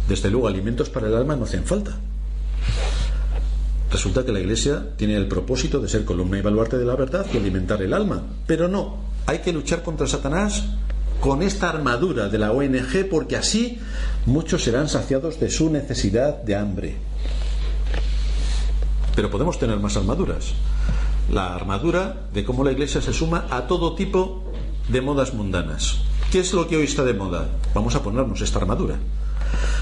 Desde 0.08 0.30
luego, 0.30 0.48
alimentos 0.48 0.88
para 0.88 1.08
el 1.08 1.16
alma 1.16 1.36
no 1.36 1.44
hacen 1.44 1.64
falta. 1.64 1.96
Resulta 3.90 4.24
que 4.24 4.32
la 4.32 4.40
Iglesia 4.40 4.84
tiene 4.96 5.16
el 5.16 5.28
propósito 5.28 5.80
de 5.80 5.88
ser 5.88 6.04
columna 6.04 6.38
y 6.38 6.42
baluarte 6.42 6.78
de 6.78 6.84
la 6.84 6.96
verdad 6.96 7.26
y 7.32 7.36
alimentar 7.36 7.80
el 7.82 7.92
alma. 7.92 8.22
Pero 8.46 8.68
no, 8.68 8.96
hay 9.26 9.38
que 9.38 9.52
luchar 9.52 9.82
contra 9.82 10.06
Satanás 10.06 10.64
con 11.20 11.42
esta 11.42 11.70
armadura 11.70 12.28
de 12.28 12.38
la 12.38 12.52
ONG 12.52 13.08
porque 13.10 13.36
así 13.36 13.78
muchos 14.26 14.64
serán 14.64 14.88
saciados 14.88 15.40
de 15.40 15.50
su 15.50 15.70
necesidad 15.70 16.42
de 16.42 16.56
hambre. 16.56 16.96
Pero 19.14 19.30
podemos 19.30 19.58
tener 19.58 19.78
más 19.78 19.96
armaduras. 19.96 20.52
La 21.32 21.54
armadura 21.54 22.28
de 22.34 22.44
cómo 22.44 22.64
la 22.64 22.72
Iglesia 22.72 23.00
se 23.00 23.12
suma 23.12 23.46
a 23.50 23.66
todo 23.66 23.94
tipo 23.94 24.44
de 24.88 25.00
modas 25.00 25.32
mundanas. 25.32 26.00
¿Qué 26.30 26.40
es 26.40 26.52
lo 26.52 26.68
que 26.68 26.76
hoy 26.76 26.84
está 26.84 27.02
de 27.02 27.14
moda? 27.14 27.48
Vamos 27.72 27.94
a 27.94 28.02
ponernos 28.02 28.40
esta 28.40 28.58
armadura. 28.58 28.98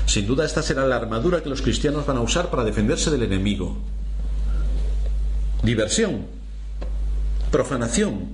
Sin 0.06 0.26
duda 0.26 0.44
esta 0.44 0.62
será 0.62 0.86
la 0.86 0.96
armadura 0.96 1.42
que 1.42 1.48
los 1.48 1.62
cristianos 1.62 2.06
van 2.06 2.16
a 2.16 2.20
usar 2.20 2.50
para 2.50 2.64
defenderse 2.64 3.10
del 3.10 3.22
enemigo. 3.22 3.76
Diversión, 5.62 6.26
profanación, 7.50 8.28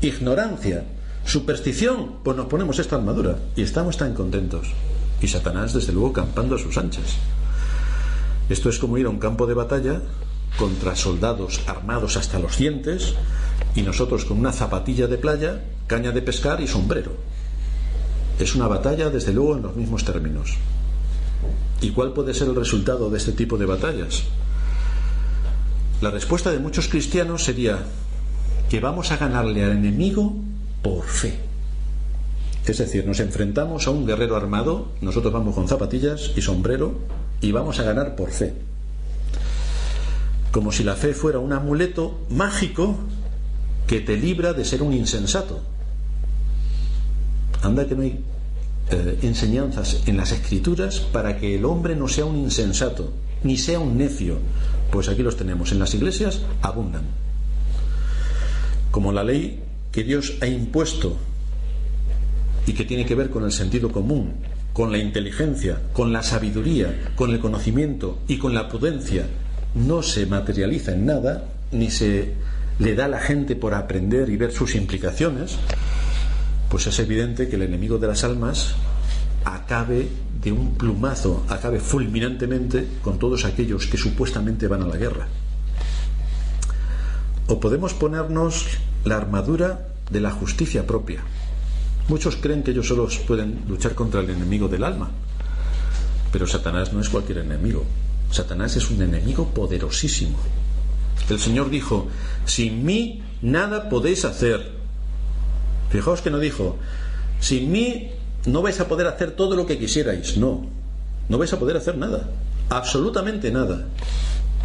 ignorancia, 0.00 0.84
superstición, 1.24 2.16
pues 2.22 2.36
nos 2.36 2.46
ponemos 2.46 2.78
esta 2.78 2.96
armadura 2.96 3.38
y 3.54 3.62
estamos 3.62 3.96
tan 3.96 4.14
contentos. 4.14 4.68
Y 5.20 5.28
Satanás, 5.28 5.74
desde 5.74 5.92
luego, 5.92 6.12
campando 6.12 6.54
a 6.54 6.58
sus 6.58 6.78
anchas. 6.78 7.16
Esto 8.48 8.70
es 8.70 8.78
como 8.78 8.96
ir 8.96 9.06
a 9.06 9.10
un 9.10 9.18
campo 9.18 9.46
de 9.46 9.54
batalla 9.54 10.00
contra 10.58 10.96
soldados 10.96 11.60
armados 11.66 12.16
hasta 12.16 12.38
los 12.38 12.56
dientes 12.56 13.14
y 13.74 13.82
nosotros 13.82 14.24
con 14.24 14.38
una 14.38 14.52
zapatilla 14.52 15.06
de 15.06 15.18
playa, 15.18 15.64
caña 15.86 16.12
de 16.12 16.22
pescar 16.22 16.60
y 16.60 16.66
sombrero. 16.66 17.12
Es 18.38 18.54
una 18.54 18.68
batalla, 18.68 19.10
desde 19.10 19.32
luego, 19.32 19.56
en 19.56 19.62
los 19.62 19.76
mismos 19.76 20.04
términos. 20.04 20.56
¿Y 21.80 21.90
cuál 21.90 22.12
puede 22.12 22.34
ser 22.34 22.48
el 22.48 22.56
resultado 22.56 23.10
de 23.10 23.18
este 23.18 23.32
tipo 23.32 23.56
de 23.56 23.66
batallas? 23.66 24.24
La 26.00 26.10
respuesta 26.10 26.50
de 26.50 26.58
muchos 26.58 26.88
cristianos 26.88 27.44
sería 27.44 27.78
que 28.68 28.80
vamos 28.80 29.10
a 29.10 29.16
ganarle 29.16 29.64
al 29.64 29.72
enemigo 29.72 30.36
por 30.82 31.04
fe. 31.04 31.38
Es 32.66 32.78
decir, 32.78 33.06
nos 33.06 33.18
enfrentamos 33.20 33.86
a 33.86 33.90
un 33.90 34.06
guerrero 34.06 34.36
armado, 34.36 34.88
nosotros 35.00 35.32
vamos 35.32 35.54
con 35.54 35.68
zapatillas 35.68 36.32
y 36.36 36.42
sombrero 36.42 36.98
y 37.40 37.50
vamos 37.50 37.80
a 37.80 37.82
ganar 37.82 38.14
por 38.14 38.30
fe. 38.30 38.54
Como 40.52 40.70
si 40.70 40.84
la 40.84 40.94
fe 40.94 41.14
fuera 41.14 41.38
un 41.38 41.52
amuleto 41.52 42.20
mágico 42.30 42.96
que 43.86 44.00
te 44.00 44.16
libra 44.16 44.52
de 44.52 44.64
ser 44.64 44.82
un 44.82 44.92
insensato. 44.92 45.62
Anda 47.62 47.86
que 47.86 47.94
no 47.94 48.02
hay 48.02 48.20
eh, 48.90 49.18
enseñanzas 49.22 50.02
en 50.06 50.16
las 50.16 50.32
escrituras 50.32 51.00
para 51.00 51.36
que 51.38 51.56
el 51.56 51.64
hombre 51.64 51.96
no 51.96 52.08
sea 52.08 52.24
un 52.24 52.38
insensato, 52.38 53.12
ni 53.42 53.56
sea 53.56 53.80
un 53.80 53.98
necio. 53.98 54.38
Pues 54.90 55.08
aquí 55.08 55.22
los 55.22 55.36
tenemos. 55.36 55.72
En 55.72 55.78
las 55.78 55.94
iglesias 55.94 56.42
abundan. 56.62 57.02
Como 58.90 59.12
la 59.12 59.24
ley 59.24 59.60
que 59.92 60.04
Dios 60.04 60.34
ha 60.40 60.46
impuesto 60.46 61.16
y 62.66 62.72
que 62.72 62.84
tiene 62.84 63.06
que 63.06 63.14
ver 63.14 63.30
con 63.30 63.44
el 63.44 63.52
sentido 63.52 63.90
común, 63.90 64.34
con 64.72 64.92
la 64.92 64.98
inteligencia, 64.98 65.80
con 65.92 66.12
la 66.12 66.22
sabiduría, 66.22 67.12
con 67.16 67.32
el 67.32 67.40
conocimiento 67.40 68.18
y 68.28 68.38
con 68.38 68.54
la 68.54 68.68
prudencia 68.68 69.26
no 69.74 70.02
se 70.02 70.26
materializa 70.26 70.92
en 70.92 71.06
nada, 71.06 71.48
ni 71.72 71.90
se 71.90 72.32
le 72.78 72.94
da 72.94 73.06
a 73.06 73.08
la 73.08 73.20
gente 73.20 73.56
por 73.56 73.74
aprender 73.74 74.28
y 74.28 74.36
ver 74.36 74.52
sus 74.52 74.74
implicaciones, 74.74 75.58
pues 76.70 76.86
es 76.86 76.98
evidente 76.98 77.48
que 77.48 77.56
el 77.56 77.62
enemigo 77.62 77.98
de 77.98 78.06
las 78.06 78.24
almas 78.24 78.74
acabe 79.44 80.08
de 80.42 80.52
un 80.52 80.74
plumazo, 80.74 81.44
acabe 81.48 81.80
fulminantemente 81.80 82.86
con 83.02 83.18
todos 83.18 83.44
aquellos 83.44 83.86
que 83.86 83.96
supuestamente 83.96 84.68
van 84.68 84.82
a 84.82 84.86
la 84.86 84.96
guerra. 84.96 85.28
O 87.46 87.60
podemos 87.60 87.94
ponernos 87.94 88.66
la 89.04 89.16
armadura 89.16 89.88
de 90.10 90.20
la 90.20 90.30
justicia 90.30 90.86
propia, 90.86 91.22
Muchos 92.08 92.36
creen 92.36 92.62
que 92.62 92.70
ellos 92.70 92.88
solos 92.88 93.18
pueden 93.18 93.64
luchar 93.68 93.94
contra 93.94 94.20
el 94.20 94.30
enemigo 94.30 94.66
del 94.66 94.82
alma, 94.82 95.10
pero 96.32 96.46
Satanás 96.46 96.94
no 96.94 97.02
es 97.02 97.10
cualquier 97.10 97.38
enemigo. 97.38 97.84
Satanás 98.30 98.76
es 98.76 98.90
un 98.90 99.02
enemigo 99.02 99.48
poderosísimo. 99.48 100.38
El 101.28 101.38
Señor 101.38 101.68
dijo, 101.68 102.08
sin 102.46 102.86
mí 102.86 103.22
nada 103.42 103.90
podéis 103.90 104.24
hacer. 104.24 104.77
Fijaos 105.90 106.20
que 106.22 106.30
no 106.30 106.38
dijo, 106.38 106.76
sin 107.40 107.70
mí 107.72 108.10
no 108.46 108.62
vais 108.62 108.80
a 108.80 108.88
poder 108.88 109.06
hacer 109.06 109.32
todo 109.32 109.56
lo 109.56 109.66
que 109.66 109.78
quisierais. 109.78 110.36
No, 110.36 110.66
no 111.28 111.38
vais 111.38 111.52
a 111.52 111.58
poder 111.58 111.76
hacer 111.76 111.96
nada, 111.96 112.30
absolutamente 112.68 113.50
nada 113.50 113.86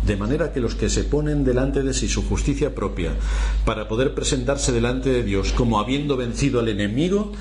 de 0.06 0.18
manera 0.18 0.52
que 0.52 0.60
los 0.60 0.76
que 0.76 0.90
se 0.90 1.04
ponen 1.04 1.44
delante 1.44 1.82
de 1.82 1.94
sí 1.94 2.10
su 2.10 2.24
justicia 2.24 2.76
propia 2.76 3.12
para 3.66 3.88
poder 3.88 4.14
presentarse 4.14 4.72
delante 4.72 5.10
de 5.10 5.24
Dios 5.24 5.54
como 5.54 5.80
habiendo 5.80 6.18
vencido 6.18 6.60
al 6.60 6.70
enemigo, 6.70 7.32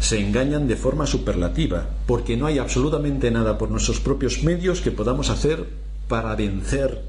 se 0.00 0.20
engañan 0.20 0.68
de 0.68 0.76
forma 0.76 1.06
superlativa, 1.06 1.90
porque 2.06 2.36
no 2.36 2.46
hay 2.46 2.58
absolutamente 2.58 3.30
nada 3.30 3.58
por 3.58 3.70
nuestros 3.70 4.00
propios 4.00 4.42
medios 4.42 4.80
que 4.80 4.90
podamos 4.90 5.28
hacer 5.28 5.66
para 6.08 6.34
vencer 6.34 7.02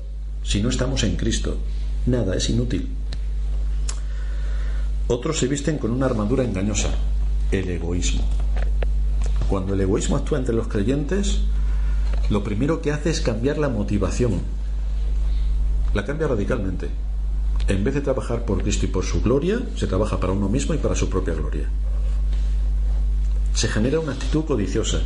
si 0.43 0.61
no 0.61 0.69
estamos 0.69 1.03
en 1.03 1.15
Cristo. 1.15 1.57
Nada, 2.05 2.35
es 2.35 2.49
inútil. 2.49 2.89
Otros 5.11 5.39
se 5.39 5.47
visten 5.47 5.79
con 5.79 5.89
una 5.89 6.05
armadura 6.05 6.43
engañosa. 6.43 6.89
el 7.51 7.67
egoísmo. 7.67 8.21
Cuando 9.49 9.73
el 9.73 9.81
egoísmo 9.81 10.15
actúa 10.15 10.37
entre 10.37 10.53
los 10.53 10.67
creyentes, 10.67 11.39
lo 12.29 12.43
primero 12.43 12.79
que 12.79 12.91
hace 12.91 13.09
es 13.09 13.19
cambiar 13.19 13.57
la 13.57 13.69
motivación. 13.69 14.39
La 15.95 16.05
cambia 16.05 16.27
radicalmente. 16.27 16.89
En 17.67 17.83
vez 17.83 17.95
de 17.95 18.01
trabajar 18.01 18.45
por 18.45 18.61
Cristo 18.61 18.85
y 18.85 18.89
por 18.89 19.03
su 19.03 19.23
gloria, 19.23 19.59
se 19.75 19.87
trabaja 19.87 20.19
para 20.19 20.33
uno 20.33 20.47
mismo 20.47 20.75
y 20.75 20.77
para 20.77 20.95
su 20.95 21.09
propia 21.09 21.33
gloria. 21.33 21.67
Se 23.55 23.67
genera 23.67 23.99
una 23.99 24.11
actitud 24.11 24.45
codiciosa. 24.45 24.99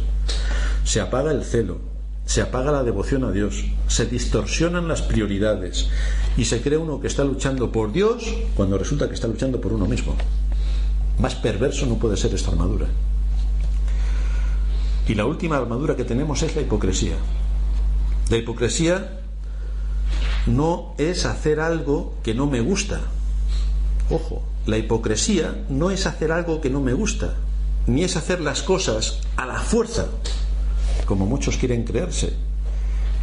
Se 0.83 0.99
apaga 0.99 1.31
el 1.31 1.45
celo, 1.45 1.79
se 2.26 2.41
apaga 2.41 2.71
la 2.71 2.84
devoción 2.84 3.24
a 3.24 3.32
Dios, 3.32 3.65
se 3.88 4.05
distorsionan 4.05 4.88
las 4.88 5.01
prioridades 5.01 5.89
y 6.38 6.45
se 6.45 6.61
cree 6.61 6.78
uno 6.78 7.01
que 7.01 7.07
está 7.07 7.24
luchando 7.24 7.71
por 7.71 7.91
Dios 7.91 8.24
cuando 8.55 8.78
resulta 8.78 9.07
que 9.07 9.13
está 9.13 9.28
luchando 9.28 9.59
por 9.59 9.74
uno 9.74 9.86
mismo. 9.86 10.15
Más 11.19 11.36
perverso 11.36 11.86
no 11.86 11.95
puede 11.95 12.17
ser 12.17 12.34
esta 12.34 12.51
armadura. 12.51 12.88
Y 15.07 15.15
la 15.15 15.26
última 15.26 15.57
armadura 15.57 15.95
que 15.95 16.05
tenemos 16.05 16.41
es 16.43 16.55
la 16.55 16.61
hipocresía. 16.61 17.15
La 18.30 18.38
hipocresía 18.38 19.19
no 20.47 20.95
es 20.97 21.26
hacer 21.26 21.59
algo 21.59 22.15
que 22.24 22.34
no 22.34 22.47
me 22.47 22.61
gusta. 22.61 23.01
Ojo, 24.09 24.43
la 24.65 24.78
hipocresía 24.78 25.65
no 25.69 25.91
es 25.91 26.05
hacer 26.05 26.32
algo 26.32 26.61
que 26.61 26.69
no 26.69 26.80
me 26.80 26.93
gusta, 26.93 27.36
ni 27.86 28.03
es 28.03 28.15
hacer 28.15 28.39
las 28.39 28.63
cosas 28.63 29.19
a 29.36 29.45
la 29.45 29.59
fuerza, 29.59 30.07
como 31.05 31.25
muchos 31.25 31.57
quieren 31.57 31.83
creerse. 31.83 32.33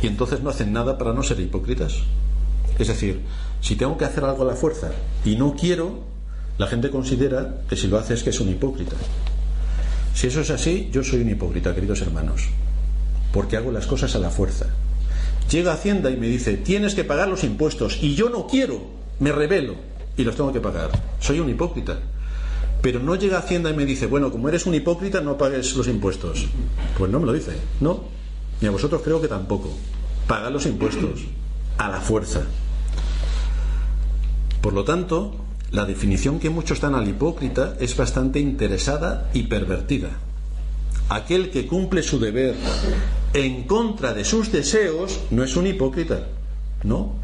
Y 0.02 0.06
entonces 0.06 0.40
no 0.40 0.50
hacen 0.50 0.72
nada 0.72 0.98
para 0.98 1.12
no 1.12 1.22
ser 1.22 1.40
hipócritas. 1.40 1.98
Es 2.78 2.88
decir, 2.88 3.20
si 3.60 3.76
tengo 3.76 3.98
que 3.98 4.04
hacer 4.04 4.24
algo 4.24 4.42
a 4.42 4.46
la 4.46 4.56
fuerza 4.56 4.90
y 5.24 5.36
no 5.36 5.54
quiero, 5.54 6.00
la 6.58 6.66
gente 6.66 6.90
considera 6.90 7.62
que 7.68 7.76
si 7.76 7.88
lo 7.88 7.98
hace 7.98 8.14
es 8.14 8.22
que 8.22 8.30
es 8.30 8.40
un 8.40 8.48
hipócrita. 8.48 8.96
Si 10.14 10.26
eso 10.26 10.40
es 10.40 10.50
así, 10.50 10.90
yo 10.92 11.02
soy 11.02 11.20
un 11.20 11.30
hipócrita, 11.30 11.74
queridos 11.74 12.02
hermanos, 12.02 12.48
porque 13.32 13.56
hago 13.56 13.72
las 13.72 13.86
cosas 13.86 14.14
a 14.14 14.18
la 14.18 14.30
fuerza. 14.30 14.66
Llega 15.50 15.72
Hacienda 15.72 16.10
y 16.10 16.16
me 16.16 16.28
dice, 16.28 16.56
tienes 16.56 16.94
que 16.94 17.04
pagar 17.04 17.28
los 17.28 17.44
impuestos, 17.44 17.98
y 18.02 18.14
yo 18.14 18.28
no 18.30 18.46
quiero, 18.46 18.82
me 19.18 19.32
revelo, 19.32 19.74
y 20.16 20.24
los 20.24 20.36
tengo 20.36 20.52
que 20.52 20.60
pagar. 20.60 20.90
Soy 21.20 21.40
un 21.40 21.48
hipócrita. 21.48 21.98
Pero 22.82 23.00
no 23.00 23.14
llega 23.14 23.38
Hacienda 23.38 23.70
y 23.70 23.74
me 23.74 23.84
dice, 23.84 24.06
bueno, 24.06 24.30
como 24.30 24.48
eres 24.48 24.66
un 24.66 24.74
hipócrita, 24.74 25.20
no 25.20 25.36
pagues 25.36 25.76
los 25.76 25.88
impuestos. 25.88 26.46
Pues 26.96 27.10
no 27.10 27.20
me 27.20 27.26
lo 27.26 27.32
dice, 27.32 27.52
no. 27.80 28.04
Ni 28.60 28.68
a 28.68 28.70
vosotros 28.70 29.02
creo 29.02 29.20
que 29.20 29.28
tampoco. 29.28 29.70
Paga 30.26 30.50
los 30.50 30.66
impuestos, 30.66 31.20
a 31.78 31.88
la 31.88 32.00
fuerza. 32.00 32.42
Por 34.62 34.72
lo 34.72 34.84
tanto, 34.84 35.34
la 35.70 35.84
definición 35.84 36.38
que 36.38 36.50
muchos 36.50 36.80
dan 36.80 36.94
al 36.94 37.08
hipócrita 37.08 37.76
es 37.80 37.96
bastante 37.96 38.40
interesada 38.40 39.30
y 39.32 39.44
pervertida. 39.44 40.10
Aquel 41.08 41.50
que 41.50 41.66
cumple 41.66 42.02
su 42.02 42.18
deber 42.18 42.54
en 43.32 43.64
contra 43.64 44.12
de 44.12 44.24
sus 44.24 44.52
deseos 44.52 45.20
no 45.30 45.44
es 45.44 45.56
un 45.56 45.66
hipócrita, 45.66 46.26
no. 46.84 47.14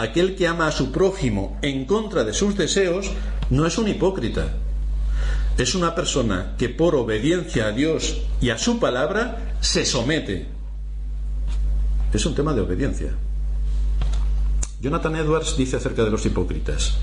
Aquel 0.00 0.34
que 0.34 0.48
ama 0.48 0.66
a 0.66 0.72
su 0.72 0.92
prójimo 0.92 1.58
en 1.60 1.84
contra 1.84 2.24
de 2.24 2.32
sus 2.32 2.56
deseos 2.56 3.10
no 3.50 3.66
es 3.66 3.76
un 3.76 3.86
hipócrita. 3.86 4.54
Es 5.58 5.74
una 5.74 5.94
persona 5.94 6.54
que 6.56 6.70
por 6.70 6.94
obediencia 6.94 7.66
a 7.66 7.72
Dios 7.72 8.22
y 8.40 8.48
a 8.48 8.56
su 8.56 8.78
palabra 8.78 9.56
se 9.60 9.84
somete. 9.84 10.46
Es 12.14 12.24
un 12.24 12.34
tema 12.34 12.54
de 12.54 12.62
obediencia. 12.62 13.12
Jonathan 14.80 15.16
Edwards 15.16 15.58
dice 15.58 15.76
acerca 15.76 16.02
de 16.02 16.10
los 16.10 16.24
hipócritas, 16.24 16.94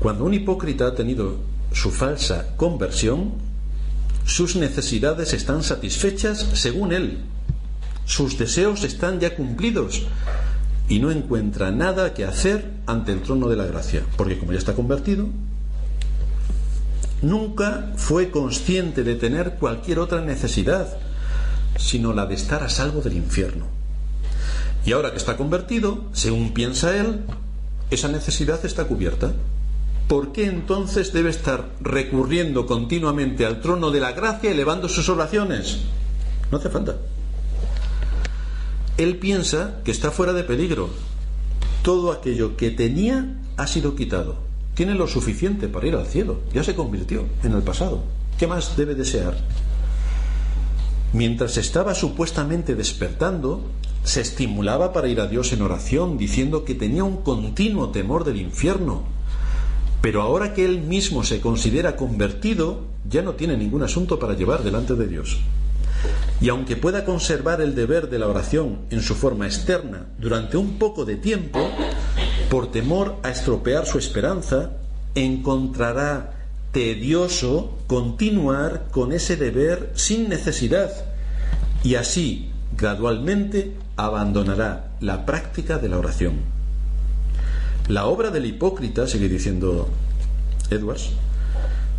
cuando 0.00 0.24
un 0.24 0.34
hipócrita 0.34 0.88
ha 0.88 0.94
tenido 0.96 1.36
su 1.70 1.92
falsa 1.92 2.56
conversión, 2.56 3.34
sus 4.24 4.56
necesidades 4.56 5.32
están 5.32 5.62
satisfechas 5.62 6.44
según 6.54 6.92
él, 6.92 7.20
sus 8.04 8.36
deseos 8.36 8.82
están 8.82 9.20
ya 9.20 9.36
cumplidos 9.36 10.08
y 10.88 10.98
no 11.00 11.10
encuentra 11.10 11.70
nada 11.70 12.14
que 12.14 12.24
hacer 12.24 12.70
ante 12.86 13.12
el 13.12 13.22
trono 13.22 13.48
de 13.48 13.56
la 13.56 13.66
gracia, 13.66 14.02
porque 14.16 14.38
como 14.38 14.52
ya 14.52 14.58
está 14.58 14.74
convertido, 14.74 15.26
nunca 17.22 17.92
fue 17.96 18.30
consciente 18.30 19.02
de 19.02 19.16
tener 19.16 19.54
cualquier 19.54 19.98
otra 19.98 20.20
necesidad, 20.20 20.96
sino 21.76 22.12
la 22.12 22.26
de 22.26 22.34
estar 22.34 22.62
a 22.62 22.68
salvo 22.68 23.00
del 23.00 23.14
infierno. 23.14 23.66
Y 24.84 24.92
ahora 24.92 25.10
que 25.10 25.16
está 25.16 25.36
convertido, 25.36 26.04
según 26.12 26.54
piensa 26.54 26.96
él, 26.96 27.24
esa 27.90 28.08
necesidad 28.08 28.64
está 28.64 28.84
cubierta. 28.84 29.32
¿Por 30.06 30.30
qué 30.30 30.46
entonces 30.46 31.12
debe 31.12 31.30
estar 31.30 31.68
recurriendo 31.80 32.66
continuamente 32.66 33.44
al 33.44 33.60
trono 33.60 33.90
de 33.90 33.98
la 33.98 34.12
gracia 34.12 34.52
elevando 34.52 34.88
sus 34.88 35.08
oraciones? 35.08 35.80
No 36.52 36.58
hace 36.58 36.70
falta. 36.70 36.96
Él 38.98 39.18
piensa 39.18 39.82
que 39.84 39.90
está 39.90 40.10
fuera 40.10 40.32
de 40.32 40.42
peligro. 40.42 40.88
Todo 41.82 42.12
aquello 42.12 42.56
que 42.56 42.70
tenía 42.70 43.36
ha 43.58 43.66
sido 43.66 43.94
quitado. 43.94 44.36
Tiene 44.74 44.94
lo 44.94 45.06
suficiente 45.06 45.68
para 45.68 45.86
ir 45.86 45.94
al 45.94 46.06
cielo. 46.06 46.40
Ya 46.54 46.64
se 46.64 46.74
convirtió 46.74 47.26
en 47.42 47.52
el 47.52 47.62
pasado. 47.62 48.04
¿Qué 48.38 48.46
más 48.46 48.76
debe 48.76 48.94
desear? 48.94 49.36
Mientras 51.12 51.58
estaba 51.58 51.94
supuestamente 51.94 52.74
despertando, 52.74 53.62
se 54.02 54.22
estimulaba 54.22 54.92
para 54.94 55.08
ir 55.08 55.20
a 55.20 55.26
Dios 55.26 55.52
en 55.52 55.62
oración, 55.62 56.16
diciendo 56.16 56.64
que 56.64 56.74
tenía 56.74 57.04
un 57.04 57.18
continuo 57.18 57.90
temor 57.90 58.24
del 58.24 58.40
infierno. 58.40 59.04
Pero 60.00 60.22
ahora 60.22 60.54
que 60.54 60.64
él 60.64 60.80
mismo 60.80 61.22
se 61.22 61.40
considera 61.40 61.96
convertido, 61.96 62.84
ya 63.08 63.22
no 63.22 63.32
tiene 63.32 63.56
ningún 63.56 63.82
asunto 63.82 64.18
para 64.18 64.34
llevar 64.34 64.62
delante 64.62 64.94
de 64.94 65.06
Dios. 65.06 65.38
Y 66.40 66.50
aunque 66.50 66.76
pueda 66.76 67.04
conservar 67.04 67.60
el 67.60 67.74
deber 67.74 68.10
de 68.10 68.18
la 68.18 68.28
oración 68.28 68.80
en 68.90 69.00
su 69.00 69.14
forma 69.14 69.46
externa 69.46 70.06
durante 70.18 70.56
un 70.56 70.78
poco 70.78 71.04
de 71.04 71.16
tiempo, 71.16 71.70
por 72.50 72.70
temor 72.70 73.16
a 73.22 73.30
estropear 73.30 73.86
su 73.86 73.98
esperanza, 73.98 74.72
encontrará 75.14 76.32
tedioso 76.72 77.78
continuar 77.86 78.88
con 78.90 79.12
ese 79.12 79.36
deber 79.36 79.90
sin 79.94 80.28
necesidad 80.28 80.90
y 81.82 81.94
así 81.94 82.50
gradualmente 82.76 83.74
abandonará 83.96 84.90
la 85.00 85.24
práctica 85.24 85.78
de 85.78 85.88
la 85.88 85.98
oración. 85.98 86.34
La 87.88 88.06
obra 88.06 88.30
del 88.30 88.46
hipócrita, 88.46 89.06
sigue 89.06 89.28
diciendo 89.28 89.88
Edwards, 90.70 91.10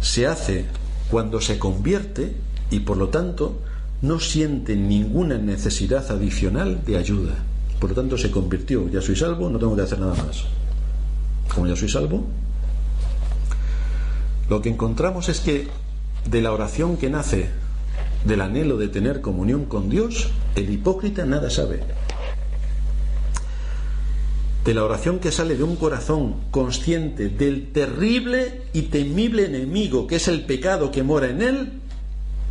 se 0.02 0.28
hace 0.28 0.66
cuando 1.10 1.42
se 1.42 1.58
convierte 1.58 2.36
y 2.70 2.82
por 2.82 2.98
lo 2.98 3.10
tanto 3.10 3.62
no 4.02 4.20
siente 4.20 4.76
ninguna 4.76 5.38
necesidad 5.38 6.10
adicional 6.12 6.84
de 6.86 6.98
ayuda. 6.98 7.36
Por 7.80 7.92
lo 7.92 7.96
tanto 7.96 8.18
se 8.18 8.32
convirtió, 8.32 8.90
ya 8.90 9.02
soy 9.02 9.16
salvo, 9.16 9.50
no 9.50 9.60
tengo 9.60 9.76
que 9.76 9.82
hacer 9.82 10.00
nada 10.00 10.16
más. 10.16 10.46
Como 11.54 11.68
ya 11.68 11.76
soy 11.76 11.90
salvo, 11.90 12.26
lo 14.50 14.62
que 14.62 14.70
encontramos 14.70 15.30
es 15.30 15.40
que 15.40 15.68
de 16.30 16.42
la 16.42 16.52
oración 16.52 16.98
que 16.98 17.10
nace 17.10 17.50
del 18.26 18.42
anhelo 18.42 18.78
de 18.78 18.88
tener 18.88 19.22
comunión 19.22 19.66
con 19.66 19.90
Dios, 19.90 20.30
el 20.56 20.70
hipócrita 20.70 21.26
nada 21.26 21.50
sabe. 21.50 21.82
De 24.66 24.74
la 24.74 24.84
oración 24.84 25.20
que 25.20 25.32
sale 25.32 25.56
de 25.56 25.64
un 25.64 25.78
corazón 25.78 26.36
consciente 26.52 27.30
del 27.30 27.72
terrible 27.72 28.64
y 28.74 28.84
temible 28.84 29.46
enemigo 29.46 30.08
que 30.08 30.18
es 30.18 30.28
el 30.28 30.46
pecado 30.46 30.92
que 30.92 31.04
mora 31.04 31.30
en 31.30 31.42
él, 31.42 31.72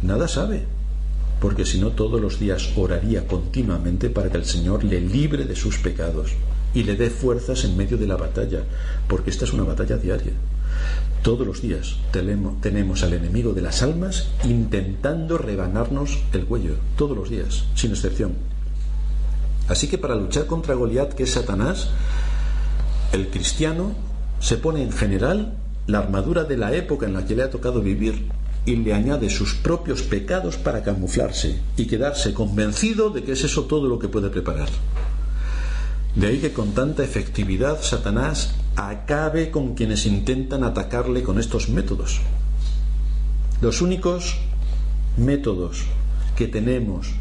nada 0.03 0.27
sabe. 0.27 0.76
Porque 1.41 1.67
si 1.67 1.79
no 1.79 1.91
todos 1.91 2.21
los 2.21 2.39
días 2.39 2.71
oraría 2.77 3.27
continuamente 3.27 4.11
para 4.11 4.31
que 4.31 4.39
el 4.39 4.45
Señor 4.45 4.85
le 4.85 5.01
libre 5.01 5.45
de 5.45 5.57
sus 5.57 5.79
pecados 5.79 6.33
y 6.75 6.83
le 6.83 6.97
dé 6.97 7.11
fuerzas 7.11 7.65
en 7.65 7.77
medio 7.77 7.97
de 7.97 8.07
la 8.07 8.17
batalla, 8.17 8.63
porque 9.09 9.31
esta 9.31 9.45
es 9.45 9.53
una 9.53 9.65
batalla 9.65 9.97
diaria. 9.97 10.33
Todos 11.23 11.47
los 11.47 11.63
días 11.63 11.97
tenemos 12.13 13.03
al 13.03 13.15
enemigo 13.15 13.53
de 13.53 13.63
las 13.63 13.83
almas 13.83 14.29
intentando 14.45 15.39
rebanarnos 15.39 16.21
el 16.33 16.45
cuello, 16.45 16.77
todos 16.97 17.17
los 17.17 17.31
días, 17.31 17.65
sin 17.75 17.91
excepción. 17.91 18.35
Así 19.69 19.89
que 19.89 19.99
para 19.99 20.15
luchar 20.15 20.47
contra 20.47 20.75
Goliat, 20.75 21.15
que 21.15 21.25
es 21.25 21.33
Satanás, 21.33 21.89
el 23.13 23.29
cristiano 23.29 23.93
se 24.39 24.57
pone 24.57 24.83
en 24.83 24.93
general 24.93 25.55
la 25.87 25.99
armadura 25.99 26.45
de 26.45 26.57
la 26.57 26.75
época 26.75 27.07
en 27.07 27.15
la 27.15 27.25
que 27.25 27.35
le 27.35 27.43
ha 27.43 27.51
tocado 27.51 27.81
vivir 27.81 28.29
y 28.67 28.75
le 28.77 28.93
añade 28.93 29.31
sus 29.31 29.55
propios 29.55 30.03
pecados 30.03 30.57
para 30.57 30.83
camuflarse 30.83 31.61
y 31.77 31.87
quedarse 31.87 32.35
convencido 32.35 33.11
de 33.11 33.23
que 33.23 33.33
es 33.33 33.45
eso 33.45 33.65
todo 33.65 33.89
lo 33.89 33.99
que 33.99 34.09
puede 34.09 34.29
preparar. 34.29 34.69
De 36.17 36.27
ahí 36.27 36.39
que 36.39 36.53
con 36.53 36.73
tanta 36.73 37.05
efectividad 37.05 37.81
Satanás 37.81 38.55
acabe 38.75 39.51
con 39.51 39.75
quienes 39.75 40.05
intentan 40.05 40.65
atacarle 40.65 41.23
con 41.23 41.39
estos 41.39 41.69
métodos. 41.69 42.21
Los 43.61 43.81
únicos 43.81 44.37
métodos 45.17 45.85
que 46.37 46.49
tenemos 46.49 47.15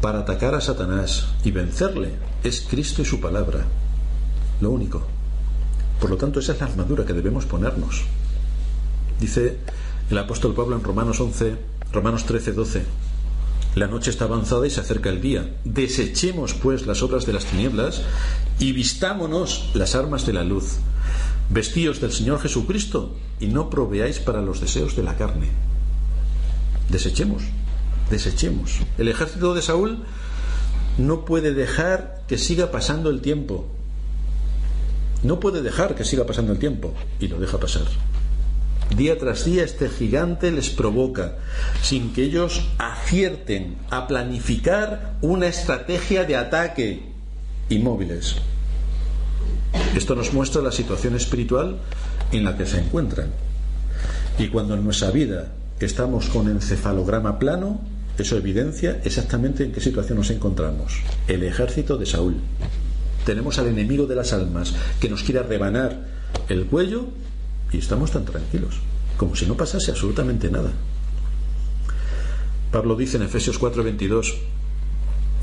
para 0.00 0.20
atacar 0.20 0.54
a 0.54 0.60
Satanás 0.60 1.26
y 1.44 1.50
vencerle 1.50 2.12
es 2.44 2.60
Cristo 2.60 3.02
y 3.02 3.04
su 3.04 3.20
palabra. 3.20 3.64
Lo 4.60 4.70
único. 4.70 5.02
Por 6.00 6.10
lo 6.10 6.16
tanto, 6.16 6.40
esa 6.40 6.52
es 6.52 6.60
la 6.60 6.66
armadura 6.66 7.04
que 7.04 7.12
debemos 7.12 7.46
ponernos. 7.46 8.04
Dice 9.20 9.58
el 10.10 10.18
apóstol 10.18 10.54
Pablo 10.54 10.76
en 10.76 10.84
Romanos 10.84 11.20
11, 11.20 11.56
Romanos 11.92 12.24
13, 12.24 12.52
12. 12.52 12.82
La 13.74 13.86
noche 13.86 14.10
está 14.10 14.26
avanzada 14.26 14.66
y 14.66 14.70
se 14.70 14.80
acerca 14.80 15.08
el 15.08 15.22
día. 15.22 15.54
Desechemos, 15.64 16.52
pues, 16.52 16.86
las 16.86 17.02
obras 17.02 17.24
de 17.24 17.32
las 17.32 17.46
tinieblas 17.46 18.02
y 18.58 18.72
vistámonos 18.72 19.70
las 19.74 19.94
armas 19.94 20.26
de 20.26 20.34
la 20.34 20.44
luz. 20.44 20.76
Vestíos 21.48 22.00
del 22.00 22.12
Señor 22.12 22.40
Jesucristo 22.40 23.14
y 23.40 23.46
no 23.46 23.70
proveáis 23.70 24.18
para 24.18 24.42
los 24.42 24.60
deseos 24.60 24.94
de 24.96 25.02
la 25.02 25.16
carne. 25.16 25.48
Desechemos, 26.90 27.42
desechemos. 28.10 28.80
El 28.98 29.08
ejército 29.08 29.54
de 29.54 29.62
Saúl 29.62 30.04
no 30.98 31.24
puede 31.24 31.54
dejar 31.54 32.22
que 32.28 32.36
siga 32.36 32.70
pasando 32.70 33.08
el 33.08 33.22
tiempo. 33.22 33.66
No 35.22 35.40
puede 35.40 35.62
dejar 35.62 35.94
que 35.94 36.04
siga 36.04 36.26
pasando 36.26 36.52
el 36.52 36.58
tiempo 36.58 36.92
y 37.18 37.28
lo 37.28 37.38
deja 37.38 37.58
pasar. 37.58 37.84
Día 38.96 39.18
tras 39.18 39.46
día 39.46 39.64
este 39.64 39.88
gigante 39.88 40.50
les 40.50 40.68
provoca, 40.68 41.36
sin 41.82 42.12
que 42.12 42.24
ellos 42.24 42.68
acierten 42.78 43.76
a 43.90 44.06
planificar 44.06 45.16
una 45.22 45.46
estrategia 45.46 46.24
de 46.24 46.36
ataque 46.36 47.02
inmóviles. 47.70 48.36
Esto 49.96 50.14
nos 50.14 50.34
muestra 50.34 50.60
la 50.60 50.72
situación 50.72 51.16
espiritual 51.16 51.78
en 52.32 52.44
la 52.44 52.56
que 52.56 52.66
se 52.66 52.80
encuentran. 52.80 53.30
Y 54.38 54.48
cuando 54.48 54.74
en 54.74 54.84
nuestra 54.84 55.10
vida 55.10 55.52
estamos 55.80 56.28
con 56.28 56.48
encefalograma 56.48 57.38
plano, 57.38 57.80
eso 58.18 58.36
evidencia 58.36 59.00
exactamente 59.04 59.64
en 59.64 59.72
qué 59.72 59.80
situación 59.80 60.18
nos 60.18 60.30
encontramos. 60.30 61.00
El 61.28 61.44
ejército 61.44 61.96
de 61.96 62.04
Saúl. 62.04 62.36
Tenemos 63.24 63.58
al 63.58 63.68
enemigo 63.68 64.06
de 64.06 64.16
las 64.16 64.34
almas 64.34 64.74
que 65.00 65.08
nos 65.08 65.22
quiere 65.22 65.42
rebanar 65.42 65.98
el 66.48 66.66
cuello 66.66 67.08
y 67.72 67.78
estamos 67.78 68.10
tan 68.10 68.24
tranquilos, 68.24 68.76
como 69.16 69.36
si 69.36 69.46
no 69.46 69.56
pasase 69.56 69.90
absolutamente 69.90 70.50
nada. 70.50 70.70
Pablo 72.70 72.96
dice 72.96 73.16
en 73.16 73.24
Efesios 73.24 73.58
4:22, 73.58 74.34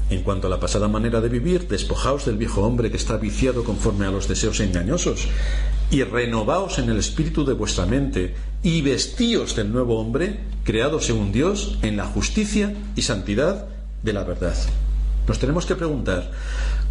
en 0.09 0.23
cuanto 0.23 0.47
a 0.47 0.49
la 0.49 0.59
pasada 0.59 0.87
manera 0.87 1.21
de 1.21 1.29
vivir, 1.29 1.67
despojaos 1.67 2.25
del 2.25 2.37
viejo 2.37 2.61
hombre 2.63 2.89
que 2.89 2.97
está 2.97 3.17
viciado 3.17 3.63
conforme 3.63 4.07
a 4.07 4.11
los 4.11 4.27
deseos 4.27 4.59
engañosos, 4.59 5.27
y 5.91 6.03
renovaos 6.03 6.79
en 6.79 6.89
el 6.89 6.97
espíritu 6.97 7.45
de 7.45 7.53
vuestra 7.53 7.85
mente, 7.85 8.33
y 8.63 8.81
vestíos 8.81 9.55
del 9.55 9.71
nuevo 9.71 9.99
hombre, 9.99 10.39
creado 10.63 10.99
según 10.99 11.31
Dios, 11.31 11.77
en 11.83 11.97
la 11.97 12.05
justicia 12.05 12.75
y 12.95 13.03
santidad 13.03 13.67
de 14.01 14.13
la 14.13 14.23
verdad. 14.23 14.55
Nos 15.27 15.37
tenemos 15.37 15.67
que 15.67 15.75
preguntar, 15.75 16.31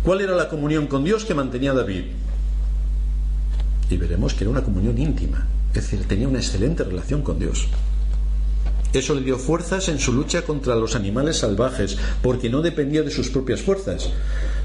¿cuál 0.04 0.20
era 0.20 0.36
la 0.36 0.48
comunión 0.48 0.86
con 0.86 1.02
Dios 1.02 1.24
que 1.24 1.34
mantenía 1.34 1.72
David? 1.72 2.04
Y 3.90 3.96
veremos 3.96 4.34
que 4.34 4.44
era 4.44 4.50
una 4.50 4.62
comunión 4.62 4.98
íntima, 4.98 5.46
es 5.68 5.74
decir, 5.74 6.06
tenía 6.06 6.28
una 6.28 6.38
excelente 6.38 6.84
relación 6.84 7.22
con 7.22 7.38
Dios. 7.38 7.68
Eso 8.92 9.14
le 9.14 9.20
dio 9.20 9.38
fuerzas 9.38 9.88
en 9.88 9.98
su 9.98 10.14
lucha 10.14 10.42
contra 10.42 10.74
los 10.74 10.96
animales 10.96 11.38
salvajes, 11.38 11.98
porque 12.22 12.48
no 12.48 12.62
dependía 12.62 13.02
de 13.02 13.10
sus 13.10 13.28
propias 13.28 13.60
fuerzas. 13.60 14.10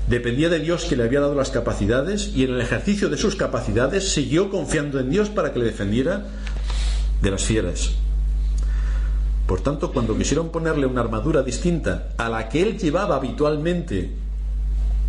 Dependía 0.08 0.48
de 0.50 0.60
Dios 0.60 0.86
que 0.86 0.96
le 0.96 1.04
había 1.04 1.20
dado 1.20 1.36
las 1.36 1.50
capacidades 1.50 2.32
y 2.34 2.44
en 2.44 2.52
el 2.52 2.62
ejercicio 2.62 3.10
de 3.10 3.18
sus 3.18 3.36
capacidades 3.36 4.14
siguió 4.14 4.50
confiando 4.50 5.00
en 5.00 5.10
Dios 5.10 5.30
para 5.30 5.52
que 5.52 5.60
le 5.60 5.66
defendiera 5.66 6.26
de 7.22 7.32
las 7.32 7.44
fieras. 7.44 7.92
Por 9.46 9.60
tanto, 9.60 9.92
cuando 9.92 10.18
quisieron 10.18 10.50
ponerle 10.50 10.86
una 10.86 11.02
armadura 11.02 11.44
distinta 11.44 12.10
a 12.18 12.30
la 12.30 12.48
que 12.48 12.62
él 12.62 12.78
llevaba 12.78 13.18
habitualmente 13.18 14.23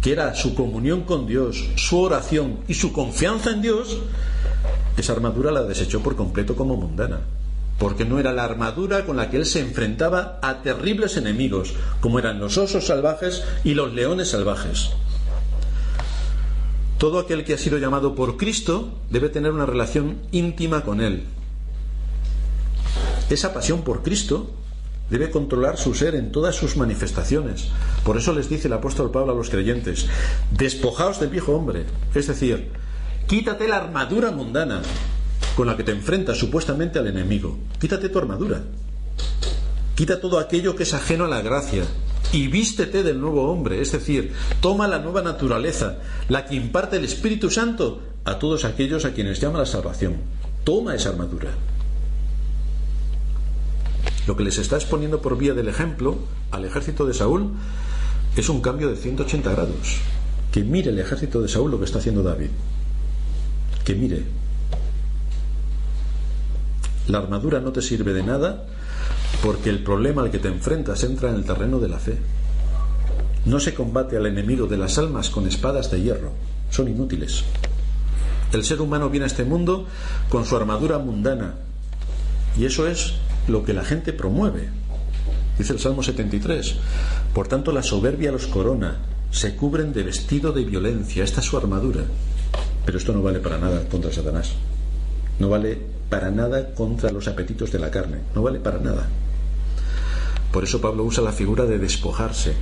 que 0.04 0.12
era 0.12 0.34
su 0.34 0.54
comunión 0.54 1.04
con 1.04 1.26
Dios, 1.26 1.64
su 1.76 1.98
oración 1.98 2.58
y 2.68 2.74
su 2.74 2.92
confianza 2.92 3.52
en 3.52 3.62
Dios, 3.62 3.96
esa 4.98 5.14
armadura 5.14 5.50
la 5.50 5.62
desechó 5.62 6.02
por 6.02 6.14
completo 6.14 6.54
como 6.56 6.76
mundana, 6.76 7.20
porque 7.78 8.04
no 8.04 8.18
era 8.18 8.34
la 8.34 8.44
armadura 8.44 9.06
con 9.06 9.16
la 9.16 9.30
que 9.30 9.38
él 9.38 9.46
se 9.46 9.60
enfrentaba 9.60 10.40
a 10.42 10.60
terribles 10.60 11.16
enemigos, 11.16 11.72
como 12.02 12.18
eran 12.18 12.38
los 12.38 12.58
osos 12.58 12.86
salvajes 12.86 13.44
y 13.64 13.72
los 13.72 13.94
leones 13.94 14.28
salvajes. 14.28 14.90
Todo 16.98 17.18
aquel 17.18 17.42
que 17.46 17.54
ha 17.54 17.58
sido 17.58 17.78
llamado 17.78 18.14
por 18.14 18.36
Cristo 18.36 18.98
debe 19.08 19.30
tener 19.30 19.52
una 19.52 19.64
relación 19.64 20.18
íntima 20.32 20.82
con 20.82 21.00
Él. 21.00 21.24
Esa 23.30 23.54
pasión 23.54 23.84
por 23.84 24.02
Cristo 24.02 24.50
debe 25.10 25.30
controlar 25.30 25.76
su 25.76 25.94
ser 25.94 26.14
en 26.14 26.32
todas 26.32 26.56
sus 26.56 26.76
manifestaciones. 26.76 27.68
Por 28.04 28.16
eso 28.16 28.32
les 28.32 28.48
dice 28.48 28.68
el 28.68 28.74
apóstol 28.74 29.10
Pablo 29.10 29.32
a 29.32 29.36
los 29.36 29.50
creyentes, 29.50 30.06
despojaos 30.50 31.20
del 31.20 31.30
viejo 31.30 31.52
hombre, 31.52 31.84
es 32.14 32.26
decir, 32.26 32.70
quítate 33.26 33.68
la 33.68 33.76
armadura 33.76 34.30
mundana 34.30 34.82
con 35.56 35.66
la 35.66 35.76
que 35.76 35.84
te 35.84 35.92
enfrentas 35.92 36.38
supuestamente 36.38 36.98
al 36.98 37.06
enemigo, 37.06 37.58
quítate 37.78 38.08
tu 38.08 38.18
armadura, 38.18 38.62
quita 39.94 40.20
todo 40.20 40.38
aquello 40.38 40.74
que 40.74 40.82
es 40.82 40.94
ajeno 40.94 41.24
a 41.24 41.28
la 41.28 41.42
gracia 41.42 41.84
y 42.32 42.48
vístete 42.48 43.02
del 43.02 43.20
nuevo 43.20 43.50
hombre, 43.50 43.80
es 43.80 43.92
decir, 43.92 44.32
toma 44.60 44.88
la 44.88 44.98
nueva 44.98 45.22
naturaleza, 45.22 45.98
la 46.28 46.46
que 46.46 46.56
imparte 46.56 46.96
el 46.96 47.04
Espíritu 47.04 47.50
Santo 47.50 48.00
a 48.24 48.38
todos 48.38 48.64
aquellos 48.64 49.04
a 49.04 49.12
quienes 49.12 49.40
llama 49.40 49.60
la 49.60 49.66
salvación. 49.66 50.16
Toma 50.64 50.94
esa 50.94 51.10
armadura. 51.10 51.50
Lo 54.26 54.36
que 54.36 54.44
les 54.44 54.58
está 54.58 54.76
exponiendo 54.76 55.20
por 55.20 55.36
vía 55.36 55.54
del 55.54 55.68
ejemplo 55.68 56.18
al 56.50 56.64
ejército 56.64 57.06
de 57.06 57.14
Saúl 57.14 57.52
es 58.36 58.48
un 58.48 58.60
cambio 58.60 58.88
de 58.88 58.96
180 58.96 59.50
grados. 59.50 59.98
Que 60.50 60.62
mire 60.62 60.90
el 60.90 60.98
ejército 60.98 61.42
de 61.42 61.48
Saúl 61.48 61.70
lo 61.70 61.78
que 61.78 61.84
está 61.84 61.98
haciendo 61.98 62.22
David. 62.22 62.50
Que 63.84 63.94
mire. 63.94 64.24
La 67.06 67.18
armadura 67.18 67.60
no 67.60 67.72
te 67.72 67.82
sirve 67.82 68.14
de 68.14 68.22
nada 68.22 68.64
porque 69.42 69.68
el 69.68 69.82
problema 69.82 70.22
al 70.22 70.30
que 70.30 70.38
te 70.38 70.48
enfrentas 70.48 71.04
entra 71.04 71.28
en 71.28 71.36
el 71.36 71.44
terreno 71.44 71.78
de 71.78 71.88
la 71.88 71.98
fe. 71.98 72.16
No 73.44 73.60
se 73.60 73.74
combate 73.74 74.16
al 74.16 74.24
enemigo 74.24 74.66
de 74.66 74.78
las 74.78 74.96
almas 74.96 75.28
con 75.28 75.46
espadas 75.46 75.90
de 75.90 76.00
hierro. 76.00 76.32
Son 76.70 76.88
inútiles. 76.88 77.44
El 78.52 78.64
ser 78.64 78.80
humano 78.80 79.10
viene 79.10 79.24
a 79.24 79.26
este 79.26 79.44
mundo 79.44 79.86
con 80.30 80.46
su 80.46 80.56
armadura 80.56 80.98
mundana. 80.98 81.56
Y 82.56 82.64
eso 82.64 82.86
es 82.86 83.14
lo 83.48 83.64
que 83.64 83.74
la 83.74 83.84
gente 83.84 84.12
promueve. 84.12 84.68
Dice 85.58 85.72
el 85.72 85.78
Salmo 85.78 86.02
73. 86.02 86.76
Por 87.32 87.48
tanto, 87.48 87.72
la 87.72 87.82
soberbia 87.82 88.32
los 88.32 88.46
corona, 88.46 88.98
se 89.30 89.56
cubren 89.56 89.92
de 89.92 90.02
vestido 90.02 90.52
de 90.52 90.64
violencia, 90.64 91.24
esta 91.24 91.40
es 91.40 91.46
su 91.46 91.56
armadura. 91.56 92.04
Pero 92.84 92.98
esto 92.98 93.12
no 93.12 93.22
vale 93.22 93.40
para 93.40 93.58
nada 93.58 93.88
contra 93.88 94.12
Satanás. 94.12 94.52
No 95.38 95.48
vale 95.48 95.78
para 96.08 96.30
nada 96.30 96.74
contra 96.74 97.10
los 97.10 97.26
apetitos 97.28 97.72
de 97.72 97.78
la 97.78 97.90
carne. 97.90 98.18
No 98.34 98.42
vale 98.42 98.60
para 98.60 98.78
nada. 98.78 99.08
Por 100.52 100.64
eso 100.64 100.80
Pablo 100.80 101.04
usa 101.04 101.24
la 101.24 101.32
figura 101.32 101.64
de 101.64 101.78
despojarse. 101.78 102.54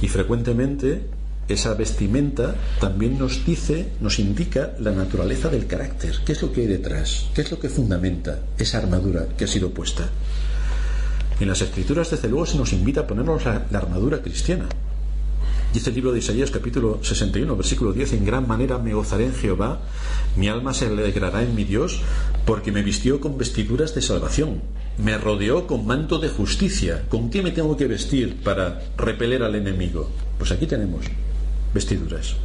Y 0.00 0.08
frecuentemente 0.08 1.06
esa 1.48 1.74
vestimenta 1.74 2.54
también 2.80 3.18
nos 3.18 3.44
dice, 3.44 3.88
nos 4.00 4.18
indica 4.18 4.74
la 4.78 4.92
naturaleza 4.92 5.48
del 5.48 5.66
carácter. 5.66 6.16
¿Qué 6.24 6.32
es 6.32 6.42
lo 6.42 6.52
que 6.52 6.62
hay 6.62 6.66
detrás? 6.66 7.26
¿Qué 7.34 7.42
es 7.42 7.50
lo 7.50 7.58
que 7.58 7.68
fundamenta 7.68 8.40
esa 8.58 8.78
armadura 8.78 9.26
que 9.36 9.44
ha 9.44 9.48
sido 9.48 9.70
puesta? 9.70 10.08
En 11.40 11.48
las 11.48 11.60
escrituras, 11.60 12.10
desde 12.10 12.28
luego, 12.28 12.46
se 12.46 12.58
nos 12.58 12.72
invita 12.72 13.00
a 13.00 13.06
ponernos 13.06 13.44
la, 13.44 13.66
armadura 13.72 14.22
cristiana. 14.22 14.68
Dice 15.74 15.88
el 15.88 15.96
libro 15.96 16.12
de 16.12 16.18
Isaías 16.18 16.50
capítulo 16.50 17.02
61, 17.02 17.56
versículo 17.56 17.92
10, 17.92 18.12
en 18.12 18.26
gran 18.26 18.46
manera 18.46 18.78
me 18.78 18.92
gozaré 18.92 19.24
en 19.24 19.34
Jehová, 19.34 19.80
mi 20.36 20.48
alma 20.48 20.74
se 20.74 20.86
alegrará 20.86 21.42
en 21.42 21.54
mi 21.54 21.64
Dios, 21.64 22.00
porque 22.44 22.70
me 22.70 22.82
vistió 22.82 23.20
con 23.20 23.38
vestiduras 23.38 23.94
de 23.94 24.02
salvación, 24.02 24.60
me 24.98 25.16
rodeó 25.16 25.66
con 25.66 25.86
manto 25.86 26.18
de 26.18 26.28
justicia. 26.28 27.04
¿Con 27.08 27.30
qué 27.30 27.42
me 27.42 27.50
tengo 27.50 27.76
que 27.76 27.86
vestir 27.86 28.36
para 28.44 28.82
repeler 28.98 29.42
al 29.42 29.54
enemigo? 29.54 30.10
Pues 30.38 30.52
aquí 30.52 30.66
tenemos 30.66 31.06
vestiduras. 31.74 32.36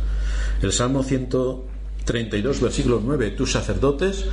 El 0.61 0.71
Salmo 0.71 1.03
132, 1.03 2.61
versículo 2.61 3.01
9, 3.03 3.31
tus 3.31 3.51
sacerdotes 3.51 4.25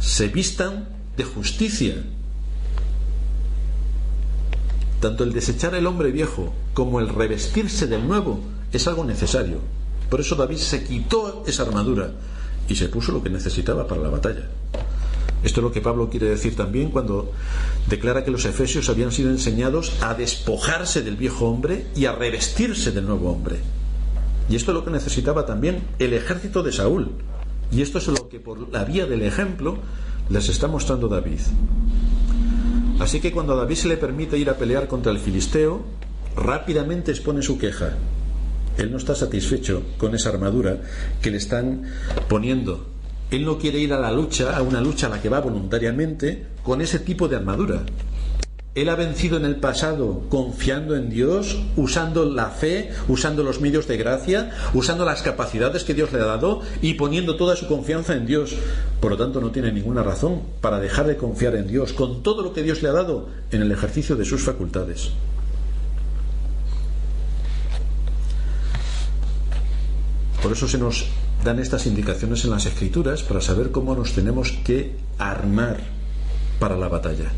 se 0.00 0.28
vistan 0.28 0.88
de 1.16 1.24
justicia. 1.24 1.96
Tanto 5.00 5.24
el 5.24 5.32
desechar 5.32 5.74
el 5.74 5.86
hombre 5.86 6.12
viejo 6.12 6.54
como 6.74 7.00
el 7.00 7.08
revestirse 7.08 7.86
del 7.86 8.06
nuevo 8.06 8.40
es 8.72 8.86
algo 8.86 9.04
necesario. 9.04 9.58
Por 10.08 10.20
eso 10.20 10.36
David 10.36 10.58
se 10.58 10.84
quitó 10.84 11.42
esa 11.46 11.64
armadura 11.64 12.12
y 12.68 12.76
se 12.76 12.88
puso 12.88 13.12
lo 13.12 13.22
que 13.22 13.30
necesitaba 13.30 13.86
para 13.86 14.02
la 14.02 14.10
batalla. 14.10 14.48
Esto 15.42 15.58
es 15.60 15.64
lo 15.64 15.72
que 15.72 15.80
Pablo 15.80 16.08
quiere 16.08 16.26
decir 16.26 16.54
también 16.54 16.90
cuando 16.90 17.32
declara 17.88 18.24
que 18.24 18.30
los 18.30 18.44
efesios 18.44 18.88
habían 18.88 19.10
sido 19.10 19.30
enseñados 19.30 19.92
a 20.00 20.14
despojarse 20.14 21.02
del 21.02 21.16
viejo 21.16 21.48
hombre 21.48 21.86
y 21.96 22.04
a 22.04 22.12
revestirse 22.12 22.92
del 22.92 23.06
nuevo 23.06 23.32
hombre. 23.32 23.56
Y 24.48 24.56
esto 24.56 24.72
es 24.72 24.74
lo 24.74 24.84
que 24.84 24.90
necesitaba 24.90 25.46
también 25.46 25.82
el 25.98 26.12
ejército 26.12 26.62
de 26.62 26.72
Saúl. 26.72 27.12
Y 27.70 27.82
esto 27.82 27.98
es 27.98 28.08
lo 28.08 28.28
que 28.28 28.40
por 28.40 28.70
la 28.70 28.84
vía 28.84 29.06
del 29.06 29.22
ejemplo 29.22 29.78
les 30.28 30.48
está 30.48 30.68
mostrando 30.68 31.08
David. 31.08 31.40
Así 33.00 33.20
que 33.20 33.32
cuando 33.32 33.56
David 33.56 33.76
se 33.76 33.88
le 33.88 33.96
permite 33.96 34.38
ir 34.38 34.50
a 34.50 34.56
pelear 34.56 34.88
contra 34.88 35.10
el 35.10 35.18
filisteo, 35.18 35.82
rápidamente 36.36 37.10
expone 37.10 37.42
su 37.42 37.58
queja. 37.58 37.96
Él 38.78 38.90
no 38.90 38.96
está 38.96 39.14
satisfecho 39.14 39.82
con 39.98 40.14
esa 40.14 40.30
armadura 40.30 40.80
que 41.20 41.30
le 41.30 41.36
están 41.36 41.82
poniendo 42.28 42.86
Él 43.30 43.44
no 43.44 43.58
quiere 43.58 43.78
ir 43.78 43.92
a 43.92 43.98
la 43.98 44.12
lucha, 44.12 44.56
a 44.56 44.62
una 44.62 44.80
lucha 44.80 45.06
a 45.06 45.10
la 45.10 45.20
que 45.20 45.28
va 45.28 45.40
voluntariamente, 45.40 46.46
con 46.62 46.80
ese 46.80 46.98
tipo 46.98 47.28
de 47.28 47.36
armadura. 47.36 47.82
Él 48.74 48.88
ha 48.88 48.94
vencido 48.94 49.36
en 49.36 49.44
el 49.44 49.56
pasado 49.56 50.22
confiando 50.30 50.96
en 50.96 51.10
Dios, 51.10 51.58
usando 51.76 52.24
la 52.24 52.48
fe, 52.48 52.90
usando 53.06 53.42
los 53.42 53.60
medios 53.60 53.86
de 53.86 53.98
gracia, 53.98 54.50
usando 54.72 55.04
las 55.04 55.20
capacidades 55.20 55.84
que 55.84 55.92
Dios 55.92 56.10
le 56.12 56.20
ha 56.20 56.24
dado 56.24 56.62
y 56.80 56.94
poniendo 56.94 57.36
toda 57.36 57.54
su 57.54 57.66
confianza 57.66 58.14
en 58.14 58.24
Dios. 58.24 58.54
Por 58.98 59.10
lo 59.10 59.18
tanto, 59.18 59.42
no 59.42 59.50
tiene 59.50 59.72
ninguna 59.72 60.02
razón 60.02 60.40
para 60.62 60.80
dejar 60.80 61.06
de 61.06 61.18
confiar 61.18 61.54
en 61.54 61.68
Dios 61.68 61.92
con 61.92 62.22
todo 62.22 62.42
lo 62.42 62.54
que 62.54 62.62
Dios 62.62 62.82
le 62.82 62.88
ha 62.88 62.92
dado 62.92 63.28
en 63.50 63.60
el 63.60 63.72
ejercicio 63.72 64.16
de 64.16 64.24
sus 64.24 64.42
facultades. 64.42 65.10
Por 70.42 70.50
eso 70.50 70.66
se 70.66 70.78
nos 70.78 71.04
dan 71.44 71.58
estas 71.58 71.84
indicaciones 71.86 72.44
en 72.44 72.50
las 72.50 72.64
escrituras 72.64 73.22
para 73.22 73.42
saber 73.42 73.70
cómo 73.70 73.94
nos 73.94 74.14
tenemos 74.14 74.52
que 74.64 74.96
armar 75.18 75.76
para 76.58 76.78
la 76.78 76.88
batalla. 76.88 77.30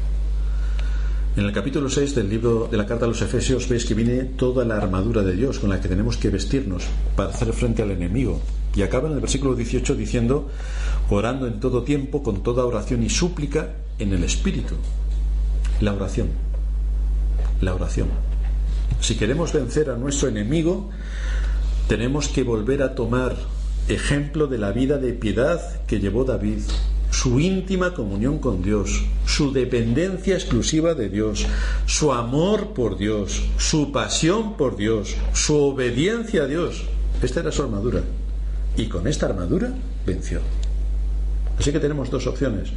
En 1.36 1.44
el 1.44 1.52
capítulo 1.52 1.90
6 1.90 2.14
del 2.14 2.30
libro 2.30 2.68
de 2.70 2.76
la 2.76 2.86
carta 2.86 3.06
a 3.06 3.08
los 3.08 3.20
Efesios 3.20 3.68
veis 3.68 3.84
que 3.84 3.94
viene 3.94 4.22
toda 4.22 4.64
la 4.64 4.76
armadura 4.76 5.22
de 5.22 5.34
Dios 5.34 5.58
con 5.58 5.68
la 5.68 5.80
que 5.80 5.88
tenemos 5.88 6.16
que 6.16 6.30
vestirnos 6.30 6.84
para 7.16 7.30
hacer 7.30 7.52
frente 7.52 7.82
al 7.82 7.90
enemigo. 7.90 8.40
Y 8.76 8.82
acaba 8.82 9.08
en 9.08 9.14
el 9.14 9.20
versículo 9.20 9.56
18 9.56 9.96
diciendo, 9.96 10.48
orando 11.10 11.48
en 11.48 11.58
todo 11.58 11.82
tiempo, 11.82 12.22
con 12.22 12.44
toda 12.44 12.64
oración 12.64 13.02
y 13.02 13.10
súplica 13.10 13.70
en 13.98 14.12
el 14.12 14.22
Espíritu. 14.22 14.76
La 15.80 15.92
oración. 15.92 16.28
La 17.60 17.74
oración. 17.74 18.10
Si 19.00 19.16
queremos 19.16 19.52
vencer 19.52 19.90
a 19.90 19.96
nuestro 19.96 20.28
enemigo, 20.28 20.90
tenemos 21.88 22.28
que 22.28 22.44
volver 22.44 22.80
a 22.80 22.94
tomar 22.94 23.34
ejemplo 23.88 24.46
de 24.46 24.58
la 24.58 24.70
vida 24.70 24.98
de 24.98 25.12
piedad 25.12 25.82
que 25.88 25.98
llevó 25.98 26.24
David 26.24 26.60
su 27.14 27.38
íntima 27.38 27.94
comunión 27.94 28.38
con 28.40 28.60
Dios, 28.60 29.04
su 29.24 29.52
dependencia 29.52 30.34
exclusiva 30.34 30.94
de 30.94 31.08
Dios, 31.08 31.46
su 31.86 32.12
amor 32.12 32.74
por 32.74 32.98
Dios, 32.98 33.44
su 33.56 33.92
pasión 33.92 34.56
por 34.56 34.76
Dios, 34.76 35.14
su 35.32 35.56
obediencia 35.56 36.42
a 36.42 36.46
Dios. 36.46 36.82
Esta 37.22 37.40
era 37.40 37.52
su 37.52 37.62
armadura. 37.62 38.02
Y 38.76 38.86
con 38.86 39.06
esta 39.06 39.26
armadura 39.26 39.72
venció. 40.04 40.40
Así 41.56 41.70
que 41.70 41.78
tenemos 41.78 42.10
dos 42.10 42.26
opciones. 42.26 42.70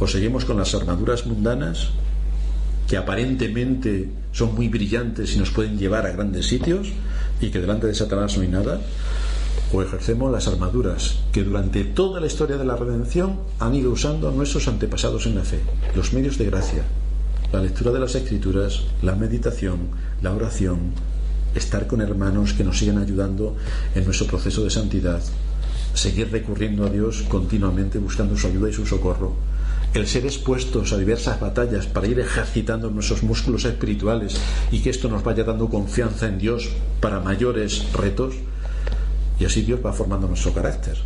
O 0.00 0.08
seguimos 0.08 0.44
con 0.44 0.56
las 0.56 0.74
armaduras 0.74 1.24
mundanas, 1.24 1.90
que 2.88 2.96
aparentemente 2.96 4.10
son 4.32 4.56
muy 4.56 4.68
brillantes 4.68 5.36
y 5.36 5.38
nos 5.38 5.50
pueden 5.50 5.78
llevar 5.78 6.04
a 6.04 6.10
grandes 6.10 6.46
sitios, 6.46 6.88
y 7.40 7.50
que 7.50 7.60
delante 7.60 7.86
de 7.86 7.94
Satanás 7.94 8.36
no 8.36 8.42
hay 8.42 8.48
nada, 8.48 8.80
o 9.72 9.82
ejercemos 9.82 10.32
las 10.32 10.48
armaduras 10.48 11.20
que 11.32 11.44
durante 11.44 11.84
toda 11.84 12.20
la 12.20 12.26
historia 12.26 12.56
de 12.56 12.64
la 12.64 12.76
redención 12.76 13.40
han 13.58 13.74
ido 13.74 13.90
usando 13.90 14.30
nuestros 14.30 14.68
antepasados 14.68 15.26
en 15.26 15.34
la 15.34 15.42
fe, 15.42 15.60
los 15.94 16.12
medios 16.12 16.38
de 16.38 16.46
gracia, 16.46 16.82
la 17.52 17.60
lectura 17.62 17.92
de 17.92 18.00
las 18.00 18.14
escrituras, 18.14 18.82
la 19.02 19.14
meditación, 19.14 19.88
la 20.22 20.34
oración, 20.34 20.92
estar 21.54 21.86
con 21.86 22.00
hermanos 22.00 22.52
que 22.52 22.64
nos 22.64 22.78
siguen 22.78 22.98
ayudando 22.98 23.56
en 23.94 24.04
nuestro 24.04 24.26
proceso 24.26 24.64
de 24.64 24.70
santidad, 24.70 25.22
seguir 25.94 26.30
recurriendo 26.30 26.84
a 26.84 26.90
Dios 26.90 27.24
continuamente 27.28 27.98
buscando 27.98 28.36
su 28.36 28.46
ayuda 28.46 28.68
y 28.68 28.72
su 28.72 28.86
socorro, 28.86 29.34
el 29.94 30.06
ser 30.06 30.26
expuestos 30.26 30.92
a 30.92 30.98
diversas 30.98 31.40
batallas 31.40 31.86
para 31.86 32.06
ir 32.06 32.20
ejercitando 32.20 32.90
nuestros 32.90 33.22
músculos 33.22 33.64
espirituales 33.64 34.38
y 34.70 34.80
que 34.80 34.90
esto 34.90 35.08
nos 35.08 35.24
vaya 35.24 35.44
dando 35.44 35.68
confianza 35.68 36.28
en 36.28 36.38
Dios 36.38 36.68
para 37.00 37.20
mayores 37.20 37.90
retos, 37.92 38.34
y 39.38 39.44
así 39.44 39.62
Dios 39.62 39.80
va 39.84 39.92
formando 39.92 40.26
nuestro 40.28 40.52
carácter. 40.52 40.98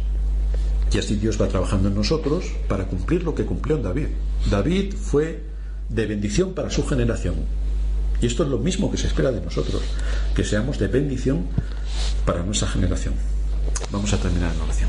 Y 0.92 0.98
así 0.98 1.16
Dios 1.16 1.40
va 1.40 1.48
trabajando 1.48 1.88
en 1.88 1.94
nosotros 1.94 2.44
para 2.68 2.86
cumplir 2.86 3.22
lo 3.24 3.34
que 3.34 3.44
cumplió 3.44 3.76
en 3.76 3.82
David. 3.82 4.08
David 4.50 4.94
fue 4.94 5.42
de 5.88 6.06
bendición 6.06 6.52
para 6.54 6.70
su 6.70 6.86
generación. 6.86 7.34
Y 8.20 8.26
esto 8.26 8.44
es 8.44 8.48
lo 8.48 8.58
mismo 8.58 8.90
que 8.90 8.98
se 8.98 9.06
espera 9.06 9.32
de 9.32 9.40
nosotros, 9.40 9.82
que 10.34 10.44
seamos 10.44 10.78
de 10.78 10.88
bendición 10.88 11.46
para 12.24 12.42
nuestra 12.42 12.68
generación. 12.68 13.14
Vamos 13.90 14.12
a 14.12 14.18
terminar 14.18 14.52
en 14.54 14.60
oración. 14.60 14.88